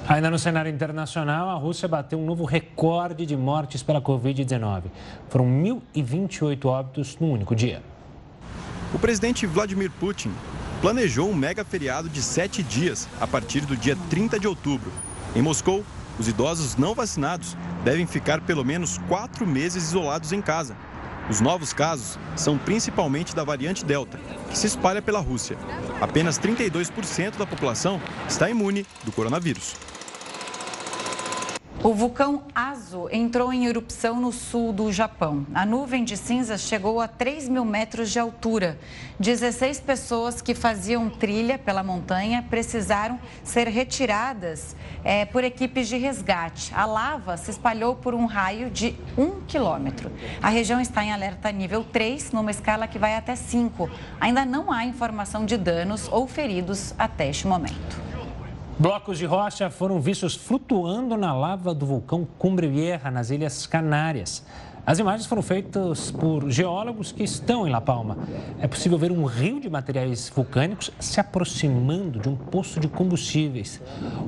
Ainda 0.10 0.30
no 0.30 0.38
cenário 0.40 0.72
internacional, 0.72 1.50
a 1.50 1.56
Rússia 1.56 1.88
bateu 1.88 2.20
um 2.20 2.26
novo 2.26 2.44
recorde 2.44 3.26
de 3.26 3.36
mortes 3.38 3.82
pela 3.82 4.02
Covid-19. 4.02 4.84
Foram 5.30 5.46
1.028 5.46 6.66
óbitos 6.66 7.18
no 7.18 7.32
único 7.32 7.56
dia. 7.56 7.82
O 8.94 9.00
presidente 9.00 9.46
Vladimir 9.46 9.92
Putin 9.92 10.32
planejou 10.82 11.30
um 11.30 11.36
mega 11.36 11.66
feriado 11.66 12.08
de 12.08 12.22
sete 12.22 12.64
dias 12.64 13.08
a 13.20 13.28
partir 13.28 13.62
do 13.66 13.76
dia 13.76 13.98
30 14.10 14.40
de 14.40 14.48
outubro. 14.48 14.90
Em 15.36 15.42
Moscou, 15.42 15.84
os 16.18 16.30
idosos 16.30 16.78
não 16.78 16.96
vacinados 16.96 17.58
devem 17.84 18.08
ficar 18.08 18.40
pelo 18.42 18.64
menos 18.64 18.98
quatro 19.10 19.46
meses 19.46 19.90
isolados 19.90 20.32
em 20.32 20.42
casa. 20.42 20.78
Os 21.30 21.42
novos 21.42 21.74
casos 21.74 22.18
são 22.38 22.58
principalmente 22.58 23.36
da 23.36 23.44
variante 23.44 23.84
Delta, 23.84 24.18
que 24.50 24.58
se 24.58 24.68
espalha 24.68 25.02
pela 25.02 25.20
Rússia. 25.20 25.58
Apenas 26.00 26.40
32% 26.40 27.36
da 27.36 27.46
população 27.46 28.02
está 28.28 28.50
imune 28.50 28.86
do 29.04 29.12
coronavírus. 29.12 29.76
O 31.84 31.94
vulcão 31.94 32.42
Azo 32.56 33.08
entrou 33.12 33.54
em 33.54 33.68
erupção 33.68 34.20
no 34.20 34.32
sul 34.32 34.74
do 34.74 34.92
Japão. 34.92 35.46
A 35.54 35.64
nuvem 35.64 36.04
de 36.04 36.18
cinzas 36.18 36.62
chegou 36.62 37.00
a 37.00 37.08
3 37.08 37.48
mil 37.48 37.64
metros 37.64 38.10
de 38.10 38.18
altura. 38.18 38.80
16 39.20 39.80
pessoas 39.82 40.42
que 40.42 40.56
faziam 40.56 41.08
trilha 41.08 41.58
pela 41.60 41.84
montanha 41.84 42.44
precisaram 42.50 43.20
ser 43.44 43.68
retiradas 43.68 44.76
é, 45.04 45.24
por 45.26 45.44
equipes 45.44 45.88
de 45.88 45.98
resgate. 45.98 46.74
A 46.74 46.86
lava 46.86 47.38
se 47.38 47.52
espalhou 47.52 47.96
por 47.96 48.16
um 48.16 48.26
raio 48.26 48.72
de 48.72 48.96
1 49.16 49.42
quilômetro. 49.42 50.12
A 50.42 50.50
região 50.50 50.82
está 50.82 51.06
em 51.06 51.14
alerta 51.14 51.52
nível 51.52 51.84
3, 51.84 52.32
numa 52.32 52.50
escala 52.50 52.88
que 52.88 52.98
vai 52.98 53.16
até 53.16 53.36
5. 53.36 53.88
Ainda 54.20 54.44
não 54.44 54.72
há 54.72 54.84
informação 54.84 55.46
de 55.46 55.56
danos 55.56 56.10
ou 56.12 56.28
feridos 56.28 56.96
até 56.98 57.30
este 57.30 57.46
momento. 57.46 58.07
Blocos 58.80 59.18
de 59.18 59.26
rocha 59.26 59.72
foram 59.72 60.00
vistos 60.00 60.36
flutuando 60.36 61.18
na 61.18 61.34
lava 61.34 61.74
do 61.74 61.84
vulcão 61.84 62.28
Cumbre 62.38 62.68
Vieja, 62.68 63.10
nas 63.10 63.32
Ilhas 63.32 63.66
Canárias. 63.66 64.46
As 64.86 65.00
imagens 65.00 65.26
foram 65.26 65.42
feitas 65.42 66.12
por 66.12 66.48
geólogos 66.52 67.12
que 67.12 67.24
estão 67.24 67.68
em 67.68 67.72
La 67.72 67.82
Palma. 67.82 68.20
É 68.60 68.68
possível 68.68 68.96
ver 68.96 69.12
um 69.12 69.26
rio 69.26 69.60
de 69.60 69.68
materiais 69.68 70.30
vulcânicos 70.30 70.92
se 71.00 71.20
aproximando 71.20 72.20
de 72.20 72.30
um 72.30 72.36
poço 72.36 72.80
de 72.80 72.88
combustíveis. 72.88 73.82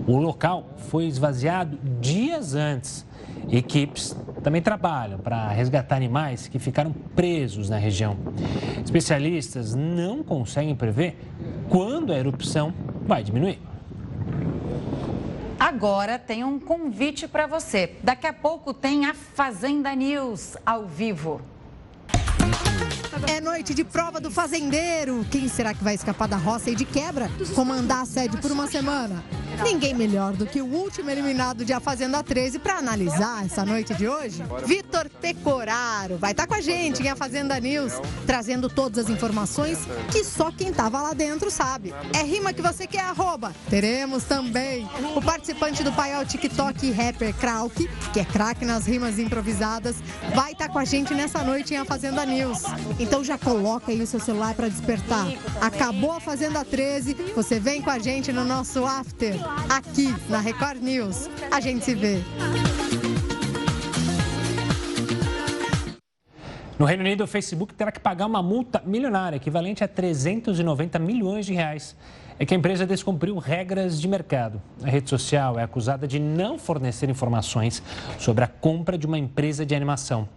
O 0.07 0.17
local 0.17 0.65
foi 0.77 1.05
esvaziado 1.05 1.77
dias 2.01 2.55
antes. 2.55 3.05
Equipes 3.51 4.17
também 4.41 4.63
trabalham 4.63 5.19
para 5.19 5.47
resgatar 5.49 5.95
animais 5.95 6.47
que 6.47 6.57
ficaram 6.57 6.91
presos 7.15 7.69
na 7.69 7.77
região. 7.77 8.17
Especialistas 8.83 9.75
não 9.75 10.23
conseguem 10.23 10.75
prever 10.75 11.19
quando 11.69 12.11
a 12.11 12.17
erupção 12.17 12.73
vai 13.05 13.23
diminuir. 13.23 13.69
Agora 15.59 16.17
tem 16.17 16.43
um 16.43 16.59
convite 16.59 17.27
para 17.27 17.45
você. 17.45 17.95
Daqui 18.01 18.25
a 18.25 18.33
pouco 18.33 18.73
tem 18.73 19.05
a 19.05 19.13
Fazenda 19.13 19.93
News 19.93 20.55
ao 20.65 20.85
vivo. 20.85 21.41
É 23.27 23.41
noite 23.41 23.73
de 23.73 23.83
prova 23.83 24.19
do 24.19 24.29
fazendeiro. 24.29 25.25
Quem 25.31 25.47
será 25.47 25.73
que 25.73 25.83
vai 25.83 25.95
escapar 25.95 26.27
da 26.27 26.37
roça 26.37 26.69
e 26.69 26.75
de 26.75 26.85
quebra 26.85 27.29
comandar 27.55 28.03
a 28.03 28.05
sede 28.05 28.37
por 28.37 28.51
uma 28.51 28.67
semana? 28.67 29.23
Ninguém 29.63 29.93
melhor 29.93 30.33
do 30.33 30.45
que 30.45 30.61
o 30.61 30.65
último 30.65 31.09
eliminado 31.09 31.65
de 31.65 31.73
A 31.73 31.79
Fazenda 31.79 32.23
13 32.23 32.59
para 32.59 32.77
analisar 32.77 33.45
essa 33.45 33.65
noite 33.65 33.93
de 33.93 34.07
hoje. 34.07 34.41
Vitor 34.65 35.09
Pecoraro 35.09 36.17
vai 36.17 36.31
estar 36.31 36.43
tá 36.43 36.47
com 36.47 36.53
a 36.53 36.61
gente 36.61 37.03
em 37.03 37.09
A 37.09 37.15
Fazenda 37.15 37.59
News, 37.59 37.93
trazendo 38.25 38.69
todas 38.69 39.05
as 39.05 39.09
informações 39.09 39.79
que 40.11 40.23
só 40.23 40.49
quem 40.51 40.69
estava 40.69 41.01
lá 41.01 41.13
dentro 41.13 41.51
sabe. 41.51 41.93
É 42.13 42.23
rima 42.23 42.53
que 42.53 42.61
você 42.61 42.87
quer, 42.87 43.01
arroba. 43.01 43.53
Teremos 43.69 44.23
também 44.23 44.87
o 45.15 45.21
participante 45.21 45.83
do 45.83 45.91
paiol 45.91 46.25
TikTok 46.25 46.91
rapper 46.91 47.33
Krauk, 47.35 47.89
que 48.13 48.19
é 48.19 48.25
craque 48.25 48.63
nas 48.63 48.85
rimas 48.85 49.19
improvisadas, 49.19 49.97
vai 50.33 50.53
estar 50.53 50.67
tá 50.67 50.73
com 50.73 50.79
a 50.79 50.85
gente 50.85 51.13
nessa 51.13 51.43
noite 51.43 51.73
em 51.73 51.77
A 51.77 51.85
Fazenda 51.85 52.25
News. 52.25 52.63
Então 52.99 53.23
já 53.23 53.37
coloca 53.37 53.91
aí 53.91 54.01
o 54.01 54.07
seu 54.07 54.19
celular 54.19 54.53
para 54.53 54.67
despertar. 54.67 55.25
Acabou 55.61 56.11
a 56.11 56.19
Fazenda 56.19 56.65
13, 56.65 57.13
você 57.33 57.57
vem 57.59 57.81
com 57.81 57.89
a 57.89 57.97
gente 57.97 58.33
no 58.33 58.43
nosso 58.43 58.85
after 58.85 59.35
aqui 59.69 60.13
na 60.27 60.39
Record 60.39 60.81
News. 60.83 61.29
A 61.49 61.61
gente 61.61 61.85
se 61.85 61.95
vê. 61.95 62.17
No 66.77 66.85
Reino 66.85 67.03
Unido, 67.03 67.23
o 67.23 67.27
Facebook 67.27 67.73
terá 67.73 67.91
que 67.91 67.99
pagar 67.99 68.25
uma 68.25 68.41
multa 68.41 68.81
milionária, 68.85 69.35
equivalente 69.37 69.83
a 69.83 69.87
390 69.87 70.97
milhões 70.99 71.45
de 71.45 71.53
reais. 71.53 71.95
É 72.41 72.45
que 72.45 72.53
a 72.53 72.57
empresa 72.57 72.87
descumpriu 72.87 73.37
regras 73.37 73.99
de 73.99 74.07
mercado. 74.07 74.61
A 74.81 74.89
rede 74.89 75.09
social 75.09 75.59
é 75.59 75.63
acusada 75.63 76.07
de 76.07 76.17
não 76.19 76.57
fornecer 76.57 77.09
informações 77.09 77.83
sobre 78.17 78.45
a 78.45 78.47
compra 78.47 78.97
de 78.97 79.05
uma 79.05 79.19
empresa 79.19 79.65
de 79.65 79.75
animação. 79.75 80.27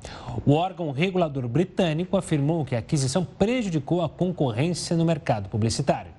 O 0.44 0.55
órgão 0.55 0.90
regulador 0.90 1.46
britânico 1.46 2.16
afirmou 2.16 2.64
que 2.64 2.74
a 2.74 2.80
aquisição 2.80 3.24
prejudicou 3.24 4.03
a 4.03 4.09
concorrência 4.09 4.96
no 4.96 5.05
mercado 5.05 5.48
publicitário 5.48 6.11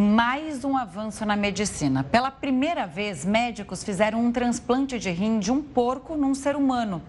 mais 0.00 0.64
um 0.64 0.78
avanço 0.78 1.26
na 1.26 1.36
medicina. 1.36 2.02
Pela 2.02 2.30
primeira 2.30 2.86
vez, 2.86 3.22
médicos 3.22 3.84
fizeram 3.84 4.24
um 4.24 4.32
transplante 4.32 4.98
de 4.98 5.10
rim 5.10 5.38
de 5.38 5.52
um 5.52 5.60
porco 5.60 6.16
num 6.16 6.34
ser 6.34 6.56
humano. 6.56 7.02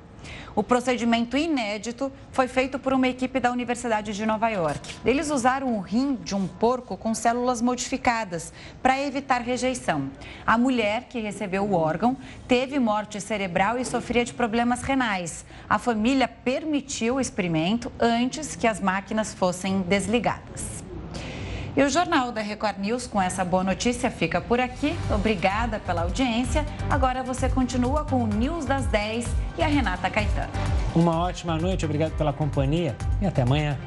O 0.56 0.62
procedimento 0.62 1.38
inédito 1.38 2.12
foi 2.32 2.48
feito 2.48 2.78
por 2.78 2.94
uma 2.94 3.08
equipe 3.08 3.40
da 3.40 3.52
Universidade 3.52 4.14
de 4.14 4.26
Nova 4.26 4.50
York. 4.50 4.96
Eles 5.06 5.30
usaram 5.30 5.78
o 5.78 5.80
rim 5.80 6.16
de 6.16 6.36
um 6.36 6.48
porco 6.48 6.98
com 6.98 7.14
células 7.14 7.62
modificadas 7.62 8.52
para 8.82 9.00
evitar 9.00 9.42
rejeição. 9.42 10.10
A 10.46 10.58
mulher 10.58 11.06
que 11.10 11.20
recebeu 11.20 11.64
o 11.64 11.74
órgão 11.74 12.18
teve 12.48 12.80
morte 12.80 13.22
cerebral 13.22 13.78
e 13.78 13.86
sofria 13.86 14.26
de 14.26 14.34
problemas 14.34 14.82
renais. 14.82 15.46
A 15.70 15.80
família 15.80 16.28
permitiu 16.28 17.16
o 17.16 17.22
experimento 17.22 17.92
antes 18.00 18.56
que 18.56 18.68
as 18.68 18.80
máquinas 18.80 19.34
fossem 19.34 19.82
desligadas. 19.82 20.81
E 21.76 21.82
o 21.82 21.90
Jornal 21.90 22.32
da 22.34 22.42
Record 22.42 22.80
News, 22.80 23.08
com 23.08 23.22
essa 23.22 23.46
boa 23.46 23.64
notícia, 23.64 24.12
fica 24.12 24.42
por 24.42 24.60
aqui. 24.60 24.94
Obrigada 25.10 25.80
pela 25.80 26.02
audiência. 26.02 26.66
Agora 26.90 27.24
você 27.24 27.48
continua 27.48 28.04
com 28.04 28.24
o 28.24 28.28
News 28.28 28.66
das 28.66 28.86
10 28.88 29.26
e 29.58 29.64
a 29.64 29.68
Renata 29.68 30.10
Caetano. 30.10 30.52
Uma 30.94 31.18
ótima 31.18 31.58
noite, 31.58 31.86
obrigado 31.86 32.12
pela 32.18 32.34
companhia 32.34 32.96
e 33.22 33.26
até 33.26 33.44
amanhã. 33.44 33.78